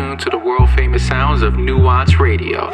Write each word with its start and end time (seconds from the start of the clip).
tuned 0.00 0.18
to 0.18 0.30
the 0.30 0.38
world 0.38 0.70
famous 0.70 1.06
sounds 1.06 1.42
of 1.42 1.58
Nuance 1.58 2.18
Radio. 2.18 2.70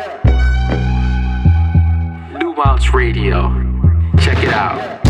Nuance 2.39 2.95
Radio. 2.95 3.51
Check 4.17 4.45
it 4.45 4.51
out. 4.51 5.06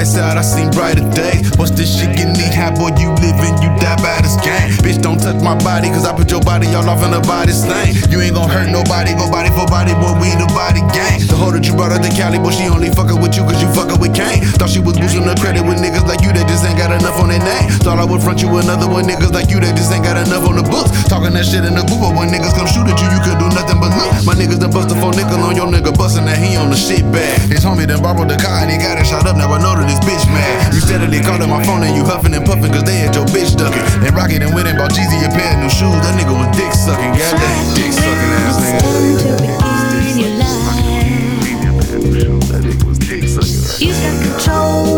lights 0.00 0.16
out, 0.16 0.38
I 0.38 0.42
seen 0.42 0.70
brighter 0.70 1.04
days. 1.10 1.52
What's 1.58 1.72
this 1.72 1.92
shit 1.92 2.16
get 2.16 2.32
me? 2.32 2.48
How 2.48 2.72
boy, 2.72 2.96
you 2.96 3.12
living, 3.20 3.54
you 3.60 3.68
die 3.76 4.00
by 4.00 4.20
this 4.24 4.36
game. 4.40 4.72
Bitch, 4.80 5.02
don't 5.02 5.20
touch 5.20 5.36
my 5.42 5.56
body, 5.58 5.88
cause 5.88 6.06
I 6.06 6.16
put 6.16 6.30
your 6.30 6.40
body 6.40 6.72
all 6.74 6.88
off 6.88 7.04
in 7.04 7.10
the 7.10 7.20
body 7.20 7.52
stain. 7.52 7.94
You 8.08 8.20
ain't 8.20 8.34
gonna 8.34 8.52
hurt 8.52 8.70
nobody, 8.70 9.12
go 9.12 9.28
body 9.28 9.50
for 9.50 9.66
body, 9.66 9.92
boy, 9.92 10.16
we 10.16 10.32
the 10.40 10.48
body 10.56 10.80
gang 10.96 11.09
that 11.48 11.64
you 11.64 11.72
brought 11.72 11.96
her 11.96 12.00
to 12.02 12.12
Cali, 12.12 12.36
but 12.36 12.52
she 12.52 12.68
only 12.68 12.92
fuckin' 12.92 13.16
with 13.16 13.32
you 13.32 13.48
cause 13.48 13.56
you 13.64 13.68
fuckin' 13.72 13.96
with 13.96 14.12
Kane. 14.12 14.44
Thought 14.60 14.68
she 14.68 14.84
was 14.84 15.00
boosting 15.00 15.24
her 15.24 15.32
credit 15.40 15.64
with 15.64 15.80
niggas 15.80 16.04
like 16.04 16.20
you 16.20 16.28
that 16.36 16.44
just 16.44 16.60
ain't 16.68 16.76
got 16.76 16.92
enough 16.92 17.16
on 17.16 17.32
their 17.32 17.40
name. 17.40 17.72
Thought 17.80 17.96
I 17.96 18.04
would 18.04 18.20
front 18.20 18.44
you 18.44 18.52
another 18.60 18.84
one, 18.84 19.08
niggas 19.08 19.32
like 19.32 19.48
you 19.48 19.56
that 19.64 19.72
just 19.72 19.88
ain't 19.88 20.04
got 20.04 20.20
enough 20.20 20.44
on 20.44 20.60
the 20.60 20.66
books. 20.68 20.92
Talking 21.08 21.32
that 21.32 21.48
shit 21.48 21.64
in 21.64 21.72
the 21.72 21.84
group, 21.88 22.04
but 22.04 22.12
when 22.12 22.28
niggas 22.28 22.52
come 22.52 22.68
shoot 22.68 22.84
at 22.84 23.00
you, 23.00 23.08
you 23.08 23.20
could 23.24 23.40
do 23.40 23.48
nothing 23.56 23.80
but 23.80 23.88
look. 23.96 24.12
My 24.28 24.36
niggas 24.36 24.60
done 24.60 24.76
bust 24.76 24.92
a 24.92 24.96
four 25.00 25.16
nickel 25.16 25.40
on 25.40 25.56
your 25.56 25.64
nigga 25.64 25.96
bustin' 25.96 26.28
that 26.28 26.36
he 26.36 26.60
on 26.60 26.68
the 26.68 26.76
shit 26.76 27.08
bag. 27.08 27.48
His 27.48 27.64
homie 27.64 27.88
done 27.88 28.04
borrowed 28.04 28.28
the 28.28 28.36
car 28.36 28.60
and 28.60 28.68
he 28.68 28.76
got 28.76 29.00
it 29.00 29.08
shot 29.08 29.24
up, 29.24 29.40
now 29.40 29.48
I 29.48 29.58
know 29.64 29.72
that 29.72 29.88
this 29.88 30.02
bitch 30.04 30.28
mad. 30.28 30.76
You 30.76 30.84
steadily 30.84 31.24
called 31.24 31.40
up 31.40 31.48
my 31.48 31.64
phone 31.64 31.80
and 31.80 31.96
you 31.96 32.04
huffin' 32.04 32.36
and 32.36 32.44
puffin' 32.44 32.68
cause 32.68 32.84
they 32.84 33.00
had 33.00 33.16
your 33.16 33.24
bitch 33.32 33.56
duckin'. 33.56 33.80
And 34.04 34.12
Rocket 34.12 34.44
and 34.44 34.52
went 34.52 34.68
and 34.68 34.76
bought 34.76 34.92
Jeezy 34.92 35.24
a 35.24 35.30
pair 35.32 35.56
of 35.56 35.64
new 35.64 35.72
shoes, 35.72 35.96
that 36.04 36.12
nigga 36.20 36.36
was 36.36 36.50
dick 36.52 36.72
suckin', 36.76 37.16
goddamn 37.16 37.64
dick 37.72 37.92
suckin' 37.96 38.32
ass 38.44 38.56
nigga. 38.60 39.69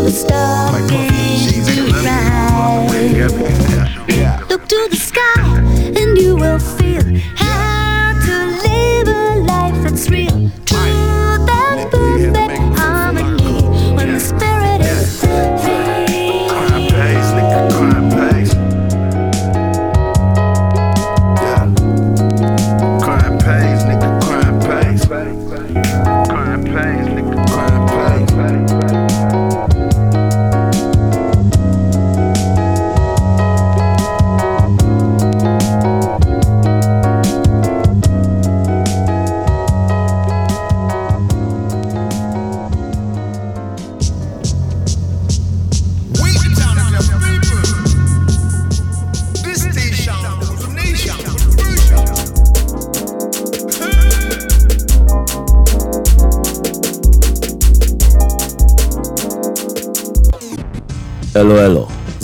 the 0.03 0.11
stars. 0.11 0.91
Like, 0.91 1.11
she's 1.39 1.69
in. 1.79 1.93
Look 4.49 4.69
to 4.69 4.89
the 4.91 4.97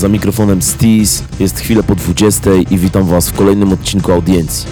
Za 0.09 0.13
mikrofonem 0.13 0.63
Steez, 0.63 1.25
jest 1.41 1.61
chwilę 1.61 1.83
po 1.83 1.95
20 1.95 2.51
i 2.71 2.79
witam 2.79 3.05
Was 3.05 3.29
w 3.29 3.37
kolejnym 3.37 3.73
odcinku 3.73 4.13
audiencji. 4.13 4.67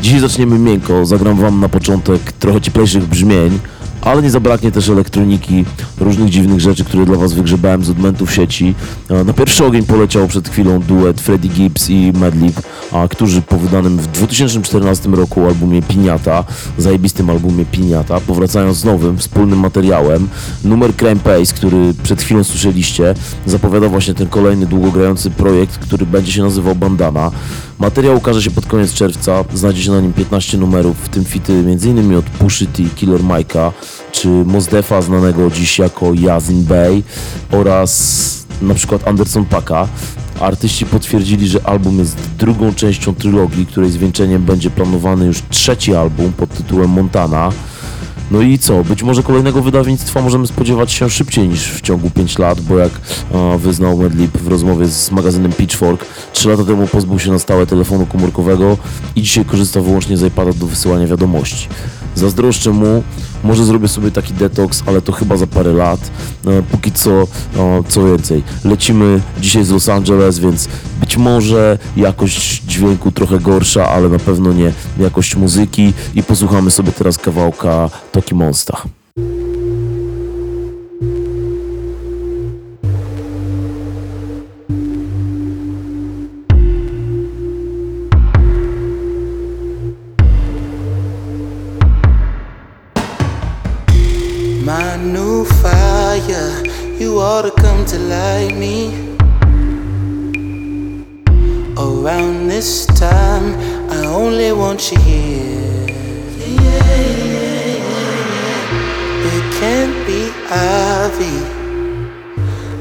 Dzisiaj 0.00 0.20
zaczniemy 0.20 0.58
miękko, 0.58 1.06
zagram 1.06 1.36
Wam 1.36 1.60
na 1.60 1.68
początek 1.68 2.32
trochę 2.32 2.60
cieplejszych 2.60 3.06
brzmień, 3.06 3.58
ale 4.02 4.22
nie 4.22 4.30
zabraknie 4.30 4.72
też 4.72 4.88
elektroniki, 4.88 5.64
różnych 6.00 6.30
dziwnych 6.30 6.60
rzeczy, 6.60 6.84
które 6.84 7.04
dla 7.06 7.16
Was 7.16 7.32
wygrzebałem 7.32 7.84
z 7.84 7.90
odmentów 7.90 8.32
sieci. 8.32 8.74
E, 9.10 9.24
na 9.24 9.32
pierwszy 9.32 9.64
ogień 9.64 9.86
poleciał 9.86 10.28
przed 10.28 10.48
chwilą 10.48 10.80
duet 10.80 11.20
Freddie 11.20 11.50
Gibbs 11.50 11.90
i 11.90 12.12
Madlib, 12.14 12.60
którzy 13.10 13.42
po 13.42 13.58
wydanym 13.58 13.96
w 13.96 14.06
2014 14.06 15.08
roku 15.08 15.46
albumie 15.46 15.82
Piniata, 15.82 16.44
zajebistym 16.78 17.30
albumie 17.30 17.64
Piniata, 17.64 18.20
powracają 18.20 18.72
z 18.72 18.84
nowym, 18.84 19.18
wspólnym 19.18 19.58
materiałem. 19.58 20.28
Numer 20.64 20.96
Crime 20.96 21.16
Pace, 21.16 21.54
który 21.54 21.94
przed 22.02 22.22
chwilą 22.22 22.44
słyszeliście, 22.44 23.14
zapowiada 23.46 23.88
właśnie 23.88 24.14
ten 24.14 24.28
kolejny 24.28 24.66
długogrający 24.66 25.30
projekt, 25.30 25.78
który 25.78 26.06
będzie 26.06 26.32
się 26.32 26.42
nazywał 26.42 26.74
Bandana. 26.74 27.30
Materiał 27.80 28.16
ukaże 28.16 28.42
się 28.42 28.50
pod 28.50 28.66
koniec 28.66 28.92
czerwca, 28.92 29.44
znajdzie 29.54 29.82
się 29.82 29.90
na 29.90 30.00
nim 30.00 30.12
15 30.12 30.58
numerów, 30.58 30.96
w 31.04 31.08
tym 31.08 31.24
fity 31.24 31.52
m.in. 31.52 32.16
od 32.16 32.24
Pushy 32.24 32.66
T, 32.66 32.82
Killer 32.96 33.20
Mike'a, 33.20 33.72
czy 34.12 34.28
Mosdefa 34.28 35.02
znanego 35.02 35.50
dziś 35.50 35.78
jako 35.78 36.14
Yazin 36.14 36.64
Bey 36.64 37.02
oraz 37.50 38.46
na 38.62 38.74
przykład 38.74 39.08
Anderson 39.08 39.44
Paka. 39.44 39.88
Artyści 40.40 40.86
potwierdzili, 40.86 41.48
że 41.48 41.66
album 41.66 41.98
jest 41.98 42.16
drugą 42.38 42.74
częścią 42.74 43.14
trylogii, 43.14 43.66
której 43.66 43.90
zwieńczeniem 43.90 44.42
będzie 44.42 44.70
planowany 44.70 45.26
już 45.26 45.42
trzeci 45.50 45.94
album 45.94 46.32
pod 46.32 46.50
tytułem 46.50 46.90
Montana. 46.90 47.52
No 48.30 48.40
i 48.40 48.58
co? 48.58 48.84
Być 48.84 49.02
może 49.02 49.22
kolejnego 49.22 49.62
wydawnictwa 49.62 50.22
możemy 50.22 50.46
spodziewać 50.46 50.92
się 50.92 51.10
szybciej 51.10 51.48
niż 51.48 51.72
w 51.72 51.80
ciągu 51.80 52.10
5 52.10 52.38
lat, 52.38 52.60
bo 52.60 52.78
jak 52.78 52.92
a, 53.34 53.58
wyznał 53.58 53.98
Medlip 53.98 54.38
w 54.38 54.48
rozmowie 54.48 54.86
z 54.86 55.10
magazynem 55.10 55.52
Pitchfork, 55.52 56.06
3 56.32 56.48
lata 56.48 56.64
temu 56.64 56.86
pozbył 56.86 57.18
się 57.18 57.30
na 57.32 57.38
stałe 57.38 57.66
telefonu 57.66 58.06
komórkowego 58.06 58.76
i 59.16 59.22
dzisiaj 59.22 59.44
korzysta 59.44 59.80
wyłącznie 59.80 60.16
z 60.16 60.22
iPada 60.22 60.52
do 60.52 60.66
wysyłania 60.66 61.06
wiadomości. 61.06 61.68
Zazdroszczę 62.14 62.70
mu, 62.70 63.02
może 63.44 63.64
zrobię 63.64 63.88
sobie 63.88 64.10
taki 64.10 64.34
detoks, 64.34 64.82
ale 64.86 65.02
to 65.02 65.12
chyba 65.12 65.36
za 65.36 65.46
parę 65.46 65.72
lat. 65.72 66.10
No, 66.44 66.50
póki 66.70 66.92
co, 66.92 67.10
no, 67.56 67.82
co 67.88 68.06
więcej. 68.06 68.42
Lecimy 68.64 69.20
dzisiaj 69.40 69.64
z 69.64 69.70
Los 69.70 69.88
Angeles, 69.88 70.38
więc 70.38 70.68
być 71.00 71.16
może 71.16 71.78
jakość 71.96 72.62
dźwięku 72.62 73.12
trochę 73.12 73.38
gorsza, 73.38 73.88
ale 73.88 74.08
na 74.08 74.18
pewno 74.18 74.52
nie 74.52 74.72
jakość 74.98 75.36
muzyki 75.36 75.92
i 76.14 76.22
posłuchamy 76.22 76.70
sobie 76.70 76.92
teraz 76.92 77.18
kawałka 77.18 77.90
Toki 78.12 78.34
Monsta. 78.34 78.82
Around 101.76 102.46
this 102.46 102.86
time, 102.86 103.58
I 103.90 104.06
only 104.06 104.52
want 104.52 104.92
you 104.92 104.98
here. 105.00 105.86
It 109.32 109.44
can't 109.58 110.06
be 110.06 110.30
Ivy. 110.48 111.38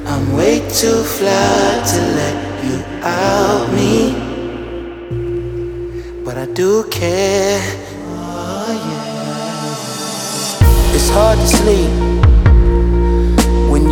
I'm 0.05 0.33
way 0.37 0.59
too 0.69 1.01
fly 1.03 1.83
to 1.91 1.99
let 2.19 2.37
you 2.63 2.77
out 3.01 3.67
me. 3.73 4.13
But 6.23 6.37
I 6.37 6.45
do 6.53 6.83
care. 6.91 7.61
Oh, 8.05 8.71
yeah. 10.61 10.95
It's 10.95 11.09
hard 11.09 11.39
to 11.39 11.47
sleep 11.47 12.18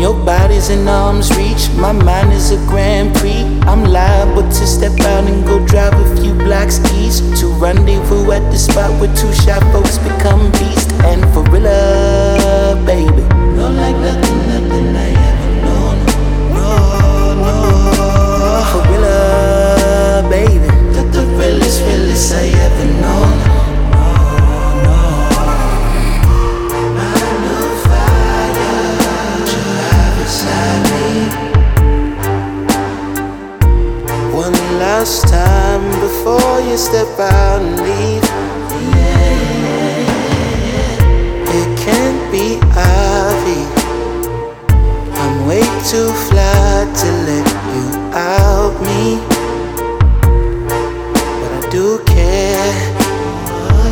your 0.07 0.25
body's 0.25 0.69
in 0.69 0.88
arm's 0.88 1.36
reach, 1.36 1.69
my 1.75 1.92
mind 1.92 2.31
is 2.31 2.51
a 2.51 2.57
Grand 2.71 3.13
Prix. 3.18 3.44
I'm 3.68 3.83
liable 3.83 4.44
to 4.44 4.65
step 4.65 4.98
out 5.01 5.25
and 5.25 5.45
go 5.45 5.59
drive 5.65 5.92
a 6.00 6.21
few 6.21 6.33
blocks 6.33 6.80
east 6.94 7.36
to 7.42 7.48
rendezvous 7.59 8.31
at 8.31 8.50
the 8.50 8.57
spot 8.57 8.89
where 9.01 9.13
two 9.18 9.33
shy 9.33 9.59
folks 9.74 9.98
become 9.98 10.50
beasts. 10.54 10.94
And 11.04 11.21
for 11.33 11.44
real, 11.51 11.63
love, 11.63 12.86
baby, 12.86 13.24
no 13.57 13.69
like 13.81 13.98
nothing, 13.98 14.39
nothing 14.48 14.95
I 14.95 15.09
ever 15.30 15.51
known. 15.65 15.98
No, 16.56 16.69
no, 17.44 17.56
for 18.71 18.83
real, 18.89 19.01
love, 19.01 20.30
baby, 20.31 20.71
the, 20.95 21.04
the 21.12 21.24
realest, 21.36 21.81
realest 21.81 22.33
I 22.33 22.48
ever 22.48 23.01
known. 23.01 23.46
Last 34.99 35.27
time 35.27 35.85
before 36.01 36.59
you 36.67 36.75
step 36.75 37.07
out 37.19 37.61
and 37.61 37.75
leave. 37.85 38.23
It 41.59 41.69
can't 41.85 42.21
be 42.31 42.57
Ivy. 42.73 43.61
I'm 45.21 45.35
way 45.47 45.61
too 45.91 46.09
fly 46.27 46.91
to 47.01 47.09
let 47.29 47.47
you 47.73 47.85
out 48.11 48.73
me. 48.88 49.03
But 51.41 51.51
I 51.59 51.61
do 51.69 51.85
care. 52.13 52.73
Oh, 53.53 53.85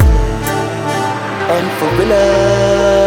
and 1.56 1.68
for 1.78 1.90
real, 2.00 3.05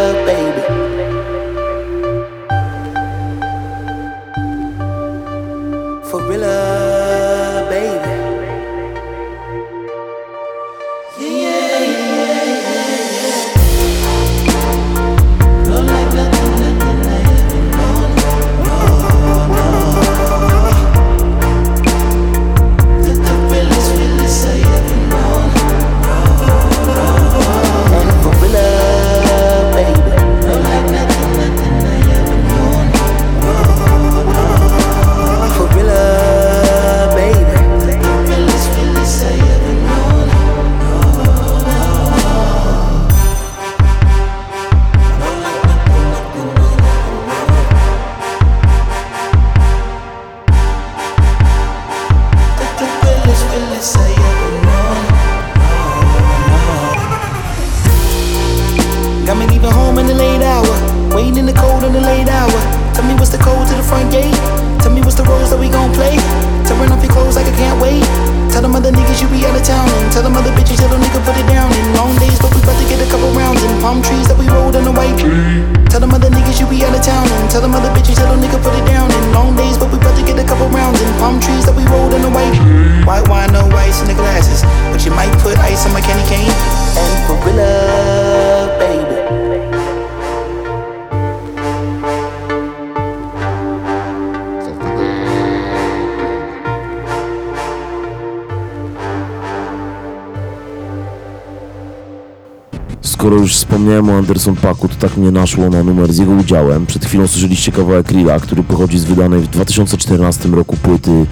wspomniałem 103.99 104.25
Anderson 104.25 104.55
Paku, 104.55 104.87
to 104.87 104.95
tak 104.95 105.17
mnie 105.17 105.31
naszło 105.31 105.69
na 105.69 105.83
numer 105.83 106.13
z 106.13 106.17
jego 106.17 106.31
udziałem. 106.31 106.85
Przed 106.85 107.05
chwilą 107.05 107.27
słyszeliście 107.27 107.71
kawałek 107.71 108.11
Rilla, 108.11 108.39
który 108.39 108.63
pochodzi 108.63 108.99
z 108.99 109.03
wydanej 109.03 109.41
w 109.41 109.47
2014 109.47 110.49
roku 110.49 110.77
płyty 110.77 111.25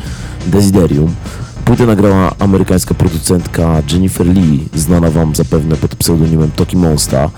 Desiderium. 0.47 1.15
Płytę 1.65 1.85
nagrała 1.85 2.35
amerykańska 2.39 2.93
producentka 2.93 3.81
Jennifer 3.91 4.27
Lee, 4.27 4.67
znana 4.75 5.11
Wam 5.11 5.35
zapewne 5.35 5.75
pod 5.75 5.95
pseudonimem 5.95 6.51
Toki 6.51 6.77
Monsta. 6.77 7.29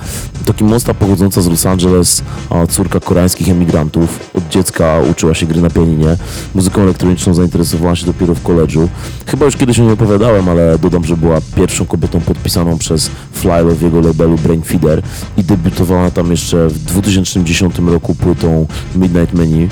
Toki 0.46 0.64
Monsta 0.64 0.94
pochodząca 0.94 1.42
z 1.42 1.48
Los 1.48 1.66
Angeles, 1.66 2.24
a 2.50 2.68
córka 2.68 3.00
koreańskich 3.00 3.50
emigrantów. 3.50 4.30
Od 4.33 4.48
dziecka 4.50 5.00
uczyła 5.12 5.33
się 5.33 5.45
gry 5.45 5.62
na 5.62 5.69
pianinie. 5.69 6.18
Muzyką 6.56 6.81
elektroniczną 6.81 7.33
zainteresowała 7.33 7.95
się 7.95 8.06
dopiero 8.06 8.36
w 8.36 8.44
koledżu. 8.44 8.90
Chyba 9.26 9.45
już 9.45 9.57
kiedyś 9.57 9.80
o 9.80 9.83
niej 9.83 9.92
opowiadałem, 9.92 10.50
ale 10.50 10.80
dodam, 10.80 11.06
że 11.06 11.18
była 11.18 11.42
pierwszą 11.56 11.86
kobietą 11.86 12.21
podpisaną 12.21 12.78
przez 12.78 13.12
Flylo 13.40 13.76
w 13.76 13.81
jego 13.81 14.02
labelu 14.02 14.36
Brain 14.38 14.62
Feeder 14.62 15.02
i 15.38 15.44
debiutowała 15.44 16.12
tam 16.12 16.31
jeszcze 16.31 16.68
w 16.68 16.80
2010 16.80 17.80
roku 17.80 18.16
płytą 18.16 18.68
Midnight 18.96 19.34
Menu. 19.34 19.68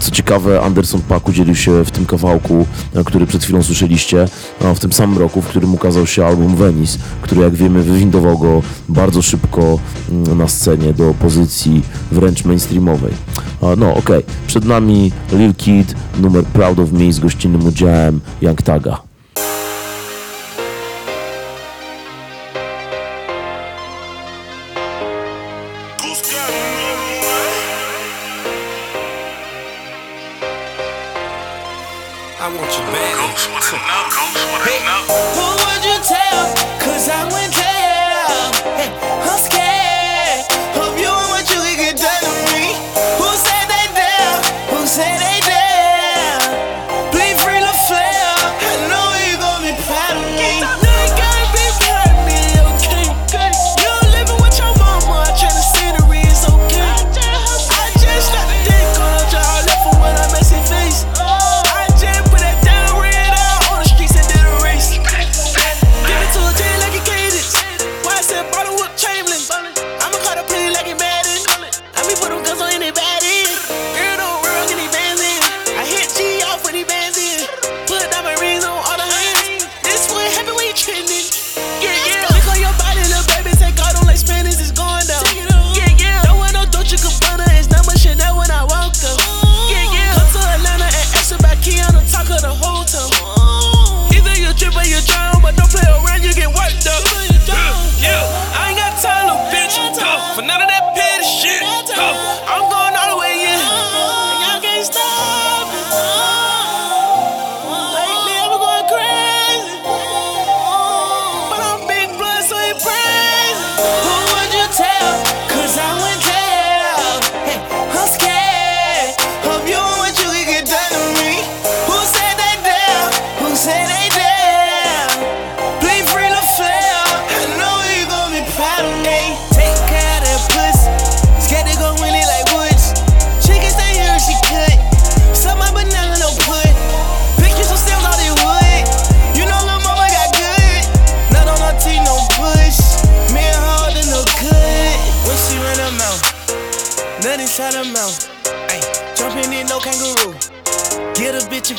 Co 0.00 0.10
ciekawe, 0.10 0.60
Anderson 0.60 1.00
Paak 1.00 1.28
udzielił 1.28 1.54
się 1.54 1.84
w 1.84 1.90
tym 1.90 2.06
kawałku, 2.06 2.66
e, 2.94 3.04
który 3.04 3.26
przed 3.26 3.44
chwilą 3.44 3.62
słyszeliście, 3.62 4.28
w 4.74 4.78
tym 4.78 4.92
samym 4.92 5.18
roku, 5.18 5.42
w 5.42 5.46
którym 5.46 5.74
ukazał 5.74 6.06
się 6.06 6.26
album 6.26 6.56
Venice, 6.56 6.98
który 7.22 7.40
jak 7.40 7.54
wiemy 7.54 7.82
wywindował 7.82 8.38
go 8.38 8.62
bardzo 8.88 9.22
szybko 9.22 9.78
mm, 10.10 10.38
na 10.38 10.48
scenie 10.48 10.92
do 10.92 11.14
pozycji 11.14 11.82
wręcz 12.12 12.44
mainstreamowej. 12.44 13.12
No 13.62 13.90
okej, 13.90 14.00
okay. 14.00 14.22
przed 14.46 14.64
nami 14.64 15.12
Lil 15.32 15.54
Kid, 15.54 15.94
numer 16.20 16.44
Proud 16.44 16.78
of 16.78 16.92
Me 16.92 17.12
z 17.12 17.20
gościnnym 17.20 17.66
udziałem 17.66 18.20
Young 18.42 18.62
Taga. 18.62 19.05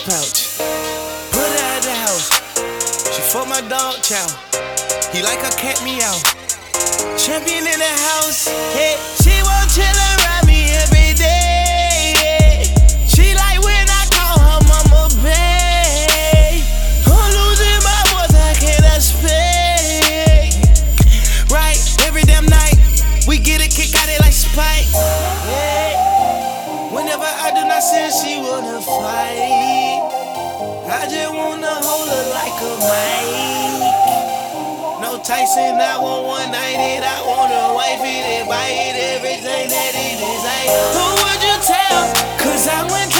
Pouch. 0.07 0.57
Put 1.35 1.51
her 1.51 1.67
at 1.75 1.83
the 1.83 1.91
house. 1.91 2.31
She 3.13 3.21
fuck 3.21 3.47
my 3.47 3.59
dog 3.67 4.01
chow. 4.01 4.27
He 5.11 5.21
like 5.21 5.43
a 5.43 5.51
cat 5.59 5.83
meow. 5.83 6.15
Champion 7.17 7.67
in 7.67 7.79
the 7.79 7.93
house. 8.07 8.47
Hey, 8.71 8.95
she 9.21 9.43
won't 9.43 9.69
chill 9.69 10.06
No 35.57 35.63
I 35.63 35.97
want 35.97 36.27
one 36.27 36.51
night 36.51 36.77
it. 36.77 37.01
I 37.01 37.17
want 37.25 37.49
a 37.49 37.73
wife 37.73 38.05
it 38.05 38.47
buy 38.47 38.69
it 38.69 38.93
everything 39.17 39.69
that 39.73 39.93
it 39.97 40.21
is. 40.21 40.43
I 40.45 40.69
who 40.93 41.05
would 41.17 41.41
you 41.41 41.57
tell? 41.65 42.13
Cause 42.37 42.67
I 42.67 42.85
went 42.85 43.16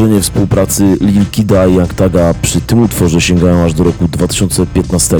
Korzenie 0.00 0.20
współpracy 0.20 0.96
Lil 1.00 1.26
Kida 1.30 1.66
i 1.66 1.74
Young 1.74 1.94
Taga 1.94 2.34
przy 2.42 2.60
tym 2.60 2.82
utworze 2.82 3.20
sięgają 3.20 3.64
aż 3.64 3.74
do 3.74 3.84
roku 3.84 4.08
2015, 4.08 5.16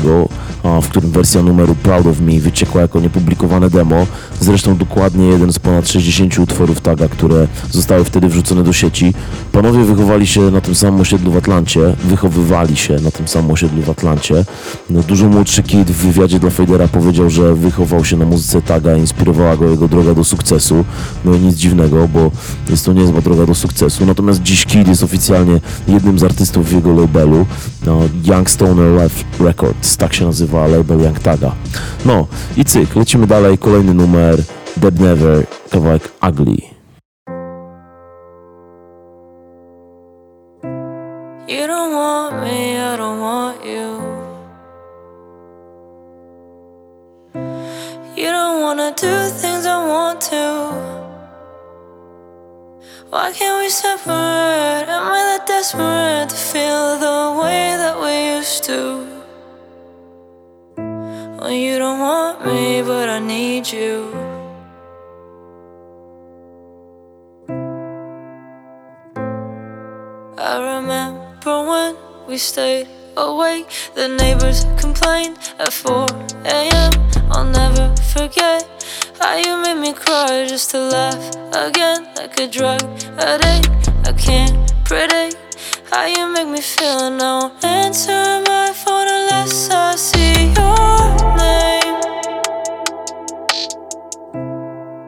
a 0.63 0.81
w 0.81 0.89
którym 0.89 1.11
wersja 1.11 1.43
numeru 1.43 1.75
Proud 1.75 2.07
of 2.07 2.21
Me 2.21 2.41
wyciekła 2.41 2.81
jako 2.81 3.01
niepublikowane 3.01 3.71
demo, 3.71 4.07
zresztą 4.41 4.77
dokładnie 4.77 5.27
jeden 5.27 5.53
z 5.53 5.59
ponad 5.59 5.89
60 5.89 6.39
utworów 6.39 6.81
Taga, 6.81 7.09
które 7.09 7.49
zostały 7.71 8.05
wtedy 8.05 8.29
wrzucone 8.29 8.63
do 8.63 8.73
sieci. 8.73 9.15
Panowie 9.53 9.85
wychowali 9.85 10.27
się 10.27 10.41
na 10.41 10.61
tym 10.61 10.75
samym 10.75 11.01
osiedlu 11.01 11.33
w 11.33 11.37
Atlancie, 11.37 11.81
wychowywali 12.05 12.77
się 12.77 12.95
na 12.95 13.11
tym 13.11 13.29
samym 13.29 13.51
osiedlu 13.51 13.83
w 13.83 13.91
Atlancie. 13.91 14.45
No, 14.91 15.03
dużo 15.03 15.29
młodszy 15.29 15.63
Kid 15.63 15.91
w 15.91 16.07
wywiadzie 16.07 16.39
dla 16.39 16.51
Fadera 16.51 16.89
powiedział, 16.89 17.31
że 17.31 17.55
wychował 17.55 18.05
się 18.05 18.17
na 18.17 18.25
muzyce 18.25 18.63
Taga, 18.63 18.97
inspirowała 18.97 19.57
go 19.57 19.71
jego 19.71 19.89
droga 19.89 20.15
do 20.15 20.25
sukcesu. 20.25 20.85
No 21.25 21.35
i 21.35 21.39
nic 21.39 21.57
dziwnego, 21.57 22.09
bo 22.09 22.31
jest 22.71 22.85
to 22.85 22.93
niezła 22.93 23.21
droga 23.21 23.47
do 23.47 23.55
sukcesu. 23.55 24.07
Natomiast 24.07 24.43
dziś 24.43 24.67
Kid 24.67 24.89
jest 24.89 25.03
oficjalnie 25.03 25.61
jednym 25.89 26.19
z 26.19 26.25
artystów 26.25 26.69
w 26.69 26.73
jego 26.73 27.01
labelu. 27.01 27.47
No, 27.87 28.01
Young 28.25 28.49
Life 29.03 29.45
Records, 29.45 29.97
tak 29.97 30.15
się 30.15 30.27
nazywa 30.27 30.67
label 30.67 31.01
Young 31.01 31.19
Taga. 31.19 31.53
No 32.05 32.27
i 32.57 32.65
cyk, 32.65 32.97
lecimy 32.97 33.27
dalej, 33.27 33.59
kolejny 33.59 33.95
numer, 33.95 34.43
Dead 34.77 35.01
Never, 35.01 35.47
kawałek 35.71 36.11
Ugly. 36.29 36.70
Wanna 48.71 48.95
do 48.95 49.29
things 49.43 49.67
I 49.67 49.85
want 49.85 50.21
to. 50.31 50.47
Why 53.11 53.33
can't 53.33 53.59
we 53.61 53.69
separate? 53.69 54.87
Am 54.97 55.05
I 55.19 55.21
that 55.29 55.45
desperate 55.45 56.29
to 56.29 56.37
feel 56.37 56.97
the 57.07 57.21
way 57.41 57.75
that 57.83 57.97
we 58.03 58.15
used 58.37 58.63
to? 58.71 58.81
Well, 61.37 61.51
you 61.51 61.81
don't 61.81 61.99
want 61.99 62.47
me, 62.47 62.83
but 62.83 63.09
I 63.09 63.19
need 63.19 63.73
you. 63.73 63.95
I 70.39 70.53
remember 70.75 71.55
when 71.71 71.97
we 72.29 72.39
stayed 72.39 72.87
awake. 73.17 73.67
The 73.97 74.07
neighbors 74.07 74.65
complained 74.79 75.39
at 75.59 75.73
4 75.73 76.07
a.m. 76.45 77.20
I'll 77.33 77.45
never 77.45 77.95
forget 78.13 78.67
how 79.21 79.37
you 79.37 79.57
made 79.63 79.81
me 79.81 79.93
cry 79.93 80.47
just 80.49 80.71
to 80.73 80.79
laugh 80.81 81.37
again 81.55 82.09
like 82.17 82.39
a 82.41 82.49
drug 82.49 82.83
addict. 83.19 83.69
I 84.05 84.13
can't 84.13 84.57
predict 84.85 85.37
how 85.93 86.07
you 86.07 86.27
make 86.33 86.49
me 86.49 86.61
feel. 86.61 87.09
Now 87.09 87.53
answer 87.63 88.43
my 88.47 88.73
phone 88.75 89.07
unless 89.09 89.71
I 89.71 89.95
see 89.95 90.53
your 90.59 91.07
name. 91.39 91.99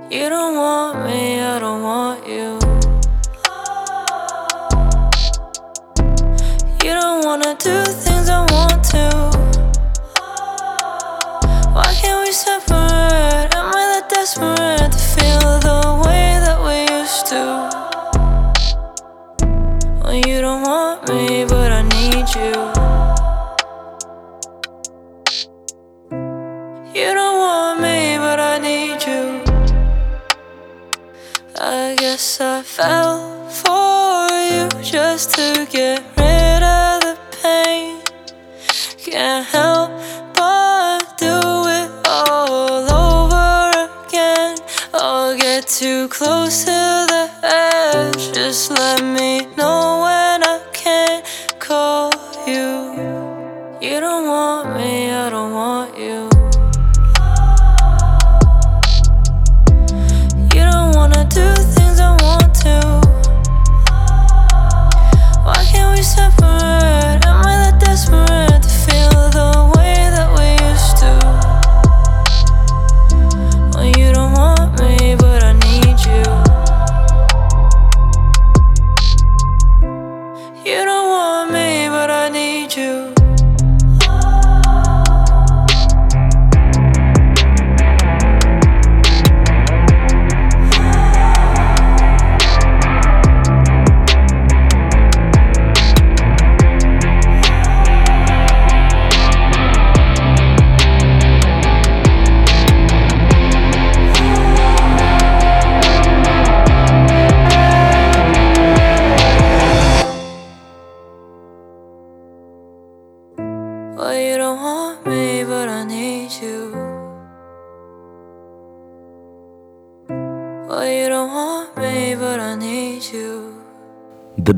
You 0.09 0.29
don't 0.29 0.55
want 0.57 1.05
me, 1.05 1.41
I 1.41 1.59
don't 1.59 1.83
want 1.83 2.27
you. 2.29 2.59
You 6.85 6.95
don't 6.95 7.25
wanna 7.25 7.57
do 7.59 7.85
things 7.85 8.12
guess 32.13 32.43
I 32.43 32.63
fell 32.63 33.49
for 33.49 34.29
you 34.53 34.69
just 34.83 35.35
to 35.37 35.67
get 35.71 36.01
rid 36.19 36.63
of 36.63 37.01
the 37.07 37.17
pain. 37.41 38.03
Can't 38.99 39.47
help 39.47 39.91
but 40.35 41.17
do 41.17 41.39
it 41.79 41.91
all 42.07 42.85
over 42.93 43.89
again. 43.89 44.59
I'll 44.93 45.35
get 45.39 45.67
too 45.67 46.07
close 46.09 46.65
to 46.65 46.92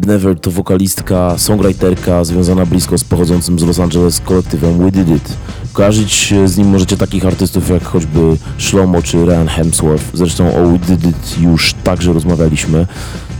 Never 0.06 0.40
to 0.40 0.50
wokalistka, 0.50 1.34
songwriterka 1.38 2.24
związana 2.24 2.66
blisko 2.66 2.98
z 2.98 3.04
pochodzącym 3.04 3.58
z 3.58 3.62
Los 3.62 3.80
Angeles 3.80 4.20
kolektywem 4.20 4.78
We 4.78 4.90
Did 4.90 5.08
It. 5.08 5.36
Kojarzyć 5.72 6.34
z 6.44 6.58
nim 6.58 6.68
możecie 6.68 6.96
takich 6.96 7.26
artystów 7.26 7.70
jak 7.70 7.84
choćby 7.84 8.36
Shlomo 8.58 9.02
czy 9.02 9.24
Ryan 9.24 9.48
Hemsworth. 9.48 10.04
Zresztą 10.14 10.56
o 10.56 10.66
We 10.66 10.78
Did 10.78 11.04
It 11.04 11.38
już 11.40 11.74
także 11.84 12.12
rozmawialiśmy. 12.12 12.86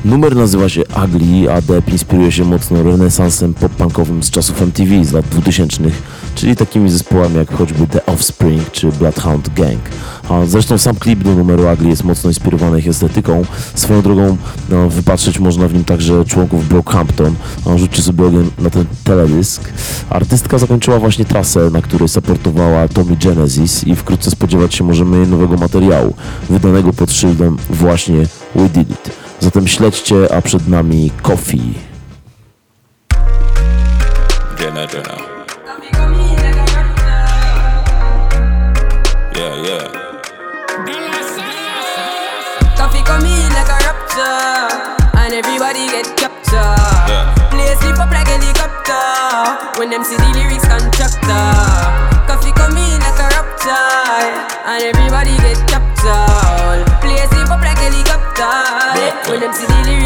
Numer 0.04 0.37
nazywa 0.37 0.68
się 0.68 0.83
Ugly, 1.04 1.52
a 1.52 1.61
Deb 1.61 1.88
inspiruje 1.88 2.33
się 2.33 2.44
mocno 2.44 2.83
renesansem 2.83 3.54
pop-punkowym 3.54 4.23
z 4.23 4.30
czasów 4.30 4.62
MTV 4.62 5.04
z 5.04 5.12
lat 5.12 5.25
2000, 5.28 5.83
czyli 6.34 6.56
takimi 6.56 6.90
zespołami 6.90 7.36
jak 7.36 7.52
choćby 7.52 7.86
The 7.86 8.06
Offspring 8.06 8.70
czy 8.70 8.92
Bloodhound 8.92 9.54
Gang. 9.54 9.80
A 10.28 10.44
zresztą 10.46 10.78
sam 10.78 10.96
klip 10.96 11.22
do 11.22 11.34
numeru 11.34 11.64
Ugly 11.72 11.88
jest 11.88 12.04
mocno 12.04 12.30
inspirowany 12.30 12.78
ich 12.78 12.88
estetyką. 12.88 13.44
Swoją 13.74 14.02
drogą 14.02 14.36
no, 14.70 14.88
wypatrzeć 14.88 15.38
można 15.38 15.68
w 15.68 15.74
nim 15.74 15.84
także 15.84 16.24
członków 16.24 16.68
Brockhampton. 16.68 17.34
No, 17.66 17.78
rzućcie 17.78 18.02
sobie 18.02 18.24
ogień 18.24 18.50
na 18.58 18.70
ten 18.70 18.84
teledysk. 19.04 19.72
Artystka 20.10 20.58
zakończyła 20.58 20.98
właśnie 20.98 21.24
trasę, 21.24 21.70
na 21.70 21.82
której 21.82 22.08
supportowała 22.08 22.88
Tommy 22.88 23.16
Genesis 23.16 23.84
i 23.84 23.96
wkrótce 23.96 24.30
spodziewać 24.30 24.74
się 24.74 24.84
możemy 24.84 25.26
nowego 25.26 25.56
materiału, 25.56 26.14
wydanego 26.50 26.92
pod 26.92 27.12
szyldem 27.12 27.56
właśnie 27.70 28.26
We 28.54 28.68
Did 28.68 28.90
It. 28.90 29.11
Zatem 29.40 29.66
śledźcie, 29.66 30.35
a 30.35 30.42
przed 30.42 30.68
nami 30.68 31.11
Coffee. 31.22 31.74
When 49.78 49.90
them 49.90 50.04
see 50.04 50.16
the 50.16 50.28
lyrics 50.37 50.66
constructor. 50.66 51.46
Coffee 52.28 52.52
come 52.52 52.76
in 52.76 52.98
like 53.00 53.20
a 53.20 53.26
rapture, 53.35 54.30
and 54.68 54.83
everybody 54.83 55.37
get 55.44 55.61
captured. 55.68 56.85
Play 57.00 57.20
sleep 57.28 57.50
up 57.50 57.61
like 57.61 57.78
helicopter 57.78 58.54
when 59.30 59.40
them 59.40 59.52
see 59.52 59.66
the 59.66 59.74
doctor. 59.74 60.03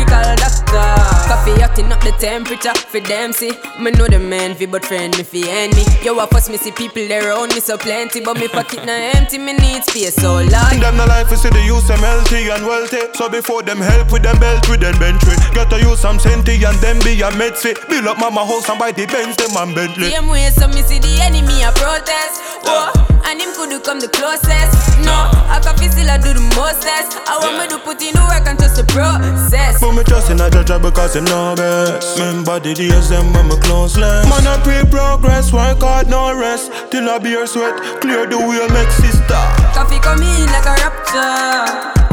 Hotting 1.79 1.93
up 1.93 2.03
the 2.03 2.11
temperature 2.19 2.75
for 2.75 2.99
them 2.99 3.33
see. 3.33 3.53
Me 3.79 3.93
know 3.93 4.09
the 4.09 4.19
man 4.19 4.57
fi 4.57 4.67
but 4.67 4.85
friend 4.85 5.17
me 5.17 5.23
fi 5.23 5.47
enemy. 5.47 5.87
Yo, 6.03 6.19
I 6.19 6.27
first 6.27 6.51
me 6.51 6.57
see 6.57 6.73
people 6.73 7.07
there 7.07 7.31
around 7.31 7.55
me 7.55 7.61
so 7.61 7.79
plenty, 7.79 8.19
but 8.19 8.35
me 8.35 8.49
pocket 8.49 8.85
na 8.85 9.15
empty. 9.15 9.39
Me 9.39 9.53
need 9.53 9.85
space 9.85 10.17
so 10.17 10.43
large. 10.43 10.75
Them 10.83 10.97
the 10.97 11.07
life 11.07 11.31
is 11.31 11.41
see 11.41 11.51
the 11.51 11.63
use 11.63 11.87
them 11.87 12.01
healthy 12.01 12.51
and 12.51 12.67
wealthy. 12.67 12.99
So 13.15 13.29
before 13.29 13.63
them 13.63 13.79
help 13.79 14.11
with 14.11 14.25
them 14.25 14.41
belt 14.41 14.69
with 14.69 14.81
them 14.81 14.99
bench 14.99 15.23
Get 15.55 15.71
to 15.71 15.79
use 15.79 16.01
some 16.01 16.19
senti 16.19 16.59
and 16.65 16.75
then 16.83 16.99
be 17.07 17.23
a 17.23 17.31
med 17.39 17.55
fit. 17.55 17.79
Build 17.89 18.09
up 18.09 18.19
mama 18.19 18.45
house 18.45 18.69
and 18.69 18.79
buy 18.81 18.91
the 18.91 19.07
Benz 19.07 19.37
them 19.37 19.55
and 19.55 19.73
Bentley. 19.73 20.11
Same 20.11 20.27
way, 20.27 20.51
so 20.51 20.67
me 20.67 20.83
see 20.83 20.99
the 20.99 21.15
enemy 21.23 21.63
a 21.63 21.71
protest. 21.79 22.43
Whoa, 22.67 22.91
and 23.25 23.41
him 23.41 23.51
could 23.55 23.71
do 23.71 23.81
come 23.81 24.01
the 24.01 24.09
closest. 24.09 24.75
No, 25.03 25.15
I 25.51 25.61
can 25.63 25.77
feel 25.79 25.91
still 25.91 26.11
I 26.11 26.19
do 26.19 26.35
the 26.35 26.45
mostest. 26.55 27.19
I 27.27 27.39
want 27.41 27.59
me 27.59 27.67
to 27.71 27.79
put 27.83 28.03
in 28.03 28.15
the 28.15 28.23
work 28.27 28.47
and 28.47 28.59
trust 28.59 28.77
the 28.77 28.85
process. 28.91 29.81
But 29.81 29.93
me 29.95 30.03
trust 30.05 30.31
in 30.31 30.41
a 30.41 30.51
judge 30.51 30.75
because 30.83 31.17
him 31.17 31.25
know 31.25 31.55
best. 31.55 32.19
Remember 32.19 32.59
the 32.61 32.75
days 32.75 33.09
them 33.09 33.33
when 33.33 33.49
me 33.49 33.57
close 33.63 33.97
less. 33.97 34.27
Man 34.29 34.47
I 34.47 34.59
pray 34.63 34.83
progress, 34.91 35.53
work 35.53 35.81
hard 35.81 36.09
no 36.09 36.35
rest. 36.35 36.71
Till 36.91 37.09
I 37.09 37.19
beer 37.19 37.47
sweat, 37.47 37.79
clear 38.01 38.27
the 38.27 38.39
way 38.39 38.63
make 38.75 38.91
sister. 38.91 39.43
Coffee 39.75 39.99
come 40.01 40.23
in 40.23 40.47
like 40.51 40.67
a 40.67 40.75
rapture, 40.83 41.65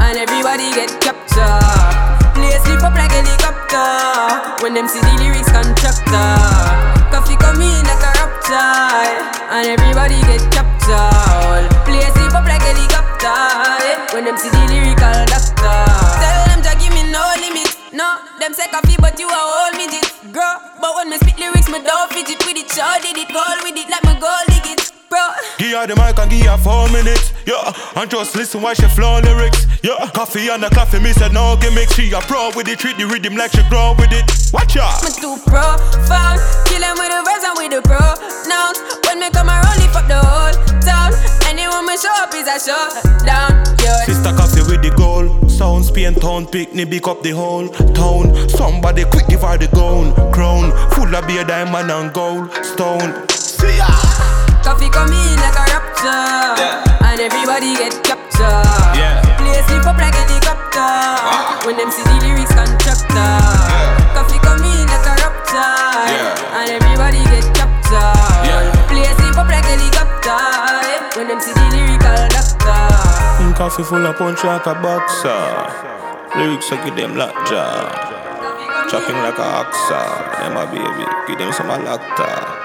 and 0.02 0.18
everybody 0.18 0.70
get 0.74 0.94
captured. 1.02 2.16
Play 2.36 2.52
sleep 2.64 2.84
up 2.84 2.94
like 2.96 3.12
helicopter 3.12 4.64
when 4.64 4.74
them 4.74 4.88
see 4.88 5.00
the 5.00 5.14
lyrics 5.20 5.52
constructor. 5.52 6.95
Coffee 7.12 7.38
come 7.38 7.62
in 7.62 7.84
like 7.86 8.04
a 8.04 8.12
rapture, 8.20 8.56
and 9.52 9.68
everybody 9.68 10.20
get 10.28 10.44
captured. 10.52 11.70
Play 11.86 12.02
sleep 12.14 12.34
up 12.36 12.46
like 12.46 12.62
helicopter 12.62 14.14
when 14.14 14.26
them 14.26 14.38
see 14.38 14.50
the 14.50 14.62
lyrical 14.68 15.26
doctor. 15.32 15.80
Tell 16.20 16.42
them 16.50 16.62
to 16.62 16.72
give 16.78 16.94
me 16.94 17.10
no 17.12 17.24
limit. 17.40 17.72
No, 17.94 18.20
them 18.40 18.54
say 18.54 18.68
coffee, 18.68 18.98
but 19.00 19.20
you 19.20 19.28
a 19.28 19.34
whole 19.34 19.74
midget, 19.78 20.06
girl. 20.34 20.60
But 20.82 20.96
when 20.96 21.10
me 21.10 21.18
spit 21.18 21.40
lyrics, 21.40 21.70
me 21.70 21.80
don't 21.82 22.12
fidget 22.12 22.44
with 22.46 22.58
it. 22.58 22.70
Sure 22.72 23.00
did 23.02 23.18
it, 23.18 23.30
goal 23.32 23.58
with 23.64 23.78
it 23.78 23.88
like 23.90 24.04
me 24.04 24.20
goal 24.20 24.44
dig 24.52 24.76
it, 24.76 24.92
bro. 25.16 25.28
Give 25.58 25.72
her 25.80 25.88
the 25.88 25.96
mic 25.96 26.20
and 26.20 26.30
give 26.30 26.52
her 26.52 26.60
four 26.60 26.92
minutes. 26.92 27.32
Yeah, 27.48 27.72
and 27.96 28.12
just 28.12 28.36
listen 28.36 28.62
while 28.62 28.76
she 28.76 28.88
flow 28.92 29.20
lyrics. 29.24 29.66
Yeah, 29.82 30.10
coffee 30.12 30.50
and 30.50 30.64
the 30.64 30.70
coffee, 30.70 31.00
me 31.00 31.14
said 31.14 31.32
no 31.32 31.56
gimmicks. 31.56 31.96
She 31.96 32.12
a 32.12 32.20
pro 32.20 32.52
with 32.56 32.68
it, 32.68 32.80
treat 32.80 32.98
the 32.98 33.08
rhythm 33.08 33.36
like 33.38 33.52
she 33.52 33.64
grow 33.70 33.96
with 33.98 34.12
it. 34.12 34.26
Watch 34.52 34.76
out. 34.76 35.00
Me 35.04 35.12
too 35.16 35.38
profound, 35.48 36.42
kill 36.68 36.82
them 36.84 36.98
with 37.00 37.12
the 37.14 37.22
verbs 37.24 37.46
and 37.48 37.56
with 37.56 37.72
the 37.72 37.82
pronouns. 37.88 38.78
When 39.08 39.20
me 39.20 39.30
come 39.32 39.48
around, 39.48 39.78
lift 39.80 39.96
up 39.96 40.08
the 40.12 40.20
whole 40.20 40.56
town. 40.84 41.14
Anyone 41.48 41.86
me 41.88 41.96
show 41.96 42.12
up 42.20 42.34
is 42.36 42.50
a 42.50 42.60
shutdown. 42.60 43.64
Yeah. 43.80 44.04
Sister 44.04 44.34
coffee 44.36 44.66
with 44.68 44.84
the 44.84 44.92
goal. 44.98 45.30
Sound 45.48 45.86
Spain 45.86 46.16
town 46.16 46.48
picnic, 46.48 46.90
big 46.90 47.08
up 47.08 47.22
the 47.22 47.32
whole 47.32 47.70
town. 47.96 48.36
Somebody 48.50 49.06
quick 49.06 49.28
give 49.28 49.42
her 49.42 49.58
the 49.58 49.70
gown. 49.70 50.12
Crown 50.34 50.74
full 50.92 51.16
of 51.16 51.28
beer, 51.28 51.46
diamond 51.46 51.92
and 51.92 52.12
gold. 52.12 52.52
Stone. 52.66 53.30
See 53.30 53.78
ya. 53.78 54.35
Coffee 54.96 55.12
come 55.12 55.12
in 55.12 55.36
like 55.44 55.60
a 55.60 55.66
rapture, 55.76 56.56
and 57.04 57.20
everybody 57.20 57.76
get 57.76 57.92
captured. 58.00 58.96
Yeah. 58.96 59.20
Play 59.36 59.60
sleep 59.68 59.84
up 59.84 60.00
like 60.00 60.16
a 60.16 60.24
helicopter 60.24 61.68
when 61.68 61.76
them 61.76 61.92
see 61.92 62.04
the 62.08 62.16
lyrics 62.24 62.56
constructor. 62.56 63.36
Coffee 64.16 64.40
come 64.40 64.64
in 64.64 64.88
like 64.88 65.04
a 65.04 65.14
rapture, 65.20 65.76
Yeah. 66.08 66.56
and 66.64 66.70
everybody 66.80 67.20
get 67.28 67.44
captured. 67.52 68.48
Yeah. 68.48 68.72
Play 68.88 69.04
sleep 69.20 69.36
up 69.36 69.52
like 69.52 69.68
helicopter 69.68 70.40
when 71.20 71.28
them 71.28 71.40
see 71.44 71.52
the 71.52 71.66
lyrical 71.76 72.16
doctor. 72.32 73.44
In 73.44 73.52
coffee 73.54 73.84
full 73.84 74.06
of 74.08 74.16
punch 74.16 74.44
like 74.46 74.66
a 74.66 74.76
boxer. 74.80 75.44
Lyrics 76.40 76.72
I 76.72 76.80
give 76.88 76.96
them 76.96 77.16
lockjaw. 77.20 78.88
Chopping 78.88 79.20
like 79.20 79.40
a 79.40 79.48
oxa. 79.60 80.00
Them 80.40 80.56
a 80.56 80.64
baby, 80.72 81.04
give 81.28 81.38
them 81.40 81.52
some 81.52 81.68
lacta. 81.68 82.64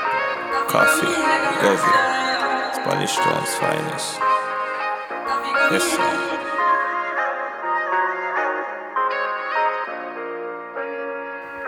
Coffee, 0.72 1.06
Govy, 1.62 1.92
Spanish 2.74 3.16
Town's 3.16 3.54
finest. 3.59 4.20
Yes, 5.72 5.83
sir. 5.83 6.02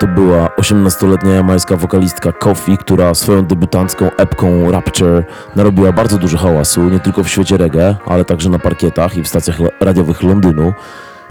To 0.01 0.07
była 0.07 0.47
18-letnia 0.47 1.31
jamańska 1.35 1.77
wokalistka 1.77 2.33
Kofi, 2.33 2.79
która 2.79 3.15
swoją 3.15 3.45
debiutancką 3.45 4.11
epką 4.17 4.71
Rapture 4.71 5.25
narobiła 5.57 5.93
bardzo 5.93 6.19
dużo 6.19 6.39
hałasu, 6.39 6.81
nie 6.81 7.01
tylko 7.01 7.25
w 7.25 7.29
świecie 7.29 7.57
reggae, 7.57 7.97
ale 8.07 8.25
także 8.25 8.51
na 8.51 8.59
parkietach 8.59 9.17
i 9.17 9.23
w 9.23 9.29
stacjach 9.29 9.57
radiowych 9.81 10.23
Londynu. 10.23 10.73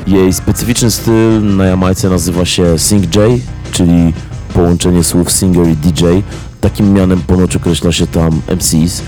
Jej 0.07 0.33
specyficzny 0.33 0.91
styl 0.91 1.55
na 1.55 1.65
Jamajce 1.65 2.09
nazywa 2.09 2.45
się 2.45 2.79
Sing 2.79 3.15
J, 3.15 3.41
czyli 3.71 4.13
połączenie 4.53 5.03
słów 5.03 5.31
singer 5.31 5.67
i 5.67 5.75
DJ. 5.75 6.05
Takim 6.61 6.93
mianem 6.93 7.21
ponoć 7.21 7.55
określa 7.55 7.91
się 7.91 8.07
tam 8.07 8.41
MCs. 8.55 9.01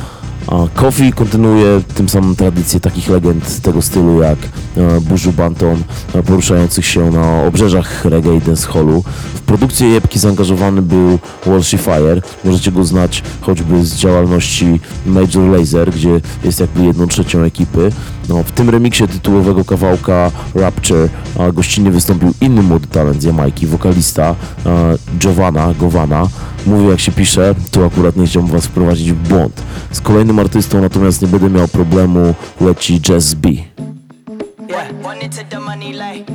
A 0.48 0.56
Kofi 0.74 1.14
kontynuuje 1.14 1.82
tym 1.96 2.10
samym 2.10 2.36
tradycję 2.36 2.80
takich 2.80 3.10
legend 3.10 3.62
tego 3.62 3.82
stylu 3.82 4.22
jak 4.22 4.38
e, 4.78 5.02
Buju 5.02 5.32
Banton, 5.38 5.84
e, 6.16 6.24
poruszających 6.24 6.86
się 6.86 7.12
na 7.12 7.44
obrzeżach 7.44 8.06
reggae 8.06 8.36
i 8.36 8.42
dancehallu. 8.42 9.04
W 9.36 9.42
produkcję 9.42 9.90
jebki 9.90 10.20
zaangażowany 10.20 10.82
był 10.82 11.20
Walshy 11.46 11.78
Fire. 11.78 12.22
Możecie 12.44 12.72
go 12.72 12.84
znać 12.84 13.24
choćby 13.42 13.86
z 13.86 13.96
działalności 13.96 14.80
Major 15.06 15.44
Lazer, 15.44 15.92
gdzie 15.92 16.22
jest 16.44 16.60
jakby 16.60 16.86
jedną 16.86 17.08
trzecią 17.08 17.40
ekipy. 17.40 17.92
No, 18.30 18.44
w 18.44 18.52
tym 18.52 18.70
remiksie 18.70 19.08
tytułowego 19.08 19.66
kawałka 19.66 20.32
Rapture 20.56 21.10
a, 21.40 21.52
gościnnie 21.52 21.92
wystąpił 21.92 22.34
inny 22.42 22.62
młody 22.62 22.88
talent 22.88 23.22
z 23.22 23.26
Jamajki, 23.26 23.68
wokalista 23.68 24.36
e, 24.66 24.98
Giovanna 25.20 25.74
Govana. 25.74 26.28
Mówię 26.66 26.86
jak 26.88 27.00
się 27.00 27.12
pisze, 27.12 27.56
tu 27.72 27.86
akurat 27.86 28.16
nie 28.16 28.28
chciałbym 28.28 28.52
was 28.52 28.66
wprowadzić 28.66 29.12
w 29.12 29.28
błąd. 29.28 29.64
Z 29.92 30.02
kolejnym 30.02 30.40
artystą 30.40 30.82
natomiast 30.82 31.22
nie 31.22 31.28
będę 31.28 31.50
miał 31.50 31.68
problemu, 31.68 32.34
leci 32.62 33.02
Jazz 33.02 33.34
B. 33.34 33.50
Yeah, 33.50 35.06
one 35.06 35.22
into 35.22 35.44
the 35.50 35.60
money 35.60 35.94
like. 35.94 36.32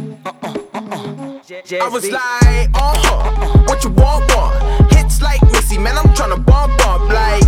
I 1.70 1.90
was 1.90 2.05
like, 2.05 2.70
what 3.66 3.85
you 3.85 3.90
want, 3.90 4.35
want? 4.37 4.92
Hits 4.92 5.20
like 5.22 5.42
Missy, 5.53 5.79
man, 5.79 5.96
I'm 5.96 6.12
tryna 6.14 6.37
bump, 6.37 6.79
bump. 6.79 7.11
Like, 7.11 7.44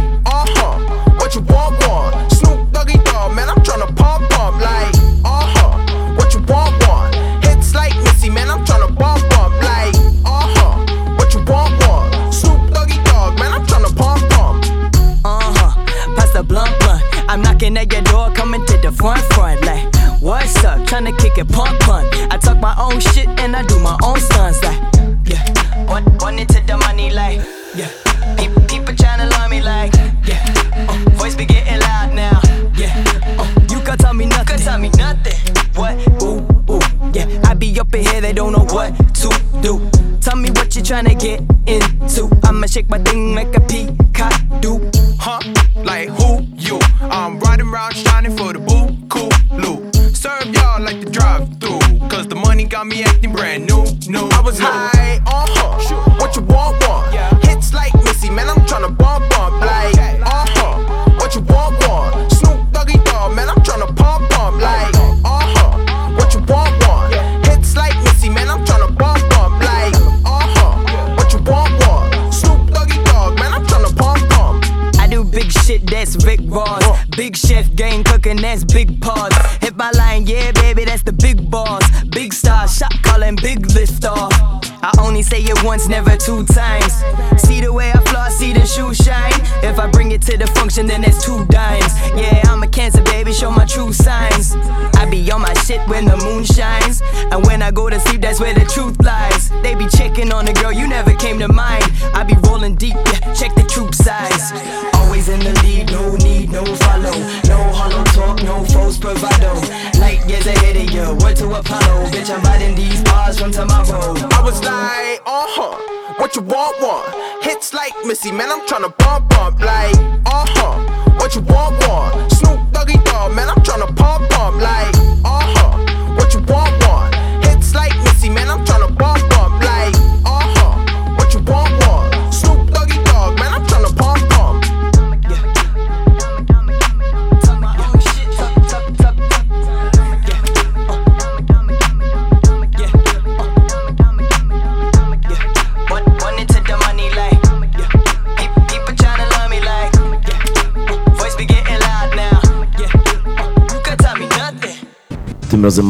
what 1.19 1.35
you 1.35 1.43
want, 1.43 1.87
want? 1.87 2.33
Snoop 2.33 2.73
Doggy 2.73 2.99
Dogg, 3.05 3.35
man, 3.35 3.49
I'm 3.51 3.60
tryna 3.81 3.97
pump, 3.97 4.31
pump. 4.31 4.61
Like, 4.61 4.80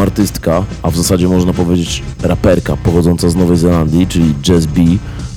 artystka, 0.00 0.64
a 0.82 0.90
w 0.90 0.96
zasadzie 0.96 1.28
można 1.28 1.52
powiedzieć 1.52 2.02
raperka 2.22 2.76
pochodząca 2.76 3.30
z 3.30 3.36
Nowej 3.36 3.56
Zelandii, 3.56 4.06
czyli 4.06 4.34
Jazz 4.42 4.66
B, 4.66 4.80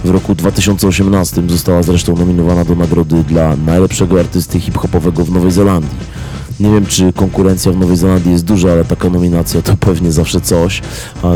w 0.04 0.10
roku 0.10 0.36
2018 0.36 1.43
została 1.47 1.84
zresztą 1.84 2.15
nominowana 2.15 2.65
do 2.65 2.76
nagrody 2.76 3.23
dla 3.23 3.56
najlepszego 3.56 4.19
artysty 4.19 4.60
hip-hopowego 4.60 5.26
w 5.26 5.32
Nowej 5.32 5.52
Zelandii. 5.52 6.23
Nie 6.60 6.69
wiem, 6.69 6.86
czy 6.86 7.13
konkurencja 7.13 7.71
w 7.71 7.78
Nowej 7.78 7.97
Zelandii 7.97 8.32
jest 8.32 8.43
duża, 8.43 8.71
ale 8.71 8.86
taka 8.86 9.10
nominacja 9.10 9.62
to 9.62 9.78
pewnie 9.78 10.12
zawsze 10.12 10.41
coś. 10.41 10.82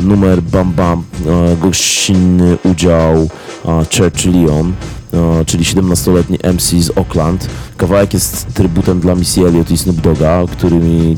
Numer 0.02 0.42
Bam 0.42 0.74
Bam, 0.74 1.04
gościnny 1.62 2.58
udział 2.64 3.30
Church 3.98 4.26
Leon, 4.26 4.74
czyli 5.46 5.64
17-letni 5.64 6.38
MC 6.54 6.84
z 6.84 6.98
Oakland. 6.98 7.48
Kawałek 7.78 8.14
jest 8.14 8.54
trybutem 8.54 9.00
dla 9.00 9.16
Missy 9.16 9.48
Elliott 9.48 9.72
i 9.72 9.78
Snoop 9.78 10.02
Dogga, 10.02 10.44
którymi 10.52 11.18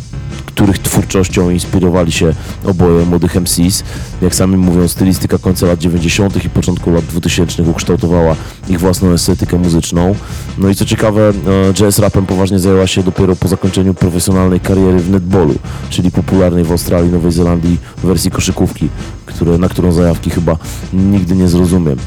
których 0.60 0.80
twórczością 0.80 1.50
inspirowali 1.50 2.12
się 2.12 2.34
oboje 2.66 3.06
młodych 3.06 3.36
MCs. 3.36 3.84
Jak 4.22 4.36
sami 4.36 4.58
mówią, 4.58 4.88
stylistyka 4.88 5.38
końca 5.38 5.66
lat 5.66 5.80
90. 5.80 6.46
i 6.46 6.50
początku 6.50 6.92
lat 6.92 7.06
2000 7.06 7.64
ukształtowała 7.64 8.36
ich 8.70 8.80
własną 8.80 9.10
estetykę 9.12 9.58
muzyczną. 9.58 10.16
No 10.58 10.70
i 10.70 10.76
co 10.76 10.86
ciekawe, 10.86 11.34
e, 11.70 11.74
jazz 11.74 12.00
rapem 12.00 12.26
poważnie 12.26 12.60
zajęła 12.60 12.88
się 12.88 13.04
dopiero 13.04 13.36
po 13.36 13.48
zakończeniu 13.48 13.94
profesjonalnej 13.94 14.60
kariery 14.60 15.00
w 15.00 15.10
netballu, 15.10 15.56
czyli 15.90 16.12
popularnej 16.12 16.64
w 16.64 16.72
Australii, 16.72 17.12
Nowej 17.12 17.32
Zelandii 17.32 17.78
wersji 18.04 18.32
koszykówki, 18.32 18.90
które, 19.26 19.58
na 19.58 19.70
którą 19.70 19.92
zajawki 19.92 20.30
chyba 20.30 20.58
nigdy 20.94 21.36
nie 21.36 21.48
zrozumiem. 21.48 21.98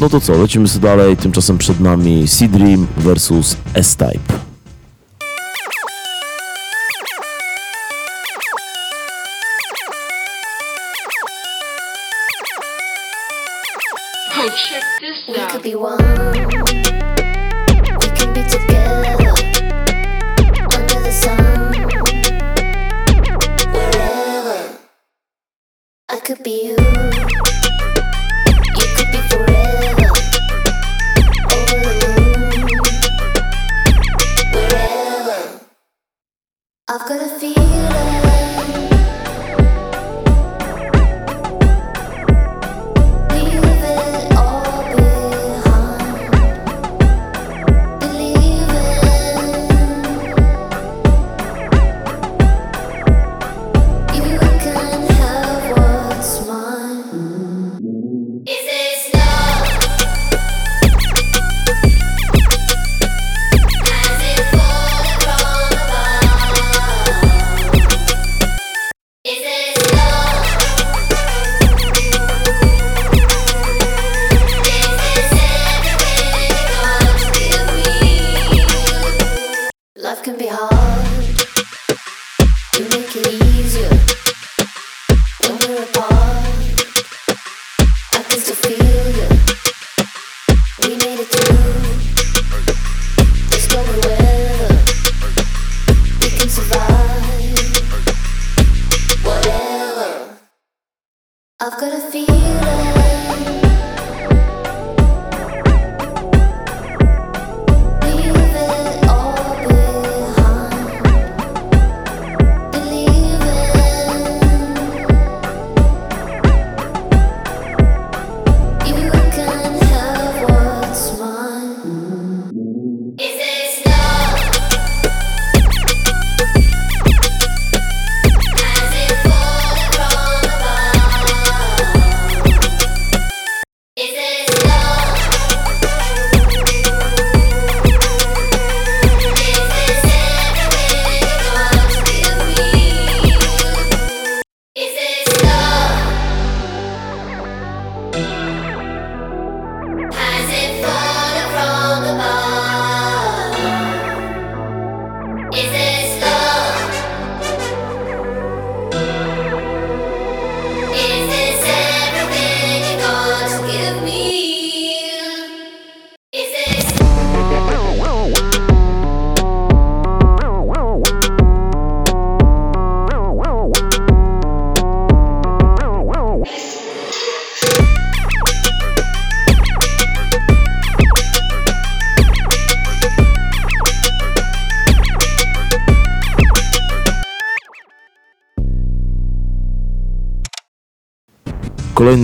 no 0.00 0.08
to 0.08 0.20
co, 0.20 0.42
lecimy 0.42 0.68
sobie 0.68 0.88
dalej, 0.88 1.16
tymczasem 1.16 1.58
przed 1.58 1.80
nami 1.80 2.28
C-Dream 2.28 2.86
versus 2.96 3.56
S-Type. 3.74 4.33
check 14.50 14.82
this 15.00 15.28
out. 15.28 15.36
We 15.36 15.46
could 15.52 15.62
be 15.62 15.74
one. 15.74 15.98
We 17.98 18.08
can 18.10 18.34
be 18.34 18.42
together. 18.42 19.03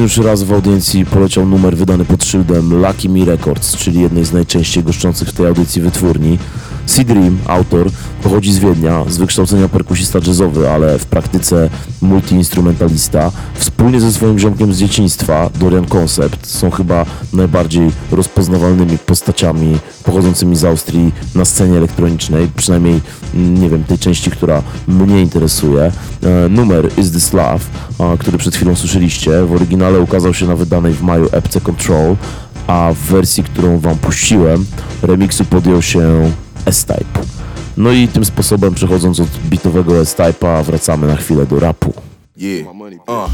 Już 0.00 0.16
raz 0.16 0.42
w 0.42 0.52
audiencji 0.52 1.06
poleciał 1.06 1.46
numer 1.46 1.76
wydany 1.76 2.04
pod 2.04 2.24
szyldem 2.24 2.74
Lucky 2.74 3.08
Me 3.08 3.24
Records, 3.24 3.76
czyli 3.76 4.00
jednej 4.00 4.24
z 4.24 4.32
najczęściej 4.32 4.84
goszczących 4.84 5.28
w 5.28 5.32
tej 5.32 5.46
audycji 5.46 5.82
wytwórni. 5.82 6.38
C-Dream, 6.86 7.38
autor, 7.46 7.90
pochodzi 8.22 8.52
z 8.52 8.58
Wiednia, 8.58 9.04
z 9.08 9.16
wykształcenia 9.16 9.68
perkusista 9.68 10.18
jazzowy, 10.26 10.70
ale 10.70 10.98
w 10.98 11.06
praktyce 11.06 11.70
multiinstrumentalista. 12.02 13.32
Wspólnie 13.54 14.00
ze 14.00 14.12
swoim 14.12 14.38
ziomkiem 14.38 14.74
z 14.74 14.78
dzieciństwa, 14.78 15.50
Dorian 15.60 15.86
Concept, 15.86 16.46
są 16.46 16.70
chyba 16.70 17.06
najbardziej 17.32 17.90
rozpoznawalnymi 18.12 18.98
postaciami 18.98 19.78
pochodzącymi 20.04 20.56
z 20.56 20.64
Austrii 20.64 21.12
na 21.34 21.44
scenie 21.44 21.76
elektronicznej, 21.76 22.48
przynajmniej 22.56 23.00
mm, 23.34 23.62
nie 23.62 23.70
wiem, 23.70 23.84
tej 23.84 23.98
części, 23.98 24.30
która 24.30 24.62
mnie 24.88 25.22
interesuje. 25.22 25.82
E, 25.82 26.48
numer 26.48 26.88
Is 26.98 27.12
This 27.12 27.32
Love, 27.32 27.64
który 28.18 28.38
przed 28.38 28.56
chwilą 28.56 28.76
słyszeliście, 28.76 29.44
w 29.44 29.52
oryginale 29.52 30.00
ukazał 30.00 30.34
się 30.34 30.46
na 30.46 30.56
wydanej 30.56 30.92
w 30.92 31.02
maju 31.02 31.28
epce 31.32 31.60
Control, 31.60 32.16
a 32.66 32.92
w 32.94 32.98
wersji, 32.98 33.42
którą 33.44 33.78
wam 33.78 33.98
puściłem, 33.98 34.66
remiksu 35.02 35.44
podjął 35.44 35.82
się 35.82 36.30
S-Type. 36.66 37.20
No 37.76 37.92
i 37.92 38.08
tym 38.08 38.24
sposobem 38.24 38.74
przechodząc 38.74 39.20
od 39.20 39.28
bitowego 39.28 40.00
S-Type'a 40.00 40.64
wracamy 40.64 41.06
na 41.06 41.16
chwilę 41.16 41.46
do 41.46 41.60
rapu. 41.60 41.92
Yeah. 42.36 42.66
Uh. 43.08 43.30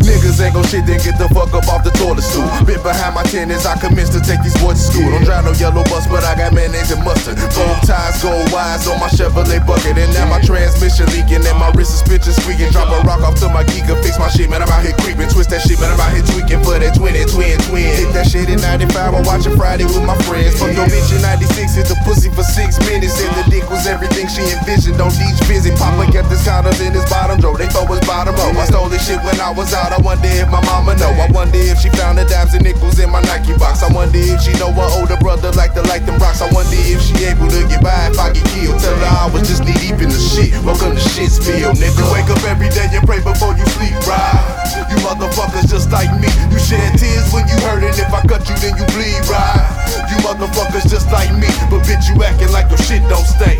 Niggas 0.00 0.40
ain't 0.40 0.54
gon' 0.56 0.64
shit, 0.64 0.86
then 0.88 0.96
get 1.04 1.20
the 1.20 1.28
fuck 1.36 1.52
up 1.52 1.68
off 1.68 1.84
the 1.84 1.92
toilet 2.00 2.24
stool. 2.24 2.48
Bit 2.64 2.80
behind 2.82 3.14
my 3.14 3.24
tent 3.28 3.52
as 3.52 3.66
I 3.68 3.76
commence 3.76 4.08
to 4.16 4.20
take 4.20 4.40
these 4.40 4.56
boys 4.56 4.80
to 4.80 4.84
school. 4.88 5.08
Don't 5.12 5.24
drive 5.28 5.44
no 5.44 5.52
yellow 5.52 5.84
bus, 5.92 6.08
but 6.08 6.24
I 6.24 6.32
got 6.34 6.56
mayonnaise 6.56 6.88
and 6.88 7.04
mustard. 7.04 7.36
Bow 7.36 7.76
ties, 7.84 8.16
gold 8.24 8.48
wires 8.48 8.88
on 8.88 8.96
my 8.96 9.12
Chevrolet 9.12 9.60
bucket. 9.68 10.00
And 10.00 10.08
now 10.16 10.24
my 10.24 10.40
transmission 10.40 11.04
leaking 11.12 11.44
and 11.44 11.58
my 11.60 11.68
wrist 11.76 11.92
suspension 11.92 12.32
squeaking. 12.32 12.72
Drop 12.72 12.88
a 12.88 13.04
rock 13.04 13.20
off 13.20 13.36
to 13.44 13.52
my 13.52 13.60
geeker, 13.68 13.92
fix 14.00 14.16
my 14.16 14.32
shit, 14.32 14.48
man. 14.48 14.64
I'm 14.64 14.72
out 14.72 14.80
here 14.80 14.96
creeping. 15.04 15.28
Twist 15.28 15.52
that 15.52 15.60
shit, 15.60 15.76
man. 15.76 15.92
I'm 15.92 16.00
out 16.00 16.16
here 16.16 16.24
tweaking 16.24 16.64
for 16.64 16.80
that 16.80 16.96
twin 16.96 17.12
and 17.12 17.28
twin 17.28 17.60
twin. 17.68 17.84
Hit 17.84 18.10
that 18.16 18.24
shit 18.24 18.48
in 18.48 18.60
95 18.64 19.12
I'm 19.12 19.24
watching 19.28 19.52
Friday 19.52 19.84
with 19.84 20.04
my 20.08 20.16
friends. 20.24 20.56
Fuck 20.56 20.72
your 20.72 20.88
bitch 20.88 21.12
in 21.12 21.20
96, 21.20 21.76
hit 21.76 21.86
the 21.92 21.98
pussy 22.08 22.32
for 22.32 22.42
six 22.42 22.80
minutes. 22.88 23.20
Said 23.20 23.28
the 23.36 23.44
dick 23.52 23.68
was 23.68 23.84
everything 23.84 24.32
she 24.32 24.40
envisioned. 24.48 24.96
Don't 24.96 25.12
each 25.12 25.40
visit. 25.44 25.76
Papa 25.76 26.08
kept 26.08 26.32
his 26.32 26.40
condoms 26.40 26.80
in 26.80 26.96
his 26.96 27.04
bottom 27.12 27.36
drawer. 27.36 27.60
They 27.60 27.68
thought 27.68 27.92
was 27.92 28.00
bottom 28.08 28.32
up. 28.40 28.56
I 28.56 28.64
stole 28.64 28.88
this 28.88 29.04
shit 29.04 29.20
when 29.20 29.36
I 29.44 29.52
was 29.52 29.76
out. 29.76 29.89
I 29.90 29.98
wonder 30.06 30.30
if 30.30 30.46
my 30.54 30.62
mama 30.70 30.94
know. 30.94 31.10
I 31.18 31.26
wonder 31.34 31.58
if 31.58 31.82
she 31.82 31.90
found 31.90 32.14
the 32.14 32.24
dimes 32.24 32.54
and 32.54 32.62
nickels 32.62 33.02
in 33.02 33.10
my 33.10 33.18
Nike 33.26 33.58
box. 33.58 33.82
I 33.82 33.90
wonder 33.90 34.22
if 34.22 34.38
she 34.38 34.54
know 34.54 34.70
her 34.70 34.86
older 34.94 35.18
brother 35.18 35.50
like 35.58 35.74
to 35.74 35.82
like 35.90 36.06
them 36.06 36.14
rocks. 36.22 36.38
I 36.38 36.46
wonder 36.54 36.78
if 36.78 37.02
she 37.02 37.26
able 37.26 37.50
to 37.50 37.66
get 37.66 37.82
by 37.82 38.06
if 38.06 38.14
I 38.14 38.30
get 38.30 38.46
killed. 38.54 38.78
Tell 38.78 38.94
her 38.94 39.14
I 39.18 39.26
was 39.34 39.50
just 39.50 39.66
knee 39.66 39.74
deep 39.82 39.98
in 39.98 40.06
the 40.06 40.22
shit. 40.22 40.54
Welcome 40.62 40.94
to 40.94 41.02
Shitsville, 41.02 41.74
nigga. 41.74 42.06
Wake 42.14 42.30
up 42.30 42.38
every 42.46 42.70
day 42.70 42.86
and 42.86 43.02
pray 43.02 43.18
before 43.18 43.58
you 43.58 43.66
sleep, 43.74 43.98
right? 44.06 44.38
You 44.86 44.96
motherfuckers 45.02 45.66
just 45.66 45.90
like 45.90 46.14
me. 46.22 46.30
You 46.54 46.58
shed 46.62 46.94
tears 46.94 47.26
when 47.34 47.50
you 47.50 47.58
hurt 47.66 47.82
it. 47.82 47.98
If 47.98 48.14
I 48.14 48.22
cut 48.30 48.46
you, 48.46 48.54
then 48.62 48.78
you 48.78 48.86
bleed, 48.94 49.26
right? 49.26 49.66
You 50.06 50.22
motherfuckers 50.22 50.86
just 50.86 51.10
like 51.10 51.34
me. 51.34 51.50
But 51.66 51.82
bitch, 51.82 52.06
you 52.06 52.22
acting 52.22 52.54
like 52.54 52.70
your 52.70 52.78
shit 52.78 53.02
don't 53.10 53.26
stink. 53.26 53.58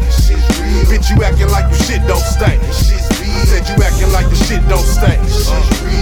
Bitch, 0.86 1.10
you 1.10 1.18
acting 1.26 1.50
like 1.50 1.66
your 1.66 1.82
shit 1.90 2.06
don't 2.06 2.22
stink. 2.22 2.62
Said 3.50 3.66
you 3.66 3.82
acting 3.82 4.12
like 4.12 4.28
the 4.30 4.36
shit 4.36 4.62
don't 4.68 4.84
stink. 4.84 5.18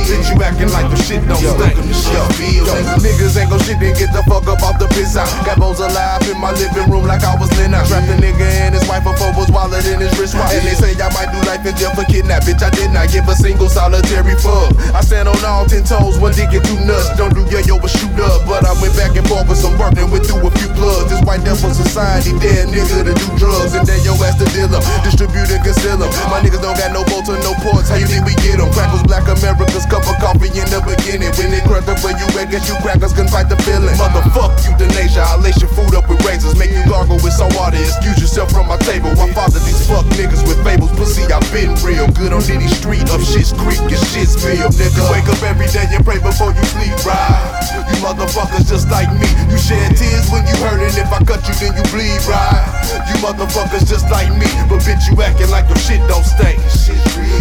Bitch, 0.09 0.33
you 0.33 0.40
acting 0.40 0.73
like 0.73 0.88
the 0.88 0.97
shit 0.97 1.21
don't 1.29 1.37
stink. 1.37 1.77
Yo, 2.09 2.25
yo, 2.64 2.73
niggas 3.05 3.37
ain't 3.37 3.53
gon' 3.53 3.61
shit, 3.61 3.77
then 3.77 3.92
get 3.92 4.09
the 4.16 4.25
fuck 4.25 4.49
up 4.49 4.64
off 4.64 4.81
the 4.81 4.88
piss 4.97 5.21
out. 5.21 5.29
Got 5.44 5.61
bows 5.61 5.85
alive 5.85 6.25
in 6.25 6.40
my 6.40 6.49
living 6.57 6.88
room 6.88 7.05
like 7.05 7.21
I 7.29 7.37
was 7.37 7.53
Lena. 7.61 7.85
Trapped 7.85 8.09
a 8.09 8.16
nigga 8.16 8.49
and 8.64 8.73
his 8.73 8.88
wife 8.88 9.05
before 9.05 9.37
was 9.37 9.53
wallet 9.53 9.85
in 9.85 10.01
his 10.01 10.16
wristwatch. 10.16 10.57
And 10.57 10.64
they 10.64 10.73
say 10.73 10.97
I 10.97 11.12
might 11.12 11.29
do 11.29 11.37
life 11.44 11.61
in 11.61 11.77
jail 11.77 11.92
for 11.92 12.09
kidnap. 12.09 12.49
Bitch, 12.49 12.64
I 12.64 12.73
did 12.73 12.88
not 12.97 13.12
give 13.12 13.29
a 13.29 13.37
single 13.37 13.68
solitary 13.68 14.33
fuck. 14.40 14.73
I 14.97 15.05
stand 15.05 15.29
on 15.29 15.37
all 15.44 15.68
ten 15.68 15.85
toes, 15.85 16.16
one 16.16 16.33
dick 16.33 16.57
and 16.57 16.64
two 16.64 16.81
nuts. 16.88 17.12
Don't 17.21 17.37
do 17.37 17.44
yo 17.53 17.61
yo 17.68 17.77
but 17.77 17.92
shoot 17.92 18.16
up. 18.16 18.49
But 18.49 18.64
I 18.64 18.73
went 18.81 18.97
back 18.97 19.12
and 19.12 19.29
forth 19.29 19.44
with 19.44 19.61
some 19.61 19.77
work 19.77 19.92
and 20.01 20.09
went 20.09 20.25
through 20.25 20.40
a 20.40 20.51
few 20.57 20.73
plugs. 20.73 21.12
This 21.12 21.21
white 21.29 21.44
devil 21.44 21.68
society, 21.68 22.33
dead 22.40 22.73
nigga 22.73 23.05
to 23.05 23.12
do 23.12 23.29
drugs. 23.37 23.77
And 23.77 23.85
then 23.85 24.01
yo 24.09 24.16
ass 24.25 24.40
to 24.40 24.49
deal 24.57 24.73
them, 24.73 24.81
distribute 25.05 25.53
and 25.53 25.61
conceal 25.61 26.01
them. 26.01 26.09
My 26.33 26.40
niggas 26.40 26.64
don't 26.64 26.81
got 26.81 26.97
no 26.97 27.05
bolts 27.12 27.29
or 27.29 27.37
no 27.44 27.53
ports. 27.61 27.92
How 27.92 28.01
you 28.01 28.09
think 28.09 28.25
we 28.25 28.33
get 28.40 28.57
them? 28.57 28.73
Crackles, 28.73 29.05
black 29.05 29.29
America's 29.29 29.85
cup 29.98 30.14
of 30.14 30.18
coffee 30.22 30.50
in 30.54 30.68
the 30.70 30.78
beginning. 30.87 31.30
When 31.34 31.50
it 31.50 31.66
cracked 31.66 31.90
up 31.90 31.98
where 32.06 32.14
you 32.14 32.26
at, 32.38 32.50
guess 32.50 32.70
you 32.70 32.78
crackers 32.78 33.12
can 33.12 33.26
fight 33.26 33.50
the 33.50 33.58
feeling. 33.66 33.94
Motherfuck 33.98 34.54
you, 34.62 34.74
nation. 34.94 35.22
I 35.22 35.34
lace 35.42 35.58
your 35.58 35.70
food 35.74 35.94
up 35.98 36.06
with 36.06 36.22
razors, 36.22 36.54
make 36.54 36.70
you 36.70 36.82
gargle 36.87 37.18
with 37.18 37.34
salt 37.34 37.54
water. 37.58 37.78
Excuse 37.78 38.18
yourself 38.22 38.54
from 38.54 38.70
my 38.70 38.78
table. 38.87 39.11
I 39.18 39.26
father 39.34 39.58
these 39.66 39.82
fuck 39.87 40.06
niggas 40.14 40.46
with 40.46 40.62
fables. 40.62 40.94
Pussy, 40.94 41.26
I've 41.26 41.42
been 41.50 41.74
real 41.82 42.06
good 42.14 42.30
on 42.30 42.42
any 42.46 42.70
street 42.70 43.06
of 43.11 43.22
shit's 43.26 43.50
creek 43.58 43.82
and 43.82 44.02
shit's 44.14 44.38
bill, 44.38 44.70
nigga. 44.78 45.02
Wake 45.11 45.26
up 45.26 45.42
every 45.42 45.66
day 45.74 45.87
and 45.90 46.04
pray 46.06 46.22
before 46.22 46.54
you 46.54 46.64
sleep, 46.70 46.94
right? 47.02 47.42
You 47.90 47.98
motherfuckers 48.04 48.70
just 48.70 48.87
like 48.90 49.11
me. 49.18 49.26
You 49.50 49.58
shed 49.58 49.98
tears 49.98 50.30
when 50.30 50.46
you 50.46 50.54
hurt, 50.62 50.78
and 50.78 50.94
if 50.94 51.11
I 51.11 51.18
cut 51.26 51.42
you, 51.48 51.54
then 51.58 51.74
you 51.74 51.84
bleed, 51.90 52.22
right? 52.30 52.62
You 53.11 53.16
motherfuckers 53.18 53.88
just 53.88 54.06
like 54.11 54.30
me, 54.30 54.46
but 54.70 54.84
bitch, 54.87 55.11
you 55.11 55.18
acting 55.22 55.50
like 55.50 55.66
your 55.66 55.80
shit 55.80 56.02
don't 56.06 56.24
stink. 56.24 56.61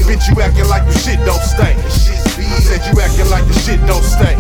Bitch, 0.08 0.26
you 0.32 0.42
acting 0.42 0.68
like 0.68 0.84
your 0.90 0.98
shit 0.98 1.20
don't 1.26 1.42
stink. 1.44 1.78
Said 2.64 2.84
you 2.88 3.00
acting 3.02 3.30
like 3.30 3.48
the 3.48 3.54
shit 3.54 3.80
don't 3.88 4.04
stink. 4.04 4.40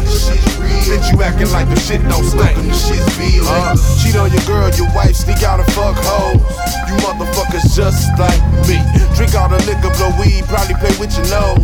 Bitch, 0.87 1.11
you 1.11 1.21
acting 1.21 1.51
like 1.51 1.67
the 1.69 1.79
shit 1.79 2.01
don't 2.07 2.23
stink. 2.23 2.55
Uh, 3.43 3.75
cheat 3.99 4.15
on 4.15 4.31
your 4.31 4.43
girl, 4.47 4.69
your 4.75 4.87
wife, 4.95 5.15
sneak 5.15 5.43
out 5.43 5.59
and 5.59 5.67
fuck 5.73 5.95
hoes. 5.99 6.39
You 6.87 6.95
motherfuckers 7.03 7.75
just 7.75 8.07
like 8.19 8.39
me. 8.67 8.79
Drink 9.15 9.35
all 9.35 9.49
the 9.49 9.59
liquor, 9.67 9.91
blow 9.99 10.11
weed, 10.19 10.43
probably 10.47 10.75
play 10.79 10.95
with 10.95 11.11
your 11.19 11.27
nose. 11.27 11.59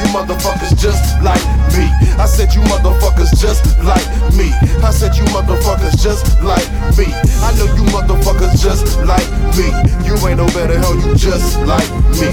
You 0.00 0.06
motherfuckers 0.16 0.72
just 0.80 1.20
like 1.20 1.44
me. 1.76 1.84
I 2.16 2.26
said 2.26 2.54
you 2.54 2.62
motherfuckers 2.72 3.36
just 3.36 3.64
like 3.84 4.06
me. 4.32 4.48
I 4.80 4.90
said 4.90 5.14
you 5.16 5.24
motherfuckers 5.36 6.00
just 6.00 6.24
like 6.40 6.64
me. 6.96 7.12
I 7.44 7.52
know 7.60 7.68
you 7.76 7.84
motherfuckers 7.92 8.56
just 8.60 8.96
like 9.04 9.28
me. 9.56 9.68
You 10.08 10.16
ain't 10.26 10.38
no 10.40 10.46
better 10.56 10.78
hell, 10.78 10.96
you 10.96 11.14
just 11.14 11.60
like 11.68 11.88
me. 12.16 12.32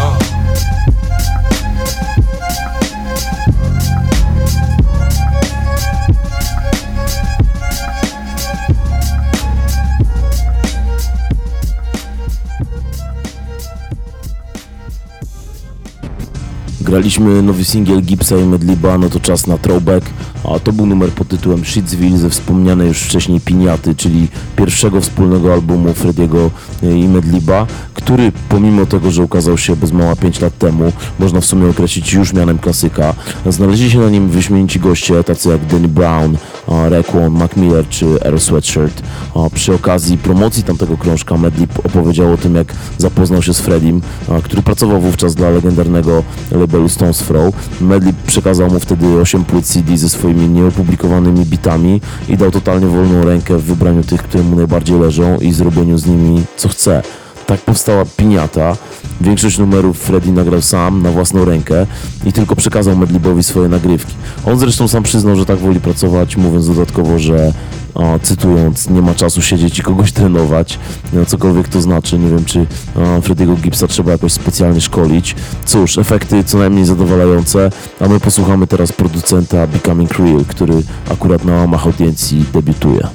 Uh. 0.00 0.44
Graliśmy 16.84 17.42
nowy 17.42 17.64
singiel 17.64 18.02
Gipsa 18.02 18.36
i 18.36 18.44
Medliba, 18.44 18.98
no 18.98 19.08
to 19.08 19.20
czas 19.20 19.46
na 19.46 19.58
throwback, 19.58 20.04
a 20.44 20.58
to 20.58 20.72
był 20.72 20.86
numer 20.86 21.10
pod 21.10 21.28
tytułem 21.28 21.64
Shitsville 21.64 22.18
ze 22.18 22.30
wspomnianej 22.30 22.88
już 22.88 22.98
wcześniej 22.98 23.40
Piniaty, 23.40 23.94
czyli 23.94 24.28
pierwszego 24.56 25.00
wspólnego 25.00 25.52
albumu 25.52 25.94
Frediego 25.94 26.50
i 26.82 27.08
Medliba, 27.08 27.66
który 27.94 28.32
pomimo 28.48 28.86
tego, 28.86 29.10
że 29.10 29.22
ukazał 29.22 29.58
się 29.58 29.76
bez 29.76 29.92
mała 29.92 30.16
5 30.16 30.40
lat 30.40 30.58
temu, 30.58 30.92
można 31.18 31.40
w 31.40 31.44
sumie 31.44 31.68
określić 31.70 32.12
już 32.12 32.32
mianem 32.32 32.58
klasyka. 32.58 33.14
Znaleźli 33.46 33.90
się 33.90 33.98
na 33.98 34.10
nim 34.10 34.28
wyśmienici 34.28 34.80
goście, 34.80 35.24
tacy 35.24 35.48
jak 35.48 35.66
Danny 35.66 35.88
Brown, 35.88 36.36
Raekwon, 36.68 37.32
Mac 37.32 37.56
Miller 37.56 37.88
czy 37.88 38.06
Aero 38.24 38.40
Sweatshirt. 38.40 39.02
Przy 39.54 39.74
okazji 39.74 40.18
promocji 40.18 40.62
tamtego 40.62 40.96
krążka 40.96 41.36
Medlib 41.36 41.86
opowiedział 41.86 42.32
o 42.32 42.36
tym, 42.36 42.54
jak 42.54 42.74
zapoznał 42.98 43.42
się 43.42 43.54
z 43.54 43.60
Fredim, 43.60 44.00
który 44.42 44.62
pracował 44.62 45.00
wówczas 45.00 45.34
dla 45.34 45.50
legendarnego 45.50 46.22
labelu 46.50 46.88
Stones 46.88 47.18
Throw. 47.18 47.54
Medlib 47.80 48.16
przekazał 48.16 48.70
mu 48.70 48.80
wtedy 48.80 49.06
8 49.06 49.44
płyt 49.44 49.66
CD 49.66 49.98
ze 49.98 50.08
swoimi 50.34 50.48
nieopublikowanymi 50.48 51.44
bitami 51.44 52.00
i 52.28 52.36
dał 52.36 52.50
totalnie 52.50 52.86
wolną 52.86 53.24
rękę 53.24 53.58
w 53.58 53.64
wybraniu 53.64 54.04
tych, 54.04 54.22
które 54.22 54.44
mu 54.44 54.56
najbardziej 54.56 55.00
leżą 55.00 55.38
i 55.38 55.52
zrobieniu 55.52 55.98
z 55.98 56.06
nimi 56.06 56.42
co 56.56 56.68
chce. 56.68 57.02
Tak 57.46 57.60
powstała 57.60 58.04
Piniata. 58.16 58.76
Większość 59.20 59.58
numerów 59.58 59.98
Freddy 59.98 60.32
nagrał 60.32 60.62
sam, 60.62 61.02
na 61.02 61.10
własną 61.10 61.44
rękę 61.44 61.86
i 62.26 62.32
tylko 62.32 62.56
przekazał 62.56 62.96
Medlibowi 62.96 63.42
swoje 63.42 63.68
nagrywki. 63.68 64.14
On 64.46 64.58
zresztą 64.58 64.88
sam 64.88 65.02
przyznał, 65.02 65.36
że 65.36 65.46
tak 65.46 65.58
woli 65.58 65.80
pracować, 65.80 66.36
mówiąc 66.36 66.68
dodatkowo, 66.68 67.18
że 67.18 67.52
cytując, 68.22 68.90
nie 68.90 69.02
ma 69.02 69.14
czasu 69.14 69.42
siedzieć 69.42 69.78
i 69.78 69.82
kogoś 69.82 70.12
trenować, 70.12 70.78
no, 71.12 71.26
cokolwiek 71.26 71.68
to 71.68 71.80
znaczy. 71.80 72.18
Nie 72.18 72.28
wiem, 72.28 72.44
czy 72.44 72.66
o, 72.96 73.20
Frediego 73.20 73.56
Gipsa 73.56 73.86
trzeba 73.86 74.12
jakoś 74.12 74.32
specjalnie 74.32 74.80
szkolić. 74.80 75.36
Cóż, 75.66 75.98
efekty 75.98 76.44
co 76.44 76.58
najmniej 76.58 76.84
zadowalające, 76.84 77.70
a 78.00 78.08
my 78.08 78.20
posłuchamy 78.20 78.66
teraz 78.66 78.92
producenta 78.92 79.66
Becoming 79.66 80.18
Real, 80.18 80.44
który 80.44 80.82
akurat 81.10 81.44
na 81.44 81.54
łamach 81.54 81.86
audiencji 81.86 82.44
debiutuje. 82.52 83.08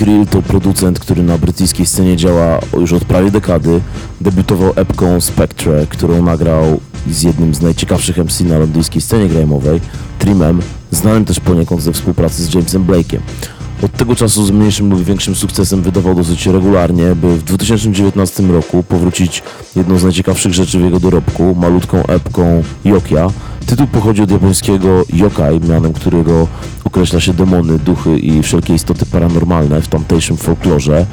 Real 0.00 0.26
to 0.26 0.42
producent, 0.42 0.98
który 0.98 1.22
na 1.22 1.38
brytyjskiej 1.38 1.86
scenie 1.86 2.16
działa 2.16 2.60
już 2.78 2.92
od 2.92 3.04
prawie 3.04 3.30
dekady. 3.30 3.80
Debiutował 4.20 4.72
epką 4.76 5.20
Spectre, 5.20 5.86
którą 5.86 6.22
nagrał 6.22 6.80
z 7.10 7.22
jednym 7.22 7.54
z 7.54 7.60
najciekawszych 7.60 8.18
MC 8.18 8.40
na 8.40 8.58
londyńskiej 8.58 9.02
scenie 9.02 9.28
gramowej, 9.28 9.80
Trimem, 10.18 10.60
znanym 10.90 11.24
też 11.24 11.40
poniekąd 11.40 11.82
ze 11.82 11.92
współpracy 11.92 12.42
z 12.42 12.54
Jamesem 12.54 12.84
Blake'em. 12.84 13.18
Od 13.82 13.92
tego 13.92 14.16
czasu 14.16 14.46
z 14.46 14.50
mniejszym 14.50 14.90
lub 14.90 15.04
większym 15.04 15.34
sukcesem 15.34 15.82
wydawał 15.82 16.14
dosyć 16.14 16.46
regularnie, 16.46 17.14
by 17.14 17.36
w 17.36 17.42
2019 17.42 18.42
roku 18.42 18.82
powrócić 18.82 19.42
jedną 19.76 19.98
z 19.98 20.04
najciekawszych 20.04 20.52
rzeczy 20.52 20.78
w 20.78 20.82
jego 20.82 21.00
dorobku, 21.00 21.54
malutką 21.54 22.06
epką 22.06 22.62
Yokia. 22.84 23.30
Tytuł 23.66 23.86
pochodzi 23.86 24.22
od 24.22 24.30
japońskiego 24.30 25.04
yokai, 25.12 25.60
mianem 25.68 25.92
którego 25.92 26.48
określa 26.90 27.20
się 27.20 27.34
demony, 27.34 27.78
duchy 27.78 28.18
i 28.18 28.42
wszelkie 28.42 28.74
istoty 28.74 29.06
paranormalne 29.06 29.82
w 29.82 29.88
tamtejszym 29.88 30.36
folklorze. 30.36 31.06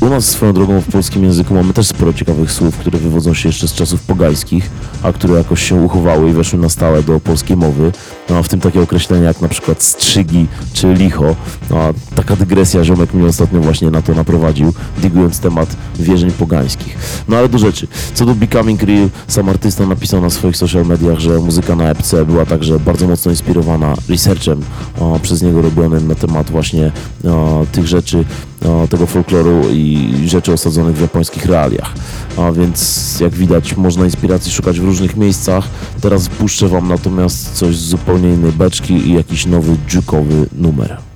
U 0.00 0.08
nas 0.08 0.24
swoją 0.24 0.52
drogą 0.52 0.80
w 0.80 0.88
polskim 0.92 1.24
języku 1.24 1.54
mamy 1.54 1.72
też 1.72 1.86
sporo 1.86 2.12
ciekawych 2.12 2.52
słów, 2.52 2.78
które 2.78 2.98
wywodzą 2.98 3.34
się 3.34 3.48
jeszcze 3.48 3.68
z 3.68 3.74
czasów 3.74 4.02
pogańskich, 4.02 4.70
a 5.02 5.12
które 5.12 5.34
jakoś 5.34 5.62
się 5.62 5.74
uchowały 5.74 6.30
i 6.30 6.32
weszły 6.32 6.58
na 6.58 6.68
stałe 6.68 7.02
do 7.02 7.20
polskiej 7.20 7.56
mowy. 7.56 7.92
No 8.30 8.36
a 8.36 8.42
w 8.42 8.48
tym 8.48 8.60
takie 8.60 8.80
określenia 8.80 9.24
jak 9.24 9.40
na 9.40 9.48
przykład 9.48 9.82
strzygi 9.82 10.46
czy 10.72 10.94
licho. 10.94 11.36
No 11.70 11.78
a 11.78 11.92
taka 12.22 12.36
dygresja 12.36 12.84
ziomek 12.84 13.14
mnie 13.14 13.26
ostatnio 13.26 13.60
właśnie 13.60 13.90
na 13.90 14.02
to 14.02 14.14
naprowadził, 14.14 14.72
digując 14.98 15.40
temat 15.40 15.76
wierzeń 15.98 16.30
pogańskich. 16.30 16.96
No 17.28 17.36
ale 17.36 17.48
do 17.48 17.58
rzeczy. 17.58 17.86
Co 18.14 18.26
do 18.26 18.34
Becoming 18.34 18.82
Real, 18.82 19.08
sam 19.28 19.48
artysta 19.48 19.86
napisał 19.86 20.20
na 20.20 20.30
swoich 20.30 20.56
social 20.56 20.86
mediach, 20.86 21.18
że 21.18 21.38
muzyka 21.38 21.76
na 21.76 21.84
epce 21.84 22.24
była 22.24 22.46
także 22.46 22.80
bardzo 22.80 23.08
mocno 23.08 23.30
inspirowana 23.30 23.94
researchem 24.08 24.60
o, 25.00 25.20
przez 25.22 25.42
niego 25.42 25.62
robionym 25.62 26.08
na 26.08 26.14
temat 26.14 26.50
właśnie 26.50 26.92
o, 27.24 27.66
tych 27.72 27.86
rzeczy, 27.86 28.24
o, 28.64 28.86
tego 28.90 29.06
folkloru 29.06 29.62
i 29.72 30.14
rzeczy 30.26 30.52
osadzonych 30.52 30.96
w 30.96 31.00
japońskich 31.00 31.46
realiach. 31.46 31.94
A 32.36 32.52
więc 32.52 33.20
jak 33.20 33.32
widać 33.32 33.76
można 33.76 34.04
inspiracji 34.04 34.52
szukać 34.52 34.80
w 34.80 34.84
różnych 34.84 35.16
miejscach. 35.16 35.64
Teraz 36.00 36.28
puszczę 36.28 36.68
wam 36.68 36.88
natomiast 36.88 37.52
coś 37.52 37.76
z 37.76 37.88
zupełnie 37.88 38.28
innej 38.28 38.52
beczki 38.52 38.94
i 38.94 39.12
jakiś 39.12 39.46
nowy 39.46 39.76
dżukowy 39.88 40.46
numer. 40.52 41.11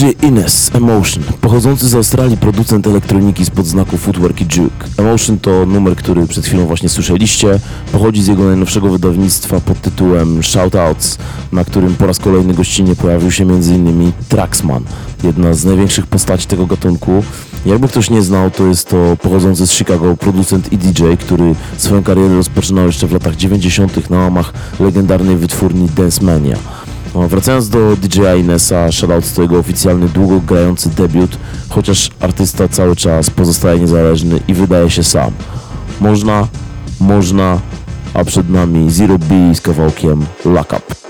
DJ 0.00 0.26
Ines, 0.26 0.70
Emotion, 0.74 1.24
pochodzący 1.40 1.88
z 1.88 1.94
Australii 1.94 2.36
producent 2.36 2.86
elektroniki 2.86 3.44
spod 3.44 3.66
znaku 3.66 3.96
Footwork 3.96 4.40
i 4.40 4.44
Juke. 4.44 4.86
Emotion 4.98 5.38
to 5.38 5.66
numer, 5.66 5.96
który 5.96 6.26
przed 6.26 6.46
chwilą 6.46 6.66
właśnie 6.66 6.88
słyszeliście. 6.88 7.60
Pochodzi 7.92 8.22
z 8.22 8.26
jego 8.26 8.44
najnowszego 8.44 8.88
wydawnictwa 8.88 9.60
pod 9.60 9.80
tytułem 9.80 10.42
Shoutouts, 10.42 11.18
na 11.52 11.64
którym 11.64 11.94
po 11.94 12.06
raz 12.06 12.18
kolejny 12.18 12.54
gościnnie 12.54 12.96
pojawił 12.96 13.30
się 13.30 13.44
m.in. 13.44 14.12
Traxman, 14.28 14.84
jedna 15.24 15.54
z 15.54 15.64
największych 15.64 16.06
postaci 16.06 16.46
tego 16.46 16.66
gatunku. 16.66 17.24
Jakby 17.66 17.88
ktoś 17.88 18.10
nie 18.10 18.22
znał, 18.22 18.50
to 18.50 18.66
jest 18.66 18.88
to 18.88 19.16
pochodzący 19.22 19.66
z 19.66 19.72
Chicago 19.72 20.16
producent 20.16 20.72
i 20.72 20.78
DJ, 20.78 21.04
który 21.20 21.54
swoją 21.76 22.02
karierę 22.02 22.36
rozpoczynał 22.36 22.86
jeszcze 22.86 23.06
w 23.06 23.12
latach 23.12 23.36
90. 23.36 24.10
na 24.10 24.18
łamach 24.18 24.52
legendarnej 24.80 25.36
wytwórni 25.36 25.88
Dance 25.88 26.24
Mania. 26.24 26.56
No, 27.14 27.28
wracając 27.28 27.68
do 27.68 27.96
DJ-a 27.96 28.34
Inesa, 28.34 28.92
shoutout 28.92 29.34
to 29.34 29.42
jego 29.42 29.58
oficjalny, 29.58 30.08
długo 30.08 30.40
grający 30.40 30.88
debiut, 30.88 31.38
chociaż 31.68 32.10
artysta 32.20 32.68
cały 32.68 32.96
czas 32.96 33.30
pozostaje 33.30 33.80
niezależny 33.80 34.40
i 34.48 34.54
wydaje 34.54 34.90
się 34.90 35.04
sam. 35.04 35.30
Można, 36.00 36.48
można, 37.00 37.60
a 38.14 38.24
przed 38.24 38.50
nami 38.50 38.90
Zero 38.90 39.18
B 39.18 39.54
z 39.54 39.60
kawałkiem 39.60 40.26
Lock 40.44 40.72
Up. 40.72 41.09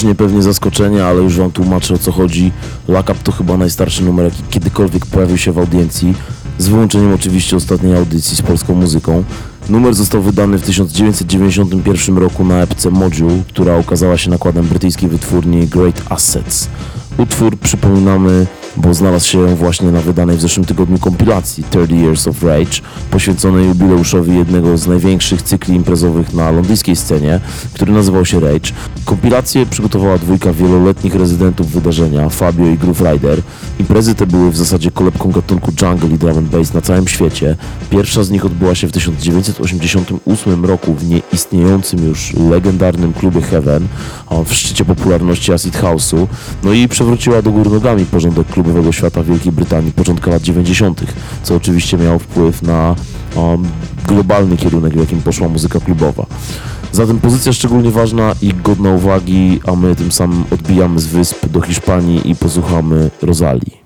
Muzycznie 0.00 0.26
pewnie 0.26 0.42
zaskoczenie, 0.42 1.04
ale 1.04 1.22
już 1.22 1.36
wam 1.36 1.50
tłumaczę 1.50 1.94
o 1.94 1.98
co 1.98 2.12
chodzi. 2.12 2.52
Lock 2.88 3.10
Up 3.10 3.20
to 3.24 3.32
chyba 3.32 3.56
najstarszy 3.56 4.04
numer, 4.04 4.24
jaki 4.24 4.42
kiedykolwiek 4.50 5.06
pojawił 5.06 5.38
się 5.38 5.52
w 5.52 5.58
audiencji, 5.58 6.14
z 6.58 6.68
wyłączeniem 6.68 7.14
oczywiście 7.14 7.56
ostatniej 7.56 7.96
audycji 7.96 8.36
z 8.36 8.42
polską 8.42 8.74
muzyką. 8.74 9.24
Numer 9.68 9.94
został 9.94 10.22
wydany 10.22 10.58
w 10.58 10.62
1991 10.62 12.18
roku 12.18 12.44
na 12.44 12.62
epce 12.62 12.90
Module, 12.90 13.42
która 13.48 13.78
ukazała 13.78 14.18
się 14.18 14.30
nakładem 14.30 14.66
brytyjskiej 14.66 15.08
wytwórni 15.08 15.66
Great 15.66 16.02
Assets. 16.08 16.68
Utwór 17.18 17.58
przypominamy, 17.58 18.46
bo 18.76 18.94
znalazł 18.94 19.28
się 19.28 19.56
właśnie 19.56 19.90
na 19.90 20.00
wydanej 20.00 20.36
w 20.36 20.40
zeszłym 20.40 20.66
tygodniu 20.66 20.98
kompilacji 20.98 21.64
30 21.70 21.94
Years 21.94 22.28
of 22.28 22.42
Rage, 22.42 22.80
poświęconej 23.10 23.66
jubileuszowi 23.66 24.36
jednego 24.36 24.76
z 24.78 24.86
największych 24.86 25.42
cykli 25.42 25.74
imprezowych 25.74 26.34
na 26.34 26.50
londyńskiej 26.50 26.96
scenie, 26.96 27.40
który 27.74 27.92
nazywał 27.92 28.24
się 28.24 28.40
Rage. 28.40 28.72
Kompilację 29.04 29.66
przygotowała 29.66 30.18
dwójka 30.18 30.52
wieloletnich 30.52 31.14
rezydentów 31.14 31.70
wydarzenia, 31.70 32.28
Fabio 32.28 32.66
i 32.66 32.78
Groove 32.78 33.00
Rider. 33.00 33.42
Imprezy 33.80 34.14
te 34.14 34.26
były 34.26 34.50
w 34.50 34.56
zasadzie 34.56 34.90
kolebką 34.90 35.30
gatunku 35.30 35.72
jungle 35.82 36.08
i 36.08 36.18
drum 36.18 36.38
and 36.38 36.48
bass 36.48 36.74
na 36.74 36.80
całym 36.80 37.08
świecie. 37.08 37.56
Pierwsza 37.90 38.24
z 38.24 38.30
nich 38.30 38.44
odbyła 38.44 38.74
się 38.74 38.88
w 38.88 38.92
1988 38.92 40.64
roku 40.64 40.94
w 40.94 41.08
nieistniejącym 41.08 42.08
już 42.08 42.34
legendarnym 42.34 43.12
klubie 43.12 43.42
Heaven, 43.42 43.88
w 44.46 44.54
szczycie 44.54 44.84
popularności 44.84 45.52
acid 45.52 45.76
house'u, 45.76 46.26
no 46.64 46.72
i 46.72 46.88
przewróciła 46.88 47.42
do 47.42 47.50
góry 47.50 47.70
nogami 47.70 48.04
porządek 48.04 48.46
klubowego 48.46 48.92
świata 48.92 49.22
Wielkiej 49.22 49.52
Brytanii 49.52 49.92
początka 49.92 50.30
lat 50.30 50.42
90., 50.42 51.02
co 51.42 51.54
oczywiście 51.54 51.96
miało 51.96 52.18
wpływ 52.18 52.62
na 52.62 52.96
um, 53.36 53.68
globalny 54.06 54.56
kierunek, 54.56 54.92
w 54.92 55.00
jakim 55.00 55.22
poszła 55.22 55.48
muzyka 55.48 55.80
klubowa. 55.80 56.26
Zatem 56.92 57.20
pozycja 57.20 57.52
szczególnie 57.52 57.90
ważna 57.90 58.34
i 58.42 58.54
godna 58.54 58.90
uwagi, 58.90 59.60
a 59.66 59.76
my 59.76 59.96
tym 59.96 60.12
samym 60.12 60.44
odbijamy 60.50 61.00
z 61.00 61.06
wysp 61.06 61.46
do 61.46 61.60
Hiszpanii 61.60 62.30
i 62.30 62.36
posłuchamy 62.36 63.10
Rosalii. 63.22 63.80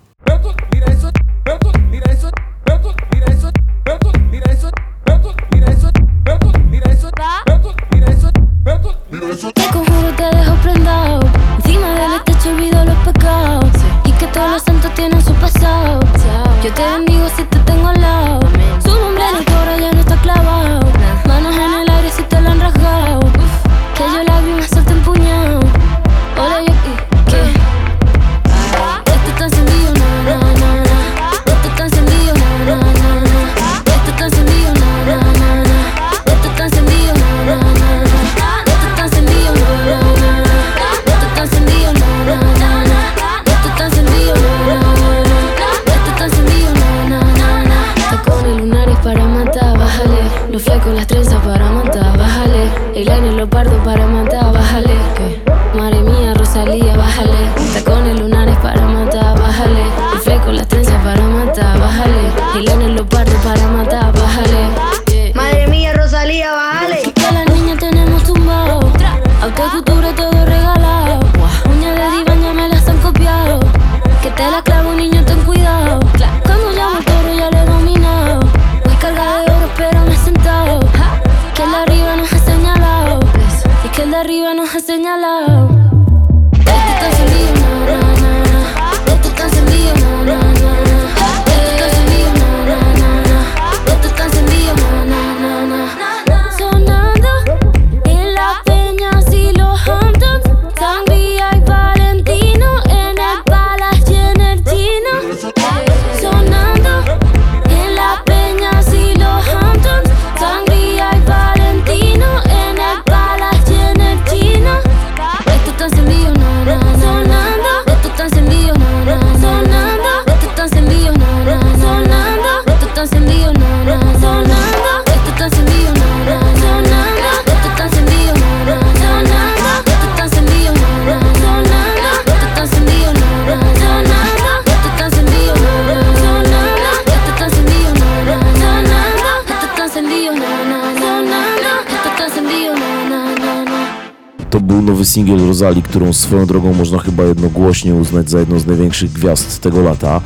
Rosalii, 145.65 145.83
którą 145.83 146.13
swoją 146.13 146.47
drogą 146.47 146.73
można 146.75 146.99
chyba 146.99 147.23
jednogłośnie 147.25 147.95
uznać 147.95 148.31
za 148.31 148.41
jedną 148.41 148.59
z 148.59 148.67
największych 148.67 149.13
gwiazd 149.13 149.61
tego 149.61 149.83
lata. 149.83 150.21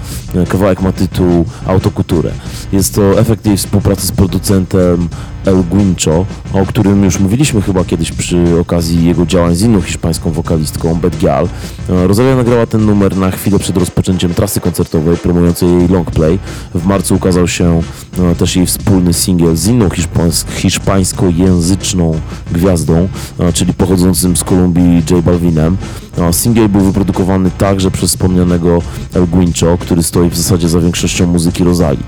Kawałek 0.49 0.83
ma 0.83 0.93
tytuł 0.93 1.45
Autokulturę. 1.67 2.31
Jest 2.73 2.95
to 2.95 3.21
efekt 3.21 3.47
jej 3.47 3.57
współpracy 3.57 4.07
z 4.07 4.13
producentem 4.13 5.09
El 5.47 5.63
Guincho, 5.63 6.27
o 6.53 6.67
którym 6.67 7.05
już 7.05 7.21
mówiliśmy 7.21 7.63
chyba 7.63 7.85
kiedyś 7.85 8.13
przy 8.13 8.61
okazji 8.61 9.05
jego 9.05 9.27
działań 9.27 9.55
z 9.55 9.63
inną 9.63 9.81
hiszpańską 9.81 10.31
wokalistką, 10.31 10.95
Beth 10.95 11.19
Gial. 11.19 11.49
Rosalia 11.89 12.37
nagrała 12.37 12.67
ten 12.67 12.87
numer 12.87 13.17
na 13.17 13.31
chwilę 13.31 13.59
przed 13.59 13.77
rozpoczęciem 13.77 14.35
trasy 14.35 14.61
koncertowej 14.61 15.17
promującej 15.17 15.69
jej 15.69 15.89
longplay. 15.89 16.39
W 16.75 16.87
marcu 16.87 17.15
ukazał 17.15 17.49
się 17.49 17.81
e, 18.19 18.35
też 18.35 18.57
jej 18.57 18.67
wspólny 18.67 19.13
singiel 19.13 19.57
z 19.57 19.67
inną 19.67 19.89
hiszpańs- 19.89 20.45
hiszpańskojęzyczną 20.57 22.21
gwiazdą, 22.53 23.09
e, 23.39 23.53
czyli 23.53 23.75
pochodzącym 23.75 24.37
z 24.37 24.45
Kolumbii 24.45 25.03
J 25.11 25.25
Balvinem. 25.25 25.77
E, 26.19 26.33
Singiel 26.33 26.69
był 26.69 26.81
wyprodukowany 26.81 27.51
także 27.51 27.91
przez 27.91 28.11
wspomnianego 28.11 28.83
El 29.15 29.27
Guincho, 29.27 29.79
który 29.79 30.03
stoi 30.03 30.31
w 30.31 30.37
zasadzie 30.37 30.69
za 30.69 30.81
większością 30.81 31.27
muzyki 31.27 31.65
Rosalii. 31.65 32.05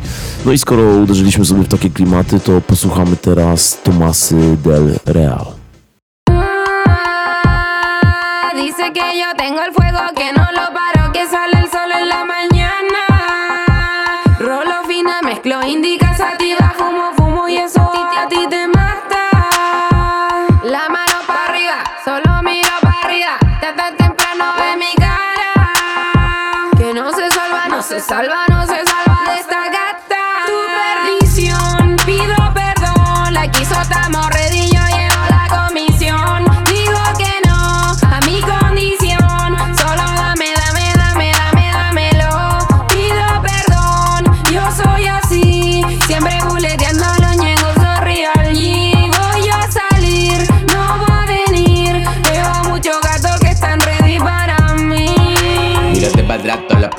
No 0.46 0.52
i 0.52 0.58
skoro 0.58 0.82
uderzyliśmy 0.82 1.44
sobie 1.44 1.62
w 1.62 1.68
takie 1.68 1.90
klimaty, 1.90 2.40
to 2.40 2.60
posłuchamy 2.60 3.16
teraz 3.16 3.78
Tomasy 3.82 4.56
del 4.64 4.98
Real. 5.06 5.60
sé 8.80 8.92
que 8.92 9.18
yo 9.18 9.26
tengo 9.36 9.60
el 9.62 9.72
fuego 9.72 9.98
que 10.16 10.32
no 10.32 10.46
lo 10.52 10.72
paro, 10.72 11.12
que 11.12 11.26
sale 11.26 11.59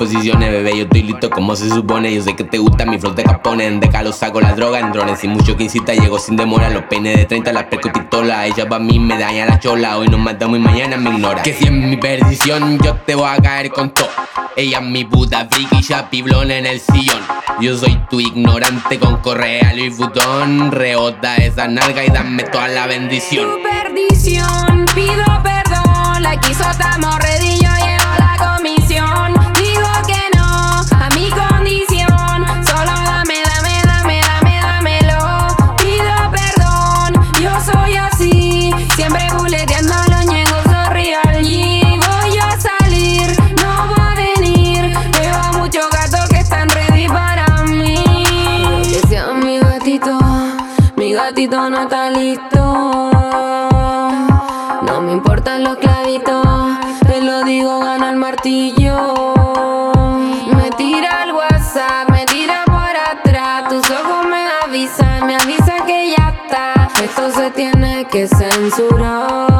posiciones, 0.02 0.50
bebé. 0.50 0.76
Yo 0.76 0.82
estoy 0.84 1.02
listo 1.02 1.30
como 1.30 1.54
se 1.54 1.68
supone. 1.68 2.12
Yo 2.12 2.22
sé 2.22 2.34
que 2.34 2.42
te 2.42 2.58
gusta 2.58 2.84
mi 2.84 2.98
flow 2.98 3.14
de 3.14 3.22
capone. 3.22 3.66
En 3.66 3.78
decalo 3.78 4.12
saco 4.12 4.40
la 4.40 4.52
droga 4.54 4.80
en 4.80 4.90
drones. 4.90 5.20
Sin 5.20 5.30
mucho 5.30 5.56
que 5.56 5.64
incita, 5.64 5.94
llego 5.94 6.18
sin 6.18 6.36
demora. 6.36 6.70
Los 6.70 6.84
peines 6.84 7.16
de 7.16 7.24
30, 7.24 7.52
las 7.52 7.64
percutistolas. 7.64 8.46
Ella 8.46 8.68
pa' 8.68 8.80
mí 8.80 8.98
me 8.98 9.16
daña 9.16 9.46
la 9.46 9.60
chola. 9.60 9.98
Hoy 9.98 10.08
nos 10.08 10.18
matamos 10.18 10.58
y 10.58 10.60
mañana 10.60 10.96
me 10.96 11.10
ignora. 11.10 11.42
Que 11.42 11.52
si 11.52 11.68
en 11.68 11.88
mi 11.88 11.96
perdición, 11.96 12.80
yo 12.80 12.96
te 13.06 13.14
voy 13.14 13.28
a 13.28 13.36
caer 13.36 13.70
con 13.70 13.90
todo. 13.90 14.08
Ella 14.56 14.78
es 14.78 14.84
mi 14.84 15.04
puta 15.04 15.46
friki, 15.48 15.82
ya 15.82 16.10
piblona 16.10 16.56
en 16.56 16.66
el 16.66 16.80
sillón. 16.80 17.20
Yo 17.60 17.78
soy 17.78 17.96
tu 18.10 18.18
ignorante 18.18 18.98
con 18.98 19.18
correa 19.18 19.72
Louis 19.72 19.96
Vuitton. 19.96 20.72
Rebota 20.72 21.36
esa 21.36 21.68
nalga 21.68 22.04
y 22.04 22.08
dame 22.08 22.42
toda 22.42 22.66
la 22.66 22.88
bendición. 22.88 23.48
Tu 23.48 23.62
perdición, 23.62 24.84
pido 24.96 25.24
perdón. 25.44 26.22
La 26.22 26.40
quiso 26.40 26.64
tamorredillo, 26.76 27.70
llevo 27.76 27.91
la 27.91 27.91
que 68.12 68.26
censurar. 68.28 69.51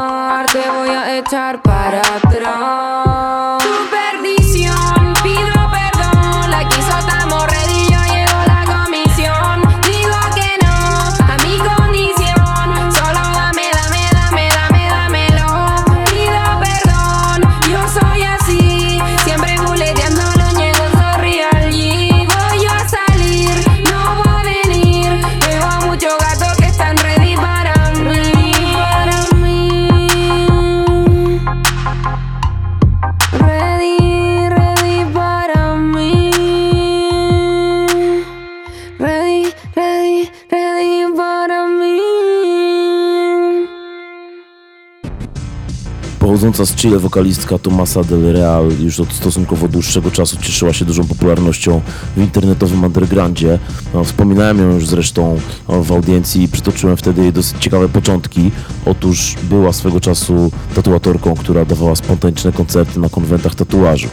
Pochodząca 46.43 46.65
z 46.73 46.75
Chile 46.75 46.99
wokalistka 46.99 47.57
Tomasa 47.57 48.03
Del 48.03 48.33
Real 48.33 48.69
już 48.79 48.99
od 48.99 49.13
stosunkowo 49.13 49.67
dłuższego 49.67 50.11
czasu 50.11 50.37
cieszyła 50.41 50.73
się 50.73 50.85
dużą 50.85 51.03
popularnością 51.03 51.81
w 52.17 52.21
internetowym 52.21 52.83
undergroundzie. 52.83 53.59
No, 53.93 54.03
Wspominałem 54.03 54.57
ją 54.59 54.73
już 54.73 54.87
zresztą 54.87 55.39
w 55.67 55.91
audiencji 55.91 56.43
i 56.43 56.47
przytoczyłem 56.47 56.97
wtedy 56.97 57.21
jej 57.21 57.33
dosyć 57.33 57.57
ciekawe 57.59 57.89
początki. 57.89 58.51
Otóż 58.85 59.35
była 59.43 59.73
swego 59.73 59.99
czasu 59.99 60.51
tatuatorką, 60.75 61.35
która 61.35 61.65
dawała 61.65 61.95
spontaniczne 61.95 62.51
koncerty 62.51 62.99
na 62.99 63.09
konwentach 63.09 63.55
tatuażu. 63.55 64.09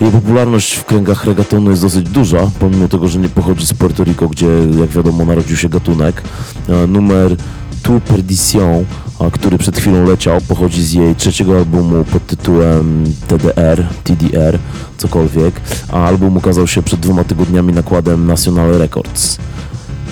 Jej 0.00 0.10
popularność 0.10 0.74
w 0.74 0.84
kręgach 0.84 1.24
reggaetonu 1.24 1.70
jest 1.70 1.82
dosyć 1.82 2.08
duża, 2.08 2.50
pomimo 2.60 2.88
tego, 2.88 3.08
że 3.08 3.18
nie 3.18 3.28
pochodzi 3.28 3.66
z 3.66 3.74
Puerto 3.74 4.04
Rico, 4.04 4.28
gdzie 4.28 4.46
jak 4.80 4.90
wiadomo 4.90 5.24
narodził 5.24 5.56
się 5.56 5.68
gatunek. 5.68 6.22
E, 6.68 6.86
Numer 6.86 7.36
Tu 7.82 8.00
Perdition, 8.00 8.84
a, 9.18 9.30
który 9.30 9.58
przed 9.58 9.78
chwilą 9.78 10.04
leciał, 10.04 10.40
pochodzi 10.40 10.82
z 10.82 10.92
jej 10.92 11.14
trzeciego 11.14 11.56
albumu 11.56 12.04
pod 12.04 12.26
tytułem 12.26 13.04
TDR, 13.28 13.86
TDR, 14.04 14.58
cokolwiek, 14.98 15.60
a 15.92 16.04
album 16.04 16.36
ukazał 16.36 16.66
się 16.66 16.82
przed 16.82 17.00
dwoma 17.00 17.24
tygodniami 17.24 17.72
nakładem 17.72 18.26
National 18.26 18.78
Records. 18.78 19.38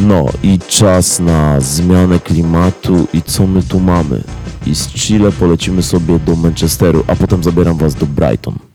No 0.01 0.27
i 0.43 0.59
czas 0.69 1.21
na 1.21 1.61
zmianę 1.61 2.21
klimatu 2.21 3.07
i 3.13 3.23
co 3.23 3.47
my 3.47 3.63
tu 3.63 3.81
mamy? 3.81 4.23
I 4.67 4.75
z 4.75 4.89
Chile 4.89 5.33
polecimy 5.33 5.83
sobie 5.83 6.19
do 6.19 6.37
Manchesteru, 6.37 7.05
a 7.07 7.17
potem 7.17 7.45
zabieram 7.45 7.77
was 7.77 7.95
do 7.95 8.07
Brighton. 8.07 8.66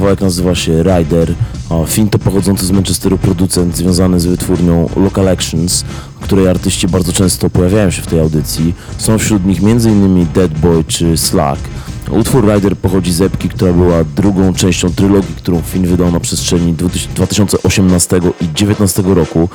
Kawałek 0.00 0.20
nazywa 0.20 0.54
się 0.54 0.82
Rider. 0.82 1.34
Finn 1.86 2.08
to 2.08 2.18
pochodzący 2.18 2.66
z 2.66 2.70
Manchesteru 2.70 3.18
producent 3.18 3.76
związany 3.76 4.20
z 4.20 4.26
wytwórnią 4.26 4.88
Local 4.96 5.28
Actions, 5.28 5.84
której 6.20 6.48
artyści 6.48 6.88
bardzo 6.88 7.12
często 7.12 7.50
pojawiają 7.50 7.90
się 7.90 8.02
w 8.02 8.06
tej 8.06 8.20
audycji. 8.20 8.74
Są 8.98 9.18
wśród 9.18 9.46
nich 9.46 9.58
m.in. 9.62 10.26
Dead 10.34 10.58
Boy 10.58 10.84
czy 10.84 11.16
Slack. 11.16 11.60
Utwór 12.10 12.54
Rider 12.54 12.76
pochodzi 12.76 13.12
z 13.12 13.20
epki, 13.20 13.48
która 13.48 13.72
była 13.72 14.04
drugą 14.04 14.54
częścią 14.54 14.90
trylogii, 14.90 15.34
którą 15.36 15.60
Finn 15.60 15.86
wydał 15.86 16.12
na 16.12 16.20
przestrzeni 16.20 16.72
2018 16.72 18.16
i 18.16 18.20
2019 18.20 19.02
roku. 19.02 19.48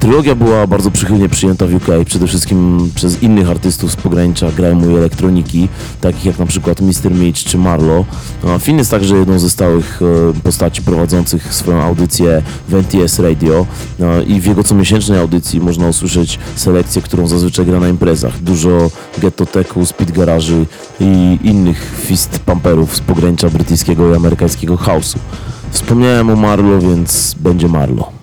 Trylogia 0.00 0.34
była 0.34 0.66
bardzo 0.66 0.90
przychylnie 0.90 1.28
przyjęta 1.28 1.66
w 1.66 1.74
UK, 1.74 1.86
przede 2.06 2.26
wszystkim 2.26 2.90
przez 2.94 3.22
innych 3.22 3.50
artystów 3.50 3.92
z 3.92 3.96
pogranicza 3.96 4.52
grajmu 4.52 4.90
i 4.90 4.94
elektroniki, 4.94 5.68
takich 6.00 6.24
jak 6.24 6.38
na 6.38 6.46
przykład 6.46 6.80
Mr. 6.80 7.10
Mitch 7.10 7.44
czy 7.44 7.58
Marlo. 7.58 8.04
A 8.48 8.58
Finn 8.58 8.78
jest 8.78 8.90
także 8.90 9.16
jedną 9.16 9.38
ze 9.38 9.50
stałych 9.50 10.00
e, 10.02 10.40
postaci 10.40 10.82
prowadzących 10.82 11.54
swoją 11.54 11.82
audycję 11.82 12.42
w 12.68 12.74
NTS 12.74 13.18
Radio 13.18 13.66
E, 14.00 14.22
i 14.22 14.40
w 14.40 14.46
jego 14.46 14.64
comiesięcznej 14.64 15.18
audycji 15.18 15.60
można 15.60 15.88
usłyszeć 15.88 16.38
selekcję, 16.56 17.02
którą 17.02 17.26
zazwyczaj 17.26 17.66
gra 17.66 17.80
na 17.80 17.88
imprezach. 17.88 18.38
Dużo 18.38 18.90
ghettoteku, 19.18 19.86
speed 19.86 20.12
garaży 20.12 20.66
i 21.00 21.38
innych 21.42 21.96
fist 22.06 22.38
pumperów 22.38 22.96
z 22.96 23.00
pogranicza 23.00 23.50
brytyjskiego 23.50 24.12
i 24.12 24.16
amerykańskiego 24.16 24.76
house'u. 24.76 25.18
Wspomniałem 25.70 26.30
o 26.30 26.36
Marlo, 26.36 26.78
więc 26.78 27.34
będzie 27.40 27.68
Marlo. 27.68 28.19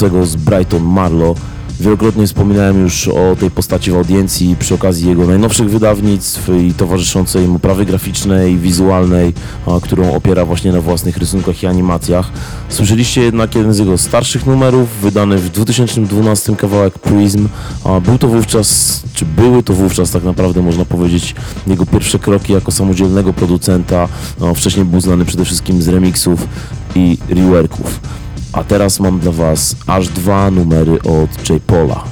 Pochodzącego 0.00 0.26
z 0.26 0.36
Brighton 0.36 0.82
Marlow. 0.82 1.38
Wielokrotnie 1.80 2.26
wspominałem 2.26 2.82
już 2.82 3.08
o 3.08 3.36
tej 3.40 3.50
postaci 3.50 3.90
w 3.90 3.94
audiencji 3.94 4.56
przy 4.58 4.74
okazji 4.74 5.08
jego 5.08 5.26
najnowszych 5.26 5.70
wydawnictw 5.70 6.48
i 6.48 6.74
towarzyszącej 6.74 7.48
mu 7.48 7.58
prawy 7.58 7.84
graficznej, 7.84 8.58
wizualnej, 8.58 9.32
którą 9.82 10.14
opiera 10.14 10.44
właśnie 10.44 10.72
na 10.72 10.80
własnych 10.80 11.16
rysunkach 11.16 11.62
i 11.62 11.66
animacjach. 11.66 12.30
Słyszeliście 12.68 13.20
jednak 13.20 13.54
jeden 13.54 13.74
z 13.74 13.78
jego 13.78 13.98
starszych 13.98 14.46
numerów, 14.46 14.88
wydany 15.02 15.38
w 15.38 15.50
2012 15.50 16.56
kawałek 16.56 16.98
Prism. 16.98 17.48
Był 18.04 18.18
to 18.18 18.28
wówczas, 18.28 19.00
czy 19.14 19.24
były 19.24 19.62
to 19.62 19.74
wówczas 19.74 20.10
tak 20.10 20.24
naprawdę 20.24 20.62
można 20.62 20.84
powiedzieć 20.84 21.34
jego 21.66 21.86
pierwsze 21.86 22.18
kroki 22.18 22.52
jako 22.52 22.72
samodzielnego 22.72 23.32
producenta. 23.32 24.08
Wcześniej 24.54 24.84
był 24.84 25.00
znany 25.00 25.24
przede 25.24 25.44
wszystkim 25.44 25.82
z 25.82 25.88
remixów 25.88 26.46
i 26.94 27.18
reworków. 27.28 27.99
A 28.52 28.64
teraz 28.64 29.00
mam 29.00 29.18
dla 29.18 29.32
Was 29.32 29.76
aż 29.86 30.08
dwa 30.08 30.50
numery 30.50 31.02
od 31.02 31.50
J. 31.50 31.62
Paula. 31.66 32.09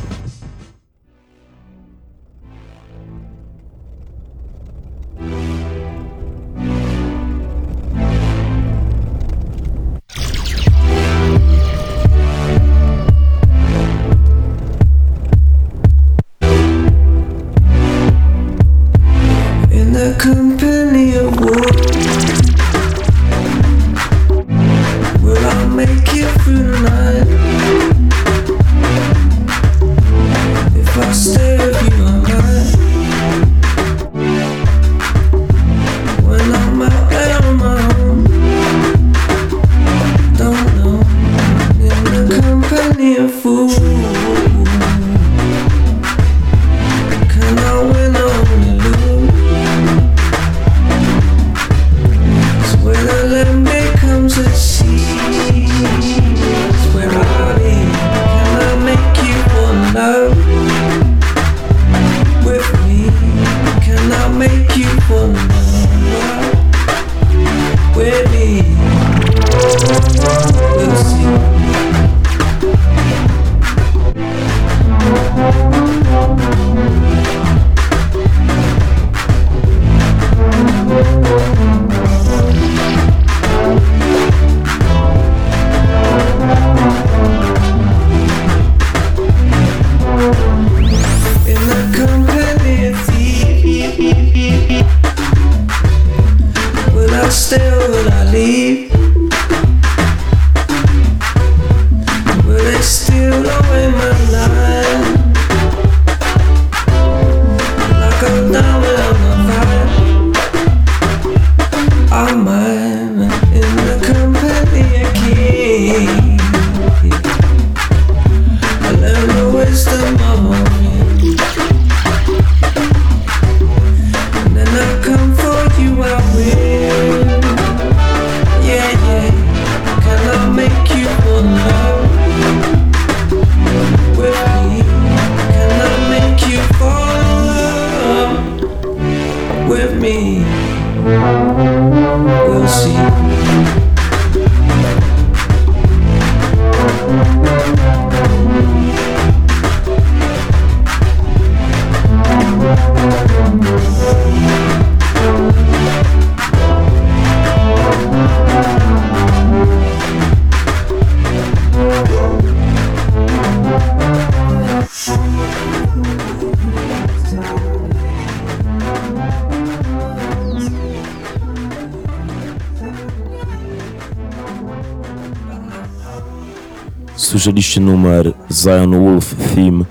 Zion 178.58 179.04
Wolf 179.04 179.34
Theme 179.54 179.84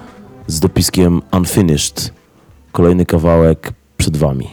z 0.48 0.60
dopiskiem 0.60 1.22
Unfinished. 1.34 2.14
Kolejny 2.72 3.06
kawałek 3.06 3.74
przed 3.98 4.18
Wami. 4.18 4.50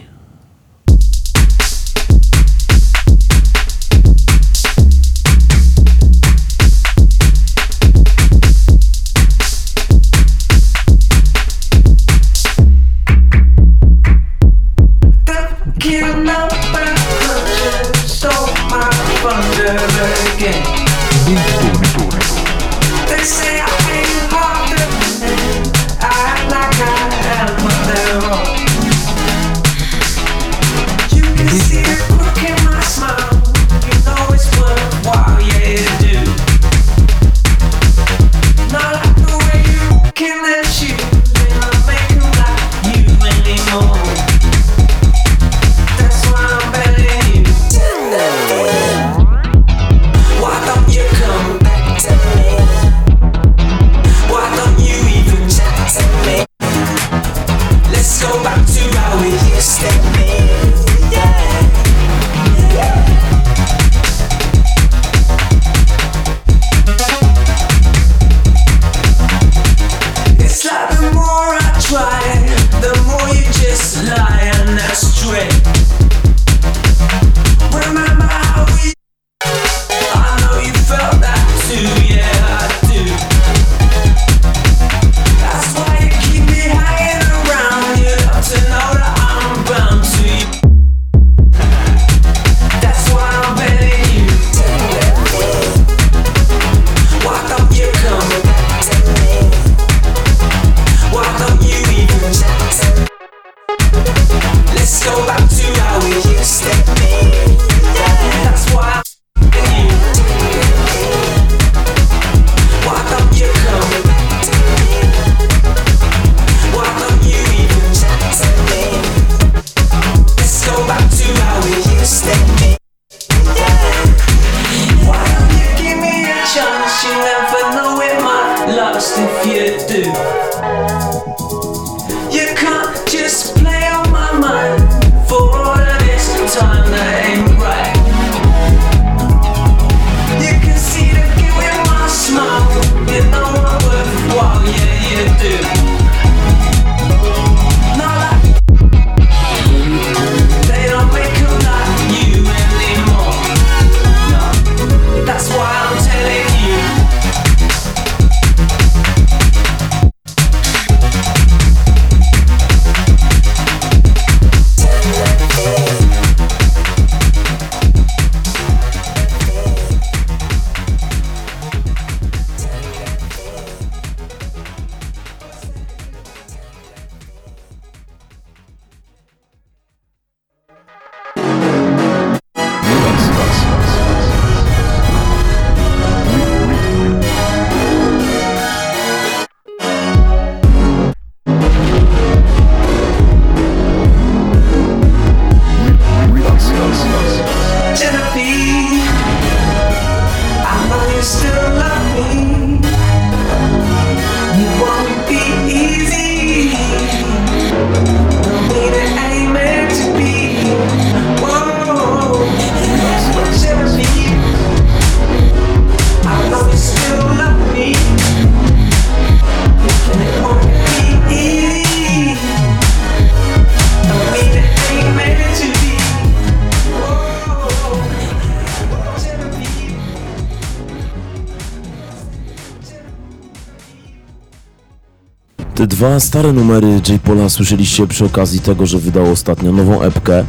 Dwa 236.05 236.19
stare 236.19 236.53
numery 236.53 237.01
J. 237.09 237.21
Paula 237.21 237.49
słyszeliście 237.49 238.07
przy 238.07 238.25
okazji 238.25 238.59
tego, 238.59 238.85
że 238.85 238.99
wydał 238.99 239.31
ostatnio 239.31 239.71
nową 239.71 240.01
epkę. 240.01 240.45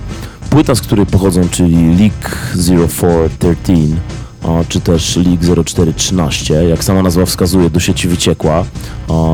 Płyta, 0.51 0.75
z 0.75 0.81
której 0.81 1.07
pochodzą, 1.07 1.49
czyli 1.51 1.97
Leak 1.97 2.49
0413, 2.89 3.97
a, 4.43 4.65
czy 4.69 4.81
też 4.81 5.17
Leak 5.17 5.65
0413, 5.65 6.55
jak 6.55 6.85
sama 6.85 7.03
nazwa 7.03 7.27
wskazuje, 7.27 7.71
do 7.71 7.81
sieci 7.81 8.09
wyciekła 8.09 8.65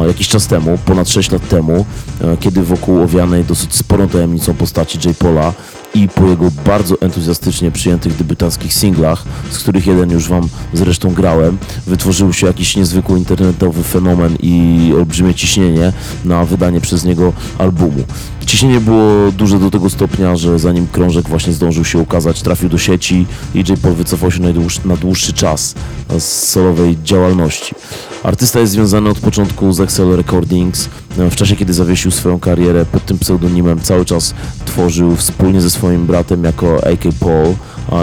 jakiś 0.07 0.29
czas 0.29 0.47
temu, 0.47 0.79
ponad 0.85 1.09
6 1.09 1.31
lat 1.31 1.49
temu, 1.49 1.87
e, 2.21 2.37
kiedy 2.37 2.63
wokół 2.63 3.03
owianej 3.03 3.45
dosyć 3.45 3.75
sporą 3.75 4.09
tajemnicą 4.09 4.55
postaci 4.55 4.99
J. 5.05 5.17
Paula 5.17 5.53
i 5.95 6.09
po 6.09 6.27
jego 6.27 6.51
bardzo 6.67 7.01
entuzjastycznie 7.01 7.71
przyjętych 7.71 8.17
debiutanckich 8.17 8.75
singlach, 8.75 9.25
z 9.51 9.59
których 9.59 9.87
jeden 9.87 10.11
już 10.11 10.29
Wam 10.29 10.49
zresztą 10.73 11.15
grałem, 11.15 11.59
wytworzył 11.87 12.33
się 12.33 12.47
jakiś 12.47 12.77
niezwykły 12.77 13.19
internetowy 13.19 13.83
fenomen 13.83 14.37
i 14.43 14.93
olbrzymie 14.97 15.35
ciśnienie 15.35 15.93
na 16.25 16.45
wydanie 16.45 16.81
przez 16.81 17.05
niego 17.05 17.33
albumu. 17.59 18.05
Ciśnienie 18.47 18.81
było 18.81 19.33
duże 19.33 19.59
do 19.59 19.71
tego 19.71 19.91
stopnia, 19.91 20.37
że 20.37 20.59
zanim 20.59 20.87
krążek 20.87 21.29
właśnie 21.29 21.53
zdążył 21.53 21.85
się 21.85 21.99
ukazać, 21.99 22.43
trafił 22.43 22.69
do 22.69 22.79
sieci 22.79 23.27
i 23.55 23.59
J. 23.59 23.81
Paul 23.83 23.95
wycofał 23.95 24.31
się 24.31 24.43
na 24.43 24.53
dłuższy, 24.53 24.81
na 24.85 24.97
dłuższy 24.97 25.33
czas 25.33 25.75
z 26.19 26.25
solowej 26.25 26.99
działalności. 27.05 27.75
Artysta 28.23 28.61
jest 28.61 28.73
związany 28.73 29.11
od 29.11 29.19
początku 29.19 29.73
z 29.73 29.81
Excel 29.81 30.17
Recordings. 30.17 30.89
W 31.17 31.35
czasie, 31.35 31.57
kiedy 31.57 31.73
zawiesił 31.73 32.11
swoją 32.11 32.41
karierę 32.41 32.85
pod 32.85 33.07
tym 33.07 33.19
pseudonimem, 33.19 33.81
cały 33.81 34.05
czas 34.05 34.35
tworzył 34.73 35.17
wspólnie 35.17 35.61
ze 35.61 35.71
swoim 35.71 36.07
bratem 36.07 36.45
jako 36.45 36.77
AK 36.87 37.15
Paul 37.21 37.55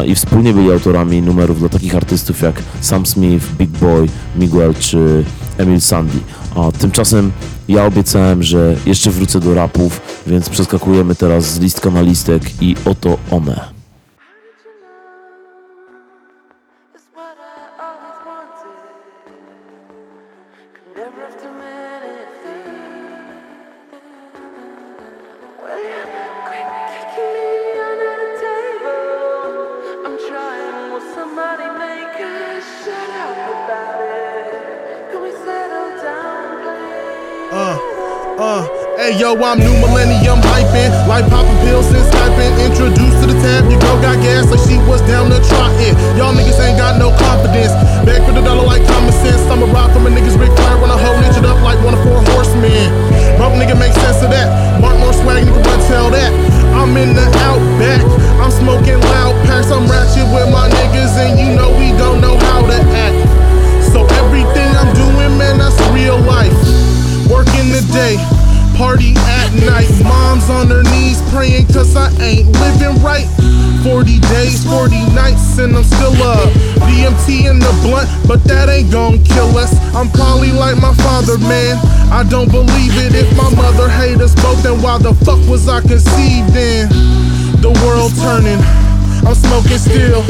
i 0.06 0.16
wspólnie 0.16 0.54
byli 0.54 0.72
autorami 0.72 1.22
numerów 1.22 1.60
dla 1.60 1.70
takich 1.70 1.96
artystów 1.96 2.42
jak 2.42 2.62
Sam 2.82 3.06
Smith, 3.06 3.46
Big 3.58 3.70
Boy, 3.70 4.08
Miguel 4.36 4.74
czy 4.80 5.24
Emil 5.58 5.82
Sandy. 5.82 6.20
Tymczasem 6.80 7.32
ja 7.68 7.86
obiecałem, 7.86 8.44
że 8.44 8.76
jeszcze 8.86 9.12
wrócę 9.12 9.40
do 9.40 9.54
rapów, 9.54 10.02
więc 10.28 10.50
przeskakujemy 10.50 11.16
teraz 11.16 11.54
z 11.54 11.60
listka 11.60 11.90
na 11.90 12.02
listek 12.02 12.44
i 12.62 12.76
oto 12.86 13.18
one. 13.32 13.60
Uh, 20.96 21.79
hey 39.10 39.18
yo, 39.18 39.34
I'm 39.42 39.58
new 39.58 39.74
millennium 39.82 40.38
hyping, 40.54 40.94
like 41.10 41.26
popping 41.34 41.58
pills 41.66 41.90
and 41.90 42.06
Skyping. 42.14 42.54
Introduced 42.62 43.18
to 43.22 43.26
the 43.26 43.38
tab, 43.42 43.66
your 43.66 43.82
girl 43.82 43.98
got 43.98 44.22
gas 44.22 44.46
like 44.54 44.62
she 44.62 44.78
was 44.86 45.02
down 45.10 45.34
to 45.34 45.42
try 45.50 45.70
it. 45.82 45.98
Y'all 46.14 46.34
niggas 46.34 46.62
ain't 46.62 46.78
got 46.78 47.02
no 47.02 47.10
confidence. 47.18 47.74
Back 48.06 48.22
for 48.26 48.34
the 48.38 48.42
dollar 48.46 48.66
like 48.66 48.86
common 48.86 49.14
sense. 49.26 49.42
I'm 49.50 49.66
a 49.66 49.68
ride 49.74 49.90
from 49.94 50.06
a 50.06 50.12
niggas 50.14 50.38
Ric 50.38 50.54
Flair 50.54 50.78
when 50.78 50.94
I 50.94 50.98
hold 51.02 51.18
it 51.26 51.42
up 51.42 51.58
like 51.66 51.82
one 51.82 51.98
of 51.98 52.02
four 52.06 52.22
horsemen. 52.38 52.94
Broke 53.42 53.58
nigga 53.58 53.74
make 53.74 53.94
sense 53.98 54.22
of 54.22 54.30
that. 54.30 54.48
Mark 54.78 54.98
more 55.02 55.14
swag, 55.14 55.42
nigga, 55.42 55.58
but 55.58 55.80
tell 55.90 56.14
that. 56.14 56.30
I'm 56.78 56.94
in 56.94 57.18
the 57.18 57.26
outback, 57.50 58.06
I'm 58.38 58.54
smoking 58.54 59.02
loud 59.10 59.34
packs. 59.50 59.74
I'm 59.74 59.90
ratchet 59.90 60.30
with 60.30 60.54
my 60.54 60.70
niggas, 60.70 61.18
and 61.18 61.34
you 61.42 61.58
know 61.58 61.74
we 61.82 61.98
don't 61.98 62.22
know 62.22 62.38
how 62.54 62.62
to 62.62 62.78
act. 62.94 63.18
So 63.90 64.06
everything 64.22 64.70
I'm 64.78 64.94
doing, 64.94 65.34
man, 65.42 65.58
that's 65.58 65.82
real 65.98 66.22
life. 66.30 66.54
Working 67.26 67.74
the 67.74 67.82
day, 67.94 68.18
party 68.80 69.12
at 69.28 69.52
night. 69.68 69.92
Mom's 70.08 70.50
on 70.50 70.72
her 70.72 70.84
knees 70.96 71.20
praying 71.36 71.68
cause 71.68 71.98
I 72.00 72.08
ain't 72.24 72.48
living 72.64 72.96
right. 73.04 73.28
40 73.84 74.20
days, 74.32 74.64
40 74.64 74.96
nights, 75.12 75.60
and 75.60 75.76
I'm 75.76 75.84
still 75.84 76.16
up. 76.24 76.48
DMT 76.88 77.52
in 77.52 77.60
the 77.60 77.74
blunt, 77.84 78.08
but 78.26 78.42
that 78.46 78.70
ain't 78.70 78.90
gon' 78.90 79.20
kill 79.24 79.52
us. 79.60 79.76
I'm 79.94 80.08
probably 80.16 80.54
like 80.54 80.80
my 80.80 80.96
father, 81.04 81.38
man. 81.38 81.76
I 82.08 82.24
don't 82.24 82.50
believe 82.50 82.96
it. 82.96 83.12
If 83.20 83.28
my 83.36 83.52
mother 83.52 83.90
hate 83.90 84.22
us 84.24 84.34
both, 84.42 84.64
then 84.64 84.82
why 84.82 84.98
the 84.98 85.14
fuck 85.28 85.44
was 85.52 85.68
I 85.68 85.82
conceived 85.82 86.56
in? 86.56 86.88
The 87.60 87.76
world 87.84 88.16
turning, 88.24 88.64
I'm 89.28 89.36
smoking 89.36 89.78
still. 89.78 90.24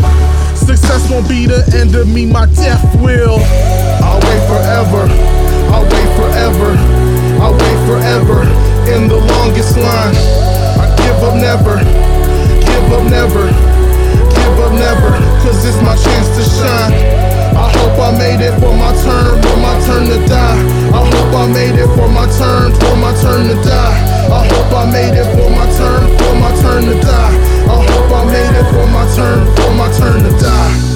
Success 0.57 1.05
won't 1.11 1.29
be 1.29 1.45
the 1.45 1.61
end 1.77 1.93
of 1.93 2.09
me, 2.09 2.25
my 2.25 2.47
death 2.57 2.81
will. 2.97 3.37
I'll 4.01 4.21
wait 4.25 4.41
forever. 4.49 5.05
I'll 5.69 5.85
wait 5.85 6.09
forever. 6.17 6.98
I'll 7.39 7.55
wait 7.55 7.79
forever 7.87 8.43
in 8.91 9.07
the 9.07 9.15
longest 9.15 9.77
line. 9.77 10.15
I 10.75 10.85
give 10.99 11.19
up 11.23 11.35
never, 11.39 11.79
give 12.59 12.87
up 12.91 13.03
never, 13.07 13.47
give 14.27 14.55
up 14.59 14.73
never, 14.75 15.11
cause 15.43 15.63
it's 15.63 15.79
my 15.81 15.95
chance 15.95 16.29
to 16.35 16.43
shine. 16.43 16.93
I 17.55 17.67
hope 17.79 17.99
I 17.99 18.11
made 18.17 18.43
it 18.43 18.55
for 18.59 18.75
my 18.75 18.91
turn, 19.03 19.41
for 19.41 19.57
my 19.59 19.75
turn 19.87 20.07
to 20.11 20.19
die. 20.27 20.59
I 20.91 21.01
hope 21.03 21.33
I 21.35 21.47
made 21.47 21.75
it 21.79 21.89
for 21.95 22.07
my 22.07 22.27
turn, 22.37 22.71
for 22.75 22.95
my 22.95 23.13
turn 23.21 23.47
to 23.47 23.55
die. 23.63 23.97
I 24.31 24.45
hope 24.47 24.71
I 24.75 24.85
made 24.91 25.15
it 25.15 25.27
for 25.35 25.49
my 25.49 25.67
turn, 25.79 26.07
for 26.19 26.33
my 26.39 26.51
turn 26.61 26.83
to 26.91 26.95
die. 27.01 27.35
I 27.67 27.77
hope 27.87 28.11
I 28.11 28.23
made 28.31 28.55
it 28.55 28.67
for 28.71 28.87
my 28.91 29.05
turn, 29.15 29.45
for 29.55 29.71
my 29.75 29.91
turn 29.97 30.23
to 30.23 30.31
die. 30.43 30.88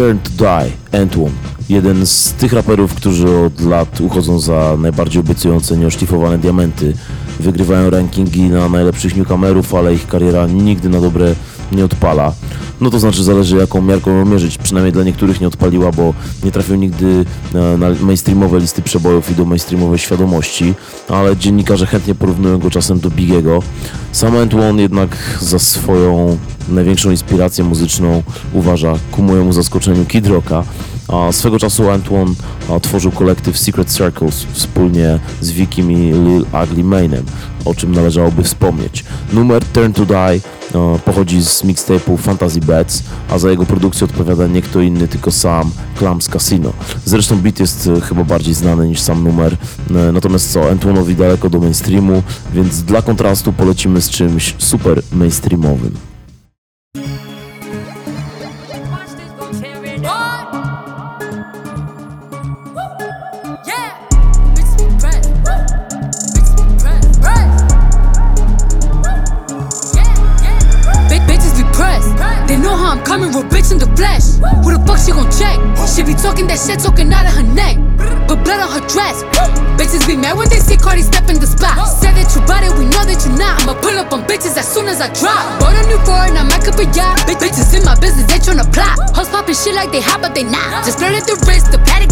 Turn 0.00 0.18
to 0.18 0.30
Die, 0.30 1.00
Antoine. 1.02 1.34
Jeden 1.68 2.06
z 2.06 2.32
tych 2.32 2.52
raperów, 2.52 2.94
którzy 2.94 3.28
od 3.36 3.60
lat 3.60 4.00
uchodzą 4.00 4.38
za 4.38 4.76
najbardziej 4.78 5.20
obiecujące 5.20 5.76
nieoszlifowane 5.76 6.38
diamenty. 6.38 6.94
Wygrywają 7.40 7.90
rankingi 7.90 8.42
na 8.42 8.68
najlepszych 8.68 9.16
newcomerów, 9.16 9.74
ale 9.74 9.94
ich 9.94 10.06
kariera 10.06 10.46
nigdy 10.46 10.88
na 10.88 11.00
dobre 11.00 11.34
nie 11.72 11.84
odpala. 11.84 12.32
No 12.80 12.90
to 12.90 12.98
znaczy 12.98 13.24
zależy 13.24 13.56
jaką 13.56 13.82
miarką 13.82 14.24
mierzyć. 14.24 14.58
Przynajmniej 14.58 14.92
dla 14.92 15.04
niektórych 15.04 15.40
nie 15.40 15.48
odpaliła, 15.48 15.92
bo 15.92 16.14
nie 16.44 16.52
trafił 16.52 16.74
nigdy 16.74 17.24
na, 17.54 17.88
mainstreamowe 18.00 18.60
listy 18.60 18.82
przebojów 18.82 19.30
i 19.30 19.34
do 19.34 19.44
mainstreamowej 19.44 19.98
świadomości, 19.98 20.74
ale 21.08 21.36
dziennikarze 21.36 21.86
chętnie 21.86 22.14
porównują 22.14 22.58
go 22.58 22.70
czasem 22.70 23.00
do 23.00 23.10
Bigiego. 23.10 23.62
Sam 24.12 24.36
Antoine 24.36 24.82
jednak 24.82 25.38
za 25.40 25.58
swoją 25.58 26.38
największą 26.70 27.10
inspirację 27.10 27.64
muzyczną 27.64 28.22
uważa 28.52 28.94
ku 29.10 29.22
mojemu 29.22 29.52
zaskoczeniu 29.52 30.04
Kid 30.04 30.26
Rocka, 30.26 30.64
a 31.08 31.32
swego 31.32 31.58
czasu 31.58 31.90
Antoine 31.90 32.34
tworzył 32.82 33.10
kolektyw 33.12 33.58
Secret 33.58 33.92
Circles 33.92 34.46
wspólnie 34.52 35.18
z 35.40 35.50
Vickim 35.50 35.92
i 35.92 35.96
Lil 35.96 36.46
Ugly 36.64 36.84
Mane'em, 36.84 37.22
o 37.64 37.74
czym 37.74 37.94
należałoby 37.94 38.42
wspomnieć. 38.42 39.04
Numer 39.32 39.64
Turn 39.64 39.92
to 39.92 40.06
Die 40.06 40.40
pochodzi 41.04 41.42
z 41.42 41.64
mixtape'u 41.64 42.18
Fantasy 42.18 42.60
Bets, 42.60 43.02
a 43.30 43.38
za 43.38 43.50
jego 43.50 43.66
produkcję 43.66 44.04
odpowiada 44.04 44.46
nie 44.46 44.62
kto 44.62 44.80
inny, 44.80 45.08
tylko 45.08 45.30
sam 45.30 45.70
Clams 45.98 46.28
Casino. 46.28 46.72
Zresztą 47.04 47.36
beat 47.36 47.60
jest 47.60 47.86
e, 47.96 48.00
chyba 48.00 48.24
bardziej 48.24 48.54
znany 48.54 48.88
niż 48.88 49.00
sam 49.00 49.24
numer, 49.24 49.56
e, 49.90 50.12
natomiast 50.12 50.52
co, 50.52 50.60
Antoine'owi 50.60 51.14
daleko 51.14 51.50
do 51.50 51.58
mainstreamu, 51.58 52.22
więc 52.54 52.82
dla 52.82 53.02
kontrastu 53.02 53.52
polecimy 53.52 54.00
z 54.00 54.10
czymś 54.10 54.54
super 54.58 55.02
mainstreamowym. 55.12 56.09
She 75.90 76.06
be 76.06 76.14
talking 76.14 76.46
that 76.46 76.62
shit, 76.62 76.78
talking 76.78 77.10
out 77.10 77.26
of 77.26 77.34
her 77.34 77.42
neck. 77.42 77.74
But 78.30 78.46
blood 78.46 78.62
on 78.62 78.70
her 78.70 78.84
dress. 78.86 79.26
Bitches 79.74 80.06
be 80.06 80.14
mad 80.14 80.38
when 80.38 80.46
they 80.46 80.62
see 80.62 80.78
Cardi 80.78 81.02
step 81.02 81.26
in 81.26 81.42
the 81.42 81.50
spot. 81.50 81.82
Said 81.98 82.14
that 82.14 82.30
you 82.30 82.40
bought 82.46 82.62
it, 82.62 82.70
we 82.78 82.86
know 82.86 83.02
that 83.02 83.18
you're 83.26 83.34
not. 83.34 83.58
I'ma 83.66 83.74
pull 83.74 83.98
up 83.98 84.14
on 84.14 84.22
bitches 84.22 84.54
as 84.54 84.70
soon 84.70 84.86
as 84.86 85.02
I 85.02 85.10
drop. 85.10 85.42
Bought 85.58 85.74
a 85.74 85.82
new 85.90 85.98
foreign, 86.06 86.38
I 86.38 86.46
might 86.46 86.62
up 86.62 86.78
a 86.78 86.86
yacht. 86.94 87.26
Bitches 87.26 87.74
in 87.74 87.82
my 87.82 87.98
business, 87.98 88.22
they 88.30 88.38
tryna 88.38 88.70
plot. 88.70 89.02
Hoes 89.18 89.28
popping 89.34 89.58
shit 89.58 89.74
like 89.74 89.90
they 89.90 90.00
hot, 90.00 90.22
but 90.22 90.30
they 90.30 90.46
not. 90.46 90.86
Just 90.86 91.02
flirted 91.02 91.26
the 91.26 91.34
wrist, 91.42 91.74
the 91.74 91.82
paddock. 91.82 92.09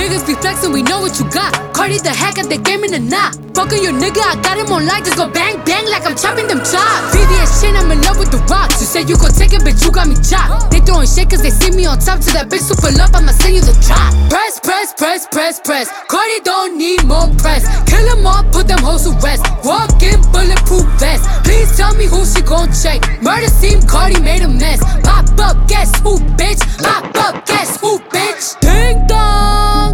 Niggas 0.00 0.24
be 0.26 0.32
flexing, 0.32 0.72
we 0.72 0.82
know 0.82 1.04
what 1.04 1.20
you 1.20 1.28
got. 1.28 1.52
Cardi 1.76 1.98
the 2.00 2.08
hack 2.08 2.38
at 2.38 2.48
the 2.48 2.56
game 2.56 2.84
in 2.84 2.90
the 2.90 2.98
knot. 2.98 3.36
Fucking 3.52 3.84
your 3.84 3.92
nigga, 3.92 4.24
I 4.24 4.40
got 4.40 4.56
him 4.56 4.72
on 4.72 4.88
light, 4.88 5.04
just 5.04 5.20
go 5.20 5.28
bang 5.28 5.60
bang 5.68 5.84
like 5.92 6.08
I'm 6.08 6.16
chopping 6.16 6.48
them 6.48 6.64
chops. 6.64 7.12
VVS 7.12 7.60
chain, 7.60 7.76
I'm 7.76 7.92
in 7.92 8.00
love 8.00 8.16
with 8.16 8.32
the 8.32 8.40
rocks. 8.48 8.80
You 8.80 8.88
say 8.88 9.04
you 9.04 9.20
gon' 9.20 9.36
take 9.36 9.52
it, 9.52 9.60
bitch, 9.60 9.84
you 9.84 9.92
got 9.92 10.08
me 10.08 10.16
chopped. 10.24 10.72
They 10.72 10.80
throwing 10.80 11.04
shit 11.04 11.28
cause 11.28 11.44
they 11.44 11.52
see 11.52 11.68
me 11.76 11.84
on 11.84 12.00
top 12.00 12.24
to 12.24 12.32
that 12.32 12.48
bitch 12.48 12.64
super 12.64 12.88
love, 12.96 13.12
I'ma 13.12 13.36
send 13.44 13.52
you 13.52 13.60
the 13.60 13.76
drop. 13.84 14.16
Press, 14.32 14.56
press, 14.64 14.96
press, 14.96 15.28
press, 15.28 15.60
press. 15.60 15.92
Cardi 16.08 16.40
don't 16.48 16.80
need 16.80 17.04
more 17.04 17.28
press. 17.36 17.68
Kill 17.84 18.00
them 18.08 18.24
all, 18.24 18.40
put 18.56 18.72
them 18.72 18.80
hoes 18.80 19.04
to 19.04 19.12
rest. 19.20 19.44
Walk 19.68 20.00
in 20.00 20.16
bulletproof 20.32 20.88
vest. 20.96 21.28
Please 21.44 21.68
tell 21.76 21.92
me 22.00 22.08
who 22.08 22.24
she 22.24 22.40
gon' 22.40 22.72
check. 22.72 23.04
Murder 23.20 23.52
scene, 23.52 23.84
Cardi 23.84 24.16
made 24.24 24.40
a 24.40 24.48
mess. 24.48 24.80
Pop 25.04 25.28
up, 25.36 25.68
guess 25.68 25.92
who, 26.00 26.16
bitch? 26.40 26.64
Pop 26.80 27.04
up, 27.20 27.44
guess 27.44 27.76
who, 27.80 28.00
bitch? 28.08 28.56
Ding 28.64 29.04
dong. 29.06 29.89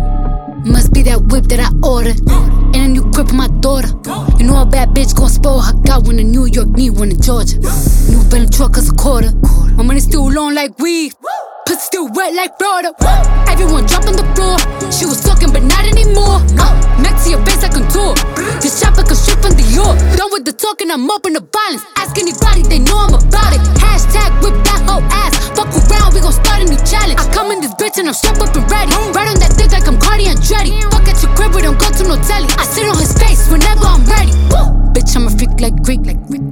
Must 0.66 0.92
be 0.92 1.02
that 1.02 1.22
whip 1.30 1.44
that 1.44 1.60
I 1.60 1.70
ordered. 1.86 2.18
And 2.74 2.76
a 2.76 2.88
new 2.88 3.08
crib 3.12 3.28
for 3.28 3.34
my 3.34 3.46
daughter. 3.60 3.88
You 4.36 4.46
know 4.46 4.60
a 4.60 4.66
bad 4.66 4.90
bitch 4.90 5.14
gon' 5.14 5.30
spoil 5.30 5.60
her. 5.60 5.72
Got 5.72 6.06
one 6.06 6.18
in 6.18 6.32
New 6.32 6.46
York, 6.46 6.68
need 6.70 6.90
one 6.90 7.10
in 7.10 7.20
Georgia. 7.20 7.58
New 8.10 8.22
Bentley 8.28 8.50
truck 8.50 8.74
cause 8.74 8.90
a 8.90 8.94
quarter. 8.94 9.30
My 9.76 9.84
money 9.84 10.00
still 10.00 10.28
long 10.28 10.54
like 10.54 10.76
weed. 10.80 11.12
Pussy 11.66 11.82
still 11.82 12.06
wet 12.14 12.32
like 12.32 12.54
Florida. 12.62 12.94
Everyone 13.50 13.84
drop 13.90 14.06
on 14.06 14.14
the 14.14 14.22
floor. 14.38 14.54
She 14.94 15.02
was 15.02 15.18
talking, 15.18 15.50
but 15.50 15.66
not 15.66 15.82
anymore. 15.82 16.38
Uh, 16.54 16.70
next 17.02 17.26
to 17.26 17.34
your 17.34 17.42
face, 17.42 17.66
I 17.66 17.68
contour. 17.68 18.14
This 18.62 18.78
chopper 18.78 19.02
can 19.02 19.18
strip 19.18 19.42
from 19.42 19.58
the 19.58 19.66
York. 19.74 19.98
Done 20.14 20.30
with 20.30 20.46
the 20.46 20.54
talking, 20.54 20.94
I'm 20.94 21.10
open 21.10 21.34
to 21.34 21.42
violence. 21.42 21.82
Ask 21.98 22.14
anybody, 22.22 22.62
they 22.62 22.78
know 22.78 22.94
I'm 22.94 23.18
about 23.18 23.50
it. 23.50 23.58
Hashtag 23.82 24.30
whip 24.46 24.54
that 24.62 24.86
whole 24.86 25.02
ass. 25.10 25.34
Fuck 25.58 25.74
around, 25.74 26.14
we 26.14 26.22
gon' 26.22 26.38
start 26.38 26.62
a 26.62 26.66
new 26.70 26.78
challenge. 26.86 27.18
I 27.18 27.26
come 27.34 27.50
in 27.50 27.58
this 27.58 27.74
bitch 27.74 27.98
and 27.98 28.06
I'm 28.06 28.14
strapped 28.14 28.46
up 28.46 28.54
and 28.54 28.62
ready. 28.70 28.94
Right 29.10 29.26
on 29.26 29.42
that 29.42 29.58
dick 29.58 29.74
like 29.74 29.90
I'm 29.90 29.98
Cardi 29.98 30.30
Andretti. 30.30 30.70
Fuck 30.94 31.10
at 31.10 31.18
your 31.18 31.34
crib, 31.34 31.50
we 31.50 31.66
don't 31.66 31.82
go 31.82 31.90
to 31.90 32.02
no 32.06 32.14
telly. 32.22 32.46
I 32.54 32.62
sit 32.62 32.86
on 32.86 32.94
his 32.94 33.10
face 33.18 33.50
whenever 33.50 33.90
I'm 33.90 34.06
ready. 34.06 34.30
Woo! 34.54 34.70
Bitch, 34.94 35.18
I'm 35.18 35.26
a 35.26 35.32
freak 35.34 35.58
like 35.58 35.74
Greek, 35.82 36.06
like 36.06 36.22
Greek. 36.30 36.46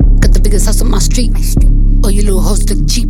Biggest 0.44 0.66
house 0.66 0.82
on 0.82 0.90
my 0.90 0.98
street. 0.98 1.32
Oh, 2.04 2.10
you 2.10 2.22
little 2.22 2.42
hoes 2.42 2.68
look 2.68 2.86
cheap. 2.86 3.08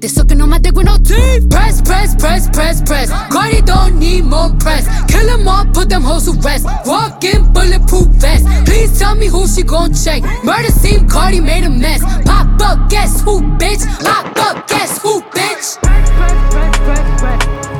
They 0.00 0.08
sucking 0.08 0.40
on 0.40 0.48
my 0.48 0.58
dick 0.58 0.74
with 0.74 0.86
no 0.86 0.96
teeth. 0.96 1.50
Press, 1.50 1.82
press, 1.82 2.14
press, 2.14 2.48
press, 2.48 2.80
press. 2.80 3.10
Cardi 3.30 3.60
don't 3.60 3.98
need 3.98 4.24
more 4.24 4.48
press. 4.58 4.88
Kill 5.04 5.26
them 5.26 5.46
all, 5.46 5.66
put 5.66 5.90
them 5.90 6.02
hoes 6.02 6.24
to 6.24 6.32
rest. 6.40 6.64
Walk 6.86 7.22
in 7.22 7.52
bulletproof 7.52 8.08
vest. 8.16 8.46
Please 8.64 8.98
tell 8.98 9.14
me 9.14 9.26
who 9.26 9.46
she 9.46 9.62
gon' 9.62 9.92
check. 9.92 10.22
Murder 10.42 10.72
scene, 10.72 11.06
Cardi 11.06 11.40
made 11.40 11.64
a 11.64 11.70
mess. 11.70 12.02
Pop 12.24 12.58
up, 12.62 12.88
guess 12.88 13.20
who, 13.20 13.42
bitch? 13.58 13.84
Pop 14.02 14.34
up, 14.38 14.66
guess 14.66 15.02
who, 15.02 15.20
bitch? 15.20 15.76
Pop 15.82 17.79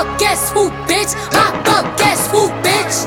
up, 0.00 0.18
guess 0.18 0.52
who, 0.54 0.70
bitch? 0.88 1.14
Pop 1.30 1.68
up, 1.68 1.86
guess 1.98 2.28
who, 2.32 2.48
bitch? 2.62 3.06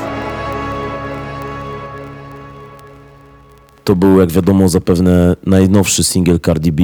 To 3.84 3.96
był, 3.96 4.20
jak 4.20 4.30
wiadomo, 4.32 4.68
zapewne 4.68 5.36
najnowszy 5.46 6.04
singiel 6.04 6.40
Cardi 6.40 6.72
B. 6.72 6.82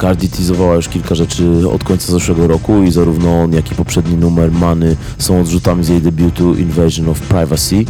Cardi 0.00 0.28
teasowała 0.28 0.74
już 0.74 0.88
kilka 0.88 1.14
rzeczy 1.14 1.70
od 1.74 1.84
końca 1.84 2.12
zeszłego 2.12 2.46
roku 2.46 2.82
i 2.82 2.90
zarówno 2.90 3.42
on, 3.42 3.52
jak 3.52 3.72
i 3.72 3.74
poprzedni 3.74 4.16
numer 4.16 4.52
Money 4.52 4.96
są 5.18 5.40
odrzutami 5.40 5.84
z 5.84 5.88
jej 5.88 6.02
debiutu 6.02 6.54
Invasion 6.54 7.08
of 7.08 7.20
Privacy. 7.20 7.84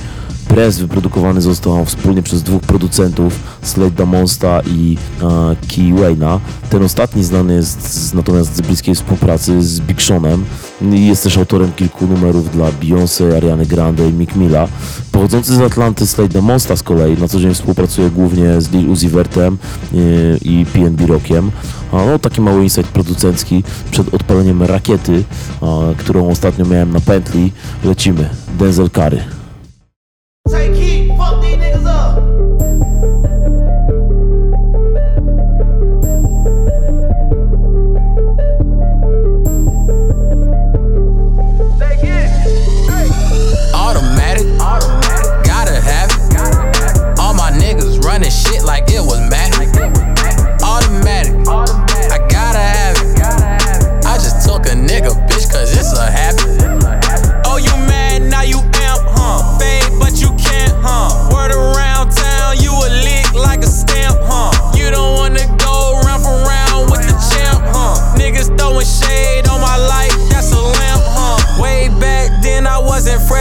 Press 0.49 0.79
wyprodukowany 0.79 1.41
został 1.41 1.85
wspólnie 1.85 2.23
przez 2.23 2.43
dwóch 2.43 2.63
producentów, 2.63 3.41
Slade 3.63 3.91
Damonsta 3.91 4.61
i 4.67 4.97
e, 5.23 5.57
Key 5.69 6.01
Wayna. 6.01 6.41
Ten 6.71 6.83
ostatni 6.83 7.25
znany 7.25 7.55
jest 7.55 7.95
z, 7.95 8.15
natomiast 8.15 8.57
z 8.57 8.61
bliskiej 8.61 8.95
współpracy 8.95 9.63
z 9.63 9.81
Big 9.81 10.03
Seanem 10.03 10.45
jest 10.93 11.23
też 11.23 11.39
autorem 11.39 11.73
kilku 11.73 12.07
numerów 12.07 12.51
dla 12.51 12.73
Beyoncé, 12.73 13.37
Ariany 13.37 13.67
Grande 13.67 14.09
i 14.09 14.13
Mick 14.13 14.37
Milla. 14.37 14.69
Pochodzący 15.13 15.57
z 15.57 15.61
Atlanty 15.61 16.07
Slade 16.07 16.35
Damonsta 16.35 16.77
z 16.77 16.83
kolei 16.83 17.19
na 17.19 17.29
co 17.29 17.41
dzień 17.41 17.55
współpracuje 17.55 18.11
głównie 18.11 18.61
z 18.61 18.71
Lil 18.71 18.91
Uzi 18.91 19.09
Vertem 19.09 19.59
e, 19.95 19.97
i 20.37 20.67
PNB 20.73 21.07
Rockiem. 21.07 21.51
A 21.93 21.97
no, 21.97 22.19
taki 22.19 22.41
mały 22.41 22.63
insight 22.63 22.93
producencki 22.93 23.65
przed 23.91 24.15
odpaleniem 24.15 24.63
rakiety, 24.63 25.25
e, 25.63 25.95
którą 25.99 26.29
ostatnio 26.29 26.65
miałem 26.65 26.93
na 26.93 27.01
pętli. 27.01 27.53
Lecimy. 27.85 28.29
Denzel 28.59 28.91
Curry. 28.91 29.44
Take 30.47 30.75
keep, 30.75 31.09
fuck 31.17 31.41
these 31.41 31.64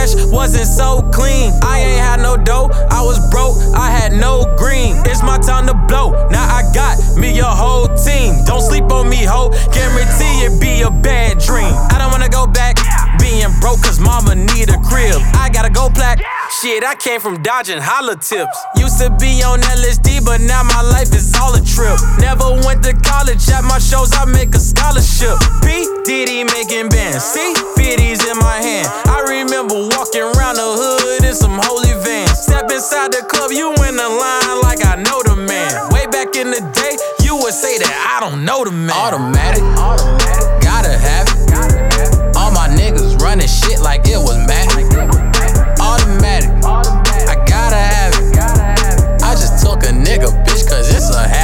fresh, 0.04 0.24
wasn't 0.26 0.66
so 0.66 1.02
clean. 1.12 1.52
I 1.62 1.80
ain't 1.80 2.00
had 2.00 2.20
no 2.20 2.36
dough, 2.36 2.68
I 2.90 3.02
was 3.02 3.18
broke, 3.30 3.56
I 3.74 3.90
had 3.90 4.12
no 4.12 4.44
green. 4.56 4.96
It's 5.06 5.22
my 5.22 5.38
time 5.38 5.66
to 5.66 5.74
blow, 5.74 6.12
now 6.30 6.44
I 6.44 6.62
got 6.74 6.98
me 7.16 7.38
a 7.38 7.44
whole 7.44 7.88
team. 7.88 8.44
Don't 8.44 8.62
sleep 8.62 8.90
on 8.90 9.08
me, 9.08 9.24
ho, 9.24 9.50
guarantee 9.72 10.44
it 10.44 10.60
be 10.60 10.82
a 10.82 10.90
bad 10.90 11.38
dream. 11.38 11.72
I 11.90 11.98
don't 11.98 12.10
wanna 12.10 12.28
go 12.28 12.46
back 12.46 12.73
being 13.44 13.60
broke 13.60 13.82
cause 13.82 14.00
mama 14.00 14.34
need 14.34 14.70
a 14.70 14.78
crib. 14.80 15.20
I 15.34 15.50
gotta 15.52 15.70
go 15.70 15.88
plaque. 15.88 16.20
Shit, 16.60 16.84
I 16.84 16.94
came 16.94 17.20
from 17.20 17.42
dodging 17.42 17.80
holla 17.80 18.16
tips. 18.16 18.56
Used 18.76 18.98
to 19.00 19.10
be 19.20 19.42
on 19.42 19.60
LSD, 19.60 20.24
but 20.24 20.40
now 20.40 20.62
my 20.62 20.82
life 20.82 21.12
is 21.14 21.34
all 21.40 21.54
a 21.54 21.60
trip. 21.60 21.98
Never 22.18 22.50
went 22.64 22.82
to 22.84 22.94
college, 22.94 23.48
at 23.50 23.64
my 23.64 23.78
shows 23.78 24.12
I 24.14 24.24
make 24.24 24.54
a 24.54 24.60
scholarship. 24.60 25.36
P. 25.62 25.86
Diddy 26.04 26.44
making 26.44 26.88
bands, 26.88 27.24
see? 27.24 27.54
50s 27.76 28.24
in 28.30 28.38
my 28.38 28.60
hand. 28.60 28.88
I 29.08 29.24
remember 29.28 29.74
walking 29.74 30.22
around 30.22 30.56
the 30.56 30.68
hood 30.68 31.24
in 31.24 31.34
some 31.34 31.58
holy 31.60 31.92
vans. 32.04 32.38
Step 32.38 32.70
inside 32.70 33.12
the 33.12 33.24
club, 33.28 33.50
you 33.50 33.72
in 33.88 33.96
the 33.96 34.08
line 34.08 34.60
like 34.62 34.84
I 34.84 34.96
know 34.96 35.22
the 35.22 35.36
man. 35.36 35.92
Way 35.92 36.06
back 36.06 36.36
in 36.36 36.50
the 36.50 36.60
day, 36.72 36.96
you 37.24 37.36
would 37.36 37.54
say 37.54 37.78
that 37.78 37.94
I 38.16 38.20
don't 38.20 38.44
know 38.44 38.64
the 38.64 38.72
man. 38.72 38.94
Automatic, 38.94 39.64
gotta 40.62 40.96
have 40.96 41.28
it. 41.28 41.33
Running 43.24 43.48
shit 43.48 43.80
like 43.80 44.02
it 44.04 44.18
was 44.18 44.36
magic. 44.46 44.84
Automatic, 45.80 46.50
I 46.62 47.42
gotta 47.48 47.74
have 47.74 48.12
it. 48.20 49.22
I 49.22 49.32
just 49.32 49.64
took 49.64 49.82
a 49.82 49.92
nigga, 49.96 50.28
bitch, 50.44 50.68
cause 50.68 50.94
it's 50.94 51.08
a 51.08 51.26
habit. 51.26 51.43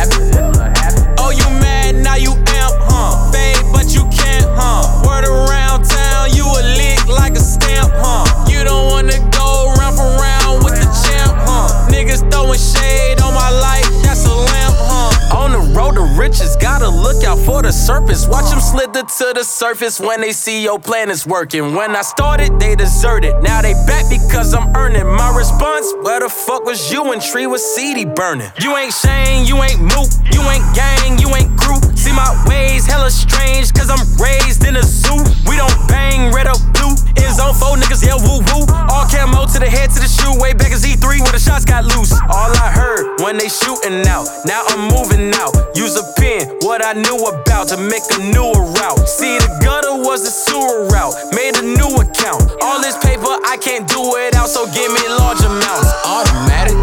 Riches, 16.30 16.56
gotta 16.56 16.88
look 16.88 17.24
out 17.24 17.38
for 17.38 17.62
the 17.62 17.72
serpents. 17.72 18.26
Watch 18.28 18.50
them 18.50 18.60
slither 18.60 19.02
to 19.02 19.32
the 19.34 19.42
surface 19.42 19.98
when 19.98 20.20
they 20.20 20.32
see 20.32 20.62
your 20.62 20.78
plan 20.78 21.10
is 21.10 21.26
working. 21.26 21.74
When 21.74 21.96
I 21.96 22.02
started, 22.02 22.58
they 22.60 22.76
deserted. 22.76 23.34
Now 23.42 23.62
they 23.62 23.74
back 23.86 24.04
because 24.08 24.54
I'm 24.54 24.74
earning 24.76 25.06
my 25.06 25.34
response. 25.36 25.92
Where 26.02 26.20
the 26.20 26.28
fuck 26.28 26.64
was 26.64 26.92
you 26.92 27.02
when 27.02 27.20
tree 27.20 27.46
was 27.46 27.62
seedy 27.74 28.04
burning? 28.04 28.50
You 28.60 28.76
ain't 28.76 28.94
Shane, 28.94 29.46
you 29.46 29.56
ain't 29.62 29.80
Mook, 29.80 30.10
you 30.32 30.42
ain't 30.42 30.66
gang, 30.74 31.18
you 31.18 31.28
ain't 31.34 31.58
crew. 31.58 31.80
See 31.96 32.12
my 32.12 32.30
ways 32.46 32.86
hella 32.86 33.10
strange, 33.10 33.72
cause 33.72 33.90
I'm 33.90 34.04
raised 34.22 34.64
in 34.66 34.76
a 34.76 34.82
zoo. 34.82 35.18
We 35.48 35.56
don't 35.56 35.78
bang 35.88 36.32
red 36.32 36.46
or 36.46 36.58
blue. 36.72 36.94
In 37.30 37.36
zone 37.36 37.54
four 37.54 37.78
niggas 37.78 38.02
yell 38.02 38.18
woo 38.18 38.42
woo. 38.50 38.66
All 38.90 39.06
camo 39.06 39.46
to 39.46 39.58
the 39.62 39.70
head 39.70 39.94
to 39.94 40.00
the 40.02 40.10
shoe. 40.10 40.34
Way 40.42 40.52
back 40.52 40.72
as 40.74 40.82
E3 40.82 41.22
where 41.22 41.30
the 41.30 41.38
shots 41.38 41.64
got 41.64 41.86
loose. 41.86 42.10
All 42.10 42.50
I 42.58 42.74
heard 42.74 43.22
when 43.22 43.38
they 43.38 43.46
shooting 43.46 44.02
out. 44.10 44.26
Now 44.50 44.66
I'm 44.66 44.90
moving 44.90 45.30
out. 45.38 45.54
Use 45.78 45.94
a 45.94 46.02
pen, 46.18 46.50
what 46.66 46.82
I 46.82 46.92
knew 46.92 47.22
about 47.30 47.70
to 47.70 47.78
make 47.78 48.02
a 48.10 48.18
newer 48.34 48.66
route. 48.74 49.06
See 49.06 49.38
the 49.38 49.46
gutter 49.62 49.94
was 50.02 50.26
the 50.26 50.34
sewer 50.34 50.90
route. 50.90 51.14
Made 51.30 51.54
a 51.54 51.62
new 51.62 52.02
account. 52.02 52.50
All 52.66 52.82
this 52.82 52.98
paper 52.98 53.30
I 53.46 53.54
can't 53.62 53.86
do 53.86 54.02
it 54.18 54.34
out, 54.34 54.50
so 54.50 54.66
give 54.74 54.90
me 54.90 55.06
large 55.14 55.38
amounts. 55.46 55.86
Automatic, 56.02 56.74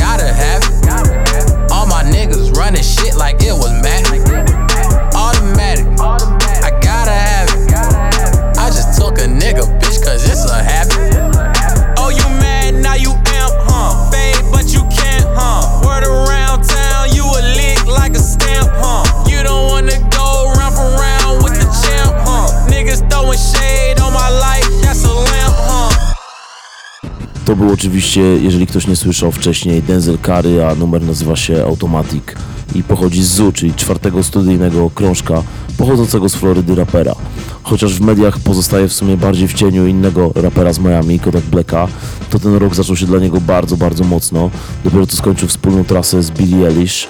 gotta 0.00 0.32
have 0.32 0.64
it. 0.64 1.68
All 1.68 1.84
my 1.84 2.00
niggas 2.08 2.56
running 2.56 2.82
shit 2.82 3.16
like 3.20 3.44
it 3.44 3.52
was 3.52 3.72
a 10.52 10.62
habit. 10.62 11.12
Oh, 11.98 12.10
you 12.10 12.26
mad 12.40 12.74
now 12.74 12.94
you 12.94 13.12
amp, 13.40 13.54
huh? 13.68 14.10
Fade, 14.10 14.44
but 14.52 14.72
you 14.74 14.82
can't, 14.98 15.26
huh? 15.38 15.80
Word 15.84 16.04
around 16.04 16.64
town, 16.68 17.14
you 17.16 17.24
a 17.24 17.42
lick 17.56 17.80
like 17.86 18.14
a 18.16 18.22
stamp, 18.22 18.68
huh? 18.82 19.04
You 19.30 19.42
don't 19.42 19.66
wanna 19.70 19.98
go 20.18 20.52
round 20.58 20.74
for 20.74 20.88
round 21.04 21.42
with 21.44 21.54
the 21.60 21.68
champ, 21.82 22.12
huh? 22.26 22.48
Niggas 22.68 23.00
throwing 23.10 23.38
shade 23.38 24.00
on 24.00 24.12
my 24.12 24.28
life, 24.46 24.68
that's 24.82 25.04
a 25.04 25.12
lamp, 25.12 25.56
huh? 25.68 25.90
To 27.44 27.56
był 27.56 27.72
oczywiście, 27.72 28.20
jeżeli 28.20 28.66
ktoś 28.66 28.86
nie 28.86 28.96
słyszał 28.96 29.32
wcześniej, 29.32 29.82
Denzel 29.82 30.18
Curry, 30.18 30.64
a 30.64 30.74
numer 30.74 31.02
nazywa 31.02 31.36
się 31.36 31.64
Automatic 31.64 32.24
i 32.74 32.82
pochodzi 32.82 33.24
z 33.24 33.28
ZU, 33.28 33.52
czyli 33.52 33.74
czwartego 33.74 34.22
studyjnego 34.22 34.90
krążka 34.90 35.42
pochodzącego 35.78 36.28
z 36.28 36.34
Florydy 36.34 36.74
rapera. 36.74 37.14
Chociaż 37.62 37.94
w 37.94 38.00
mediach 38.00 38.38
pozostaje 38.38 38.88
w 38.88 38.92
sumie 38.92 39.16
bardziej 39.16 39.48
w 39.48 39.54
cieniu 39.54 39.86
innego 39.86 40.32
rapera 40.34 40.72
z 40.72 40.78
Miami, 40.78 41.20
Kodak 41.20 41.44
Blacka, 41.44 41.88
to 42.30 42.38
ten 42.38 42.54
rok 42.54 42.74
zaczął 42.74 42.96
się 42.96 43.06
dla 43.06 43.18
niego 43.18 43.40
bardzo, 43.40 43.76
bardzo 43.76 44.04
mocno. 44.04 44.50
Dopiero 44.84 45.06
co 45.06 45.16
skończył 45.16 45.48
wspólną 45.48 45.84
trasę 45.84 46.22
z 46.22 46.30
Billie 46.30 46.68
Eilish. 46.68 47.08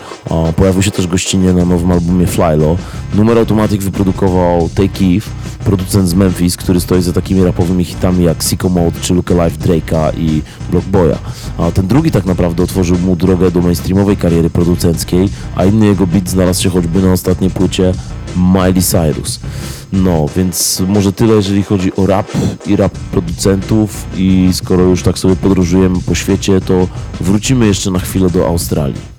Pojawił 0.56 0.82
się 0.82 0.90
też 0.90 1.06
gościnnie 1.06 1.52
na 1.52 1.64
nowym 1.64 1.92
albumie 1.92 2.26
Flylo. 2.26 2.76
Numer 3.14 3.38
Automatic 3.38 3.84
wyprodukował 3.84 4.68
Take 4.74 5.04
Eve, 5.04 5.26
producent 5.64 6.08
z 6.08 6.14
Memphis, 6.14 6.56
który 6.56 6.80
stoi 6.80 7.02
za 7.02 7.12
takimi 7.12 7.44
rapowymi 7.44 7.84
hitami 7.84 8.24
jak 8.24 8.42
Sicko 8.42 8.68
Mode 8.68 9.00
czy 9.00 9.14
Alive 9.14 9.58
Drake'a 9.58 10.18
i 10.18 10.42
Block 10.70 10.86
Boya. 10.86 11.18
A 11.58 11.70
ten 11.70 11.86
drugi 11.86 12.10
tak 12.10 12.24
naprawdę 12.24 12.62
otworzył 12.62 12.98
mu 12.98 13.16
drogę 13.16 13.50
do 13.50 13.60
mainstreamowej 13.60 14.16
kariery 14.16 14.50
producenckiej, 14.50 15.28
a 15.56 15.64
inny 15.64 15.86
jego 15.86 16.06
beat 16.06 16.28
znalazł 16.28 16.62
się 16.62 16.70
choćby 16.70 17.02
na 17.02 17.12
ostatniej 17.12 17.50
płycie 17.50 17.92
Miley 18.36 18.82
Cyrus. 18.82 19.40
No, 19.92 20.26
więc 20.36 20.82
może 20.88 21.12
tyle, 21.12 21.34
jeżeli 21.34 21.62
chodzi 21.62 21.96
o 21.96 22.06
rap 22.06 22.26
i 22.66 22.76
rap 22.76 22.92
producentów 22.92 24.06
i 24.16 24.48
skoro 24.52 24.82
już 24.82 25.02
tak 25.02 25.18
sobie 25.18 25.36
podróżujemy 25.36 25.98
po 26.06 26.14
świecie, 26.14 26.60
to 26.60 26.88
wrócimy 27.20 27.66
jeszcze 27.66 27.90
na 27.90 27.98
chwilę 27.98 28.30
do 28.30 28.46
Australii. 28.46 29.11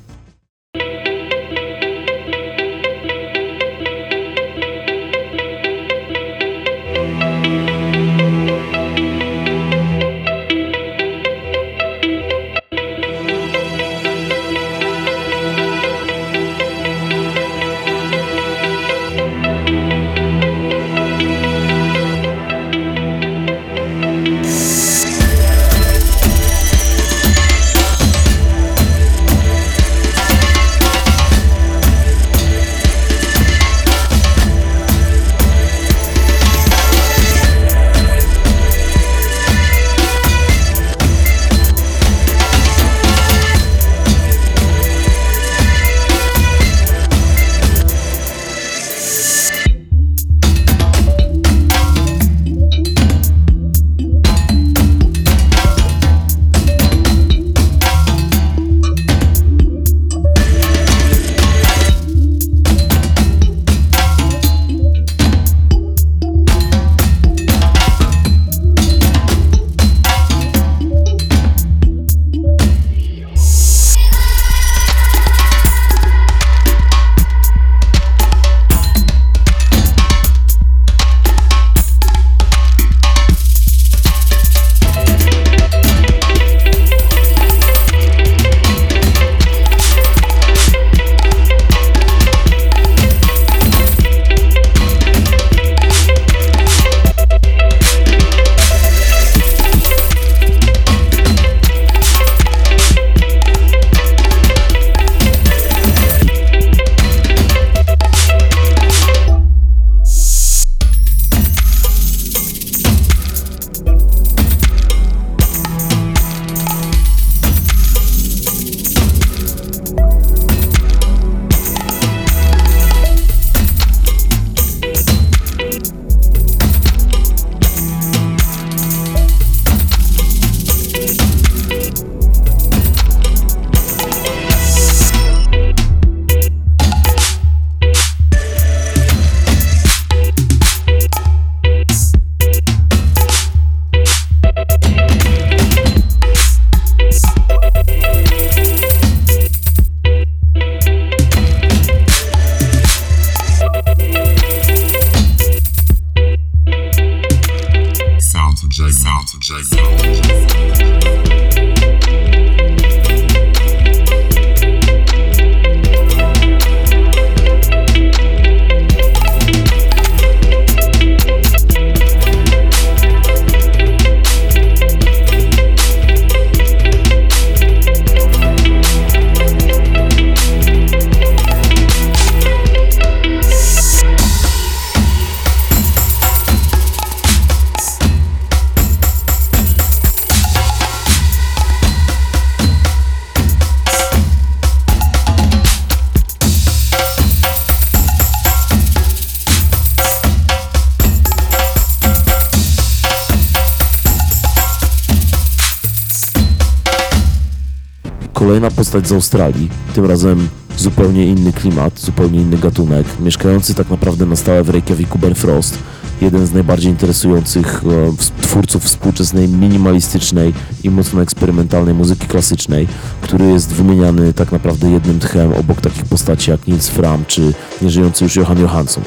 Postać 208.93 209.09
z 209.09 209.11
Australii, 209.11 209.69
tym 209.95 210.05
razem 210.05 210.47
zupełnie 210.77 211.25
inny 211.25 211.53
klimat, 211.53 211.99
zupełnie 211.99 212.41
inny 212.41 212.57
gatunek, 212.57 213.05
mieszkający 213.19 213.73
tak 213.73 213.89
naprawdę 213.89 214.25
na 214.25 214.35
stałe 214.35 214.63
w 214.63 214.69
Reykjaviku 214.69 215.19
Ben 215.19 215.35
Frost, 215.35 215.77
jeden 216.21 216.47
z 216.47 216.53
najbardziej 216.53 216.91
interesujących 216.91 217.83
e, 217.83 218.41
twórców 218.41 218.83
współczesnej, 218.83 219.47
minimalistycznej 219.47 220.53
i 220.83 220.89
mocno 220.89 221.21
eksperymentalnej 221.21 221.93
muzyki 221.93 222.27
klasycznej, 222.27 222.87
który 223.21 223.45
jest 223.45 223.69
wymieniany 223.69 224.33
tak 224.33 224.51
naprawdę 224.51 224.91
jednym 224.91 225.19
tchem 225.19 225.53
obok 225.53 225.81
takich 225.81 226.05
postaci 226.05 226.51
jak 226.51 226.67
Nils 226.67 226.87
Fram 226.87 227.23
czy 227.27 227.53
nieżyjący 227.81 228.23
już 228.23 228.35
Johan 228.35 228.59
Johansson. 228.59 229.03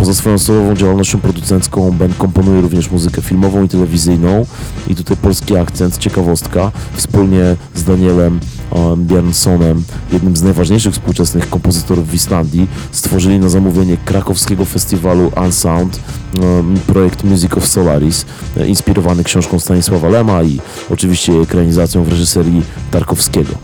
Poza 0.00 0.14
swoją 0.14 0.38
solową 0.38 0.74
działalnością 0.76 1.20
producencką 1.20 1.90
Ben 1.90 2.14
komponuje 2.14 2.60
również 2.60 2.90
muzykę 2.90 3.22
filmową 3.22 3.64
i 3.64 3.68
telewizyjną. 3.68 4.46
I 4.88 4.94
tutaj 4.94 5.16
polski 5.16 5.56
akcent, 5.56 5.98
ciekawostka, 5.98 6.72
wspólnie 6.94 7.56
z 7.74 7.84
Danielem 7.84 8.40
em, 8.72 9.06
Björnsonem, 9.06 9.82
jednym 10.12 10.36
z 10.36 10.42
najważniejszych 10.42 10.92
współczesnych 10.92 11.50
kompozytorów 11.50 12.08
w 12.08 12.14
Islandii, 12.14 12.66
stworzyli 12.92 13.38
na 13.38 13.48
zamówienie 13.48 13.96
krakowskiego 13.96 14.64
festiwalu 14.64 15.32
Unsound 15.44 16.00
em, 16.34 16.78
projekt 16.86 17.24
Music 17.24 17.56
of 17.56 17.66
Solaris, 17.66 18.26
e, 18.56 18.66
inspirowany 18.66 19.24
książką 19.24 19.58
Stanisława 19.58 20.08
Lema 20.08 20.42
i 20.42 20.60
oczywiście 20.90 21.32
ekranizacją 21.32 22.04
w 22.04 22.08
reżyserii 22.08 22.62
Tarkowskiego. 22.90 23.54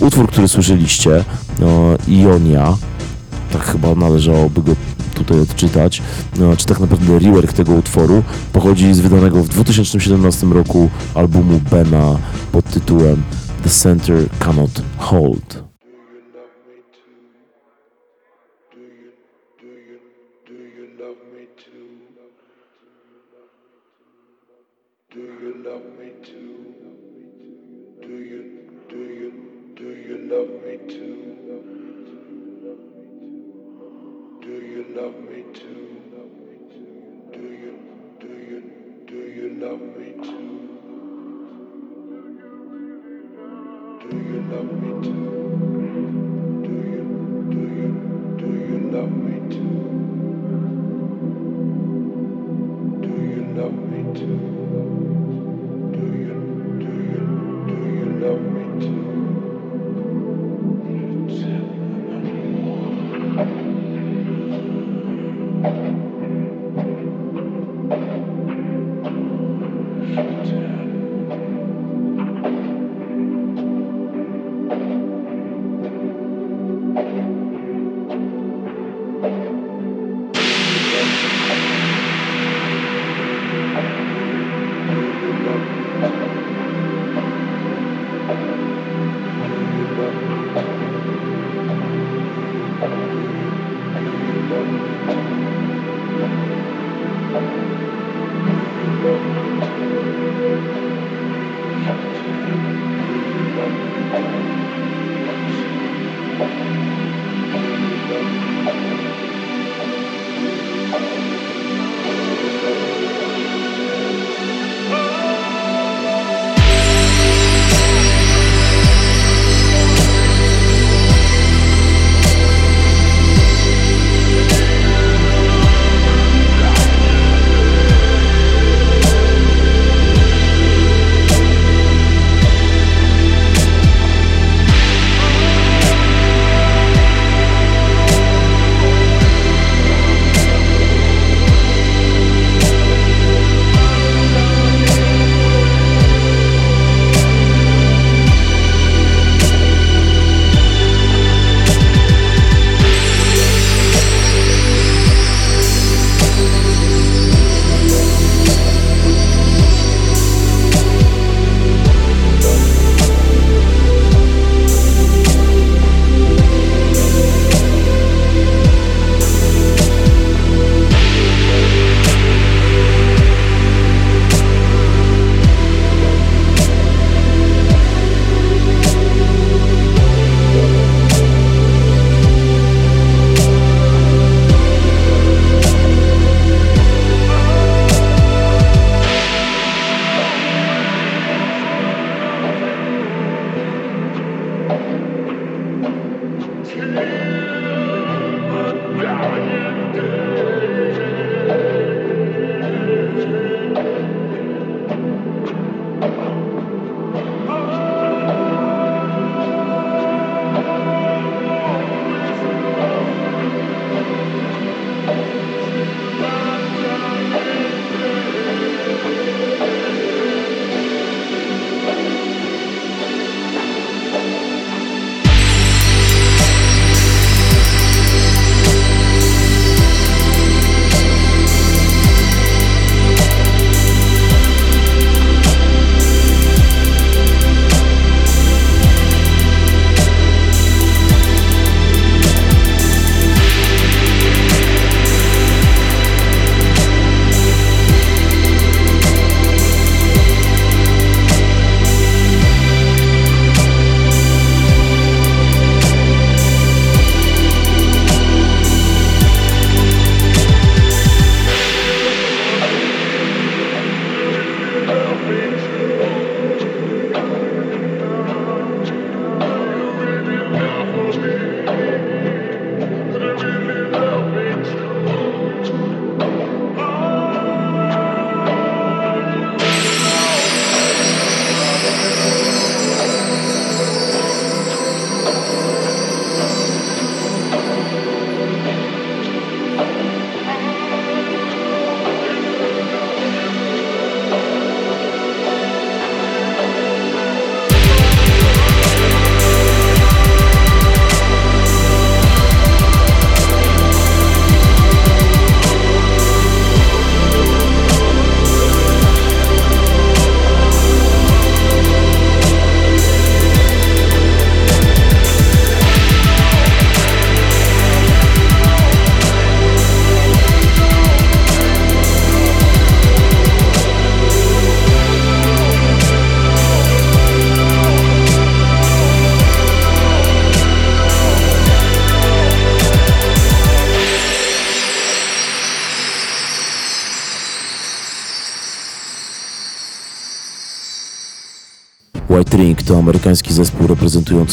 Utwór, 0.00 0.28
który 0.28 0.48
słyszeliście, 0.48 1.16
e, 1.16 1.24
Ionia, 2.08 2.76
tak 3.52 3.64
chyba 3.64 3.94
należałoby 3.94 4.62
go 4.62 4.72
tutaj 5.14 5.40
odczytać, 5.40 6.02
czy 6.56 6.66
tak 6.66 6.80
naprawdę 6.80 7.18
rework 7.18 7.52
tego 7.52 7.72
utworu 7.72 8.22
pochodzi 8.52 8.94
z 8.94 9.00
wydanego 9.00 9.42
w 9.42 9.48
2017 9.48 10.46
roku 10.46 10.90
albumu 11.14 11.60
Bena 11.70 12.16
pod 12.52 12.64
tytułem 12.64 13.22
The 13.66 13.72
Center 13.72 14.28
Cannot 14.38 14.78
Hold. 14.96 15.65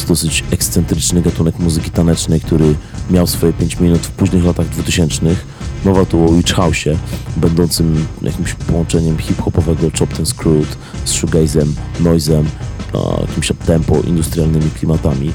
Reprezentujący 0.03 0.07
dosyć 0.07 0.43
ekscentryczny 0.51 1.21
gatunek 1.21 1.59
muzyki 1.59 1.91
tanecznej, 1.91 2.41
który 2.41 2.75
miał 3.11 3.27
swoje 3.27 3.53
5 3.53 3.80
minut 3.80 4.01
w 4.01 4.11
późnych 4.11 4.45
latach 4.45 4.69
2000. 4.69 5.21
Mowa 5.85 6.05
tu 6.05 6.25
o 6.25 6.34
Witch 6.34 6.53
House'ie, 6.53 6.95
będącym 7.38 8.05
jakimś 8.21 8.53
połączeniem 8.53 9.17
hip-hopowego 9.17 9.89
Chopped 9.99 10.19
and 10.19 10.30
Screwed 10.30 10.77
z 11.05 11.11
shoegazem, 11.11 11.75
noizem, 11.99 12.45
jakimś 13.27 13.51
tempo, 13.65 14.01
industrialnymi 14.01 14.71
klimatami. 14.71 15.31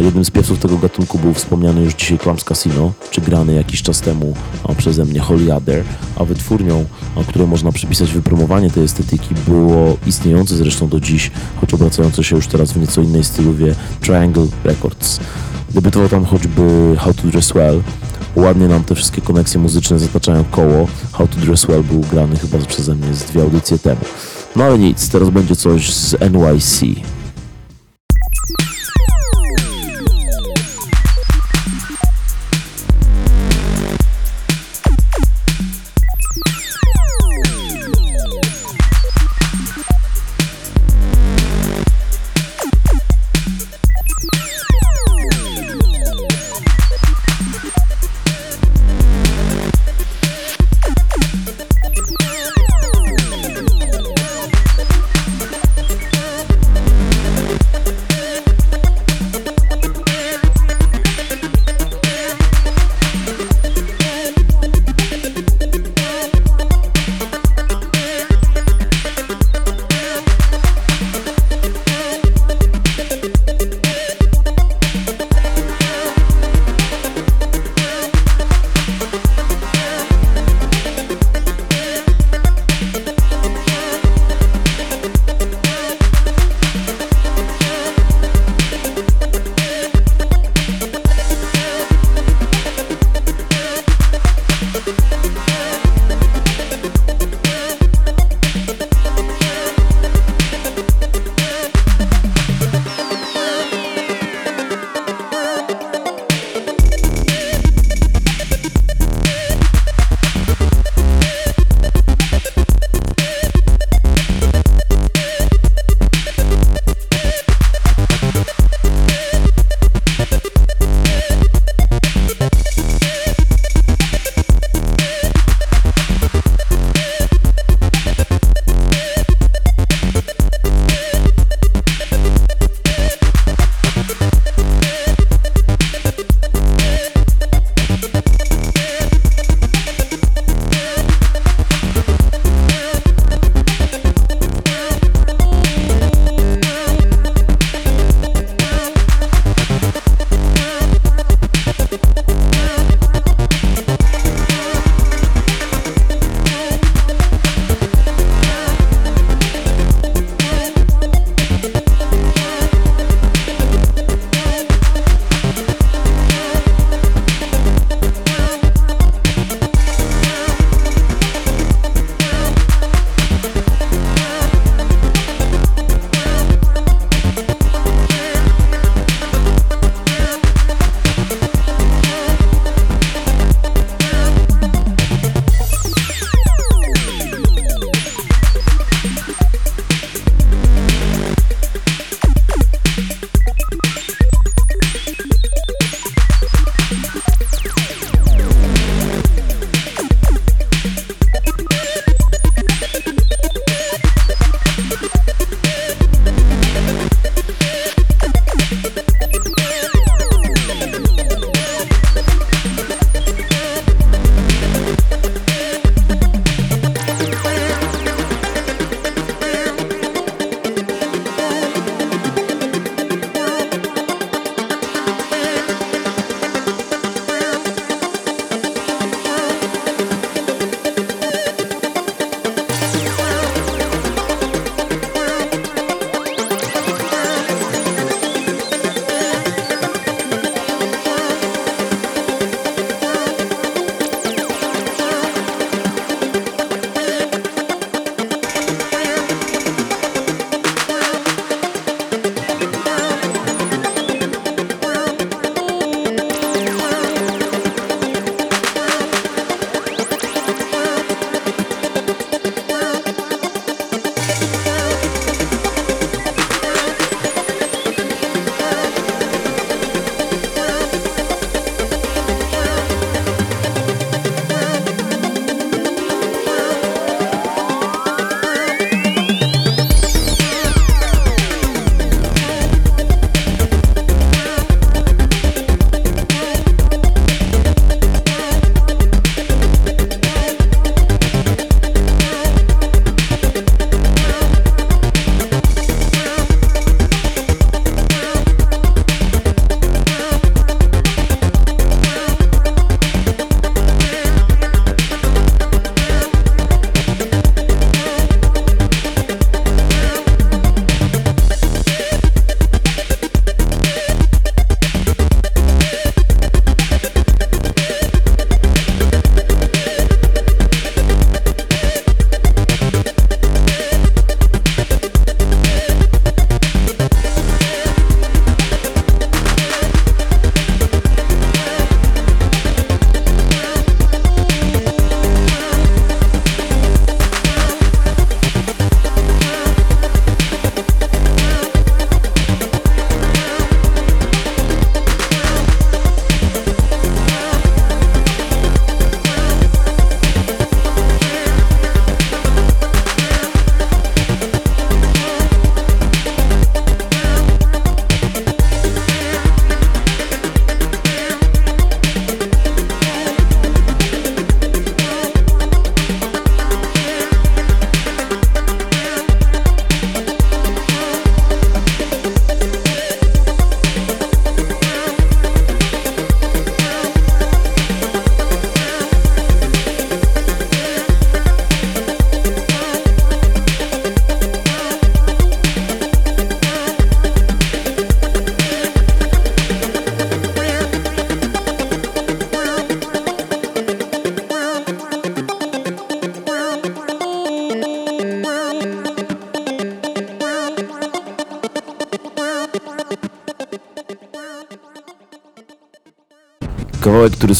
Jednym 0.00 0.24
z 0.24 0.30
pierwszych 0.30 0.58
tego 0.58 0.78
gatunku 0.78 1.18
był 1.18 1.34
wspomniany 1.34 1.82
już 1.82 1.94
dzisiaj 1.94 2.18
Clams 2.18 2.44
Casino, 2.44 2.92
czy 3.10 3.20
grany 3.20 3.54
jakiś 3.54 3.82
czas 3.82 4.00
temu 4.00 4.34
przeze 4.76 5.04
mnie 5.04 5.20
Holy 5.20 5.54
Other, 5.54 5.84
a 6.16 6.24
wytwórnią, 6.24 6.84
której 7.28 7.48
można 7.48 7.72
przypisać 7.72 8.12
wypromowanie 8.12 8.70
tej 8.70 8.84
estetyki 8.84 9.34
było 9.48 9.96
istniejące 10.06 10.56
zresztą 10.56 10.88
do 10.88 11.00
dziś, 11.00 11.30
choć 11.60 11.74
obracające 11.74 12.24
się 12.24 12.36
już 12.36 12.46
teraz 12.46 12.72
w 12.72 12.76
nieco 12.76 13.02
innej 13.02 13.24
stylowie 13.24 13.74
Triangle 14.10 14.46
Records. 14.64 15.20
Debiutował 15.70 16.08
tam 16.08 16.24
choćby 16.24 16.96
How 16.98 17.14
to 17.14 17.22
Dress 17.22 17.52
Well, 17.54 17.82
Ładnie 18.36 18.68
nam 18.68 18.84
te 18.84 18.94
wszystkie 18.94 19.22
koneksje 19.22 19.60
muzyczne 19.60 19.98
zataczają 19.98 20.44
koło. 20.44 20.88
How 21.12 21.28
to 21.28 21.36
Dress 21.36 21.66
Well 21.66 21.82
był 21.82 22.00
grany 22.00 22.36
chyba 22.36 22.58
przeze 22.58 22.94
mnie 22.94 23.14
z 23.14 23.24
dwie 23.24 23.42
audycje 23.42 23.78
temu. 23.78 24.00
No 24.56 24.64
ale 24.64 24.78
nic, 24.78 25.08
teraz 25.08 25.30
będzie 25.30 25.56
coś 25.56 25.94
z 25.94 26.16
NYC. 26.20 26.80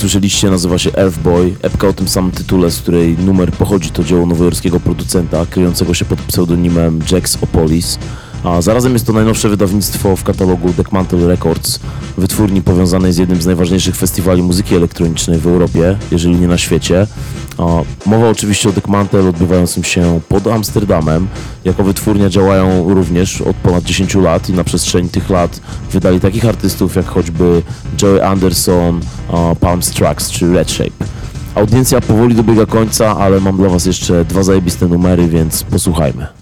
Słyszeliście 0.01 0.51
nazywa 0.51 0.79
się 0.79 0.91
Earthboy, 0.97 1.55
epka 1.63 1.89
o 1.89 1.93
tym 1.93 2.09
samym 2.09 2.31
tytule, 2.31 2.71
z 2.71 2.81
której 2.81 3.19
numer 3.19 3.53
pochodzi 3.53 3.91
to 3.91 4.05
dzieło 4.05 4.27
nowojorskiego 4.27 4.81
producenta, 4.81 5.47
kryjącego 5.47 5.95
się 5.95 6.05
pod 6.05 6.23
pseudonimem 6.23 7.01
Jax 7.13 7.39
Opolis. 7.43 7.99
A 8.45 8.61
zarazem 8.61 8.93
jest 8.93 9.07
to 9.07 9.13
najnowsze 9.13 9.49
wydawnictwo 9.49 10.17
w 10.17 10.25
katalogu 10.25 10.73
Deckmantle 10.73 11.27
Records, 11.27 11.81
wytwórni 12.19 12.63
powiązanej 12.63 13.13
z 13.13 13.17
jednym 13.17 13.43
z 13.43 13.47
najważniejszych 13.47 13.97
festiwali 13.97 14.43
muzyki 14.43 14.75
elektronicznej 14.75 15.39
w 15.39 15.47
Europie, 15.47 15.99
jeżeli 16.11 16.37
nie 16.37 16.49
na 16.49 16.59
świecie. 16.59 17.07
A 17.59 17.65
mowa 18.07 18.29
oczywiście 18.29 18.69
o 18.69 18.73
Deckmantle 18.73 19.29
odbywającym 19.29 19.85
się 19.85 20.21
pod 20.29 20.47
Amsterdamem. 20.47 21.29
Jako 21.65 21.85
wytwórnia 21.85 22.29
działają 22.29 22.95
również 22.95 23.41
od 23.41 23.57
ponad 23.57 23.85
10 23.85 24.15
lat 24.15 24.49
i 24.49 24.53
na 24.53 24.65
przestrzeni 24.65 25.09
tych 25.09 25.31
lat 25.31 25.61
wydali 25.93 26.21
takich 26.21 26.45
artystów 26.45 26.97
jak 26.97 27.07
choćby 27.07 27.63
Joey 28.03 28.21
Anderson, 28.21 29.01
Palm 29.61 29.81
Tracks 29.81 30.31
czy 30.31 30.53
Red 30.53 30.71
Shape. 30.71 31.05
Audiencja 31.55 32.01
powoli 32.01 32.35
dobiega 32.35 32.67
końca, 32.67 33.17
ale 33.17 33.41
mam 33.41 33.57
dla 33.57 33.69
Was 33.69 33.87
jeszcze 33.87 34.25
dwa 34.25 34.43
zajebiste 34.43 34.89
numery, 34.89 35.29
więc 35.29 35.63
posłuchajmy. 35.63 36.40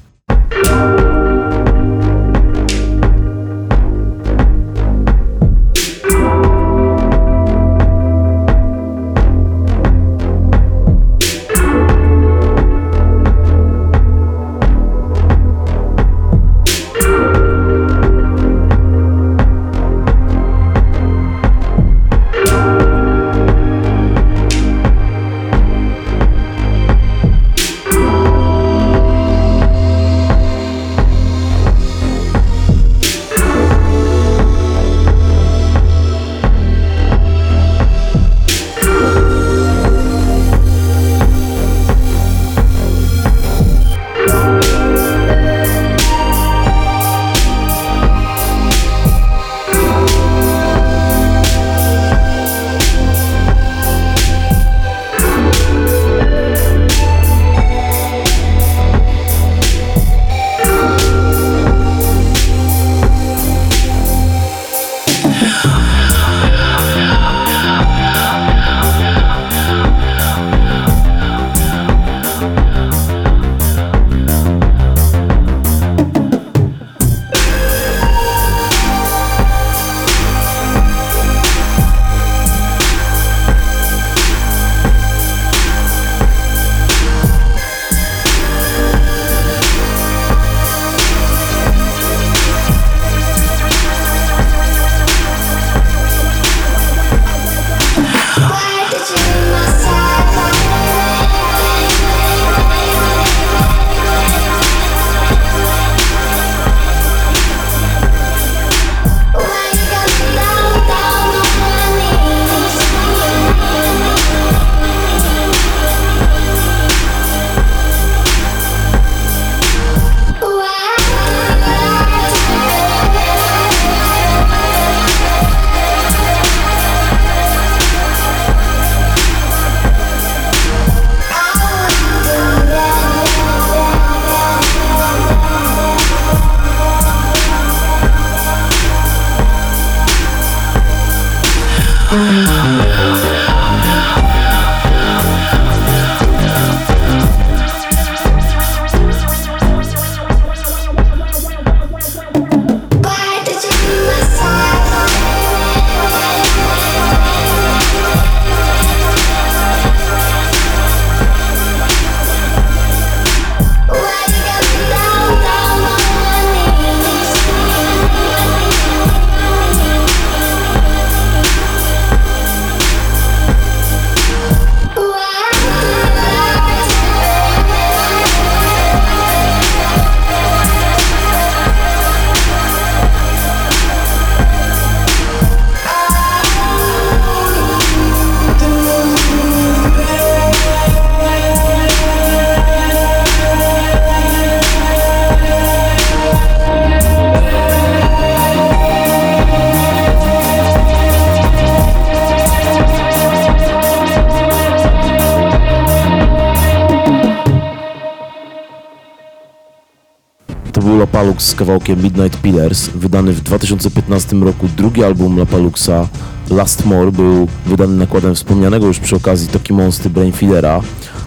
Kawałkiem 211.58 212.02
Midnight 212.02 212.40
Pillars, 212.40 212.88
wydany 212.94 213.32
w 213.32 213.40
2015 213.40 214.36
roku. 214.36 214.68
Drugi 214.76 215.04
album 215.04 215.38
Lapaluxa, 215.38 216.08
Last 216.50 216.86
More, 216.86 217.12
był 217.12 217.48
wydany 217.66 217.96
nakładem 217.96 218.34
wspomnianego 218.34 218.86
już 218.86 218.98
przy 218.98 219.16
okazji 219.16 219.48
Toki 219.48 219.72
Monsty 219.72 220.10
Brainfeedera. 220.10 220.80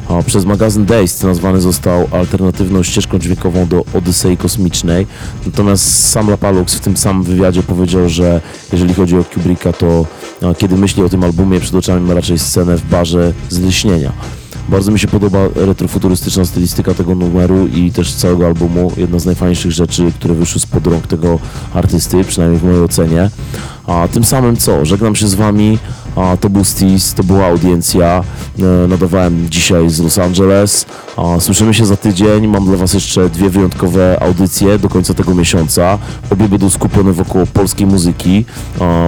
A 0.09 0.23
Przez 0.23 0.45
magazyn 0.45 0.85
Days 0.85 1.23
nazwany 1.23 1.61
został 1.61 2.07
alternatywną 2.11 2.83
ścieżką 2.83 3.19
dźwiękową 3.19 3.67
do 3.67 3.83
Odysei 3.93 4.37
Kosmicznej. 4.37 5.07
Natomiast 5.45 6.09
sam 6.09 6.29
Lapalux 6.29 6.75
w 6.75 6.79
tym 6.79 6.97
samym 6.97 7.23
wywiadzie 7.23 7.63
powiedział, 7.63 8.09
że 8.09 8.41
jeżeli 8.71 8.93
chodzi 8.93 9.17
o 9.17 9.23
Kubricka, 9.23 9.73
to 9.73 10.05
kiedy 10.57 10.77
myśli 10.77 11.03
o 11.03 11.09
tym 11.09 11.23
albumie, 11.23 11.59
przed 11.59 11.75
oczami 11.75 12.07
ma 12.07 12.13
raczej 12.13 12.39
scenę 12.39 12.77
w 12.77 12.85
barze 12.89 13.33
z 13.49 13.59
Lśnienia. 13.59 14.11
Bardzo 14.71 14.91
mi 14.91 14.99
się 14.99 15.07
podoba 15.07 15.39
retrofuturystyczna 15.55 16.45
stylistyka 16.45 16.93
tego 16.93 17.15
numeru 17.15 17.67
i 17.67 17.91
też 17.91 18.13
całego 18.13 18.45
albumu. 18.45 18.91
Jedna 18.97 19.19
z 19.19 19.25
najfajniejszych 19.25 19.71
rzeczy, 19.71 20.11
które 20.15 20.33
wyszły 20.33 20.61
spod 20.61 20.87
rąk 20.87 21.07
tego 21.07 21.39
artysty, 21.73 22.23
przynajmniej 22.23 22.59
w 22.59 22.63
mojej 22.63 22.81
ocenie. 22.81 23.29
A 23.87 24.07
tym 24.07 24.23
samym 24.23 24.57
co? 24.57 24.85
Żegnam 24.85 25.15
się 25.15 25.27
z 25.27 25.33
wami. 25.33 25.79
A, 26.15 26.37
to 26.37 26.49
był 26.49 26.63
Stis, 26.63 27.13
to 27.13 27.23
była 27.23 27.45
audiencja. 27.45 28.23
E, 28.59 28.87
nadawałem 28.87 29.49
dzisiaj 29.49 29.89
z 29.89 29.99
Los 29.99 30.17
Angeles. 30.17 30.85
Słyszymy 31.39 31.73
się 31.73 31.85
za 31.85 31.97
tydzień. 31.97 32.47
Mam 32.47 32.65
dla 32.65 32.77
was 32.77 32.93
jeszcze 32.93 33.29
dwie 33.29 33.49
wyjątkowe 33.49 34.23
audycje 34.23 34.79
do 34.79 34.89
końca 34.89 35.13
tego 35.13 35.35
miesiąca. 35.35 35.97
Obie 36.29 36.49
będą 36.49 36.69
skupione 36.69 37.13
wokół 37.13 37.45
polskiej 37.45 37.87
muzyki, 37.87 38.45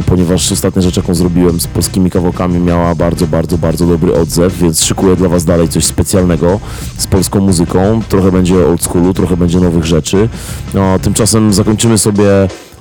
ponieważ 0.06 0.52
ostatnia 0.52 0.82
rzecz, 0.82 0.98
jaką 0.98 1.16
zrobiłem 1.16 1.60
z 1.60 1.68
polskimi 1.68 2.10
kawałkami 2.10 2.60
miała 2.60 2.96
bardzo, 2.96 3.28
bardzo, 3.28 3.58
bardzo 3.58 3.88
dobry 3.88 4.16
odzew, 4.16 4.58
więc 4.58 4.84
szykuję 4.84 5.16
dla 5.16 5.30
was 5.30 5.46
dalej 5.46 5.70
coś 5.70 5.86
specjalnego 5.86 6.60
z 6.98 7.08
polską 7.08 7.40
muzyką. 7.40 8.02
Trochę 8.10 8.32
będzie 8.32 8.68
old 8.68 8.84
schoolu, 8.84 9.14
trochę 9.14 9.38
będzie 9.38 9.60
nowych 9.60 9.86
rzeczy. 9.86 10.30
Tymczasem 11.02 11.54
zakończymy 11.54 11.98
sobie 11.98 12.26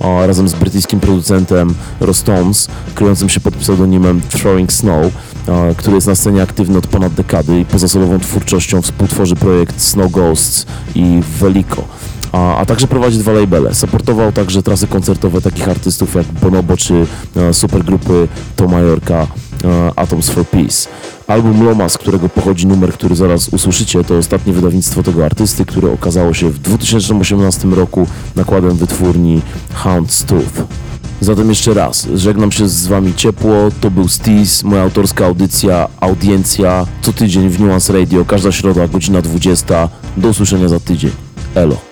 a, 0.01 0.27
razem 0.27 0.49
z 0.49 0.55
brytyjskim 0.55 1.01
producentem 1.01 1.75
Rostones, 2.01 2.69
kryjącym 2.95 3.29
się 3.29 3.41
pod 3.41 3.57
pseudonimem 3.57 4.21
Throwing 4.21 4.73
Snow, 4.73 5.13
a, 5.49 5.75
który 5.75 5.95
jest 5.95 6.07
na 6.07 6.15
scenie 6.15 6.43
aktywny 6.43 6.79
od 6.79 6.87
ponad 6.87 7.13
dekady 7.13 7.61
i 7.61 7.65
poza 7.65 7.89
solową 7.89 8.21
twórczością 8.21 8.83
współtworzy 8.83 9.37
projekt 9.37 9.83
Snow 9.83 10.13
Ghosts 10.13 10.67
i 10.95 11.21
Veliko. 11.41 11.85
A, 12.33 12.57
a 12.57 12.67
także 12.67 12.87
prowadzi 12.87 13.19
dwa 13.19 13.33
labele. 13.33 13.75
Supportował 13.75 14.33
także 14.33 14.63
trasy 14.63 14.87
koncertowe 14.87 15.41
takich 15.41 15.69
artystów 15.69 16.15
jak 16.15 16.27
Bonobo 16.27 16.77
czy 16.77 17.07
e, 17.37 17.55
supergrupy 17.55 18.29
To 18.57 18.69
Majorka 18.69 19.27
e, 19.65 19.93
Atoms 19.97 20.31
for 20.31 20.47
Peace. 20.47 20.89
Album 21.33 21.65
Loma, 21.65 21.89
z 21.89 21.99
którego 21.99 22.29
pochodzi 22.29 22.67
numer, 22.67 22.93
który 22.93 23.17
zaraz 23.17 23.49
usłyszycie, 23.49 24.05
to 24.05 24.17
ostatnie 24.17 24.53
wydawnictwo 24.53 25.03
tego 25.03 25.25
artysty, 25.25 25.65
które 25.65 25.93
okazało 25.93 26.35
się 26.35 26.51
w 26.51 26.59
2018 26.59 27.69
roku 27.69 28.07
nakładem 28.37 28.77
wytwórni 28.77 29.43
Houndstooth. 29.75 30.67
Zatem 31.21 31.49
jeszcze 31.49 31.75
raz, 31.75 32.09
żegnam 32.15 32.53
się 32.53 32.69
z 32.69 32.87
wami 32.87 33.15
ciepło, 33.15 33.55
to 33.81 33.91
był 33.91 34.09
Steez, 34.09 34.65
moja 34.65 34.83
autorska 34.83 35.27
audycja, 35.27 35.89
audiencja, 36.01 36.87
co 37.03 37.13
tydzień 37.13 37.49
w 37.49 37.61
Nuance 37.61 37.93
Radio, 37.93 38.25
każda 38.25 38.53
środa, 38.53 38.89
godzina 38.89 39.23
20. 39.23 39.89
Do 40.17 40.29
usłyszenia 40.29 40.69
za 40.69 40.81
tydzień. 40.81 41.11
Elo. 41.55 41.92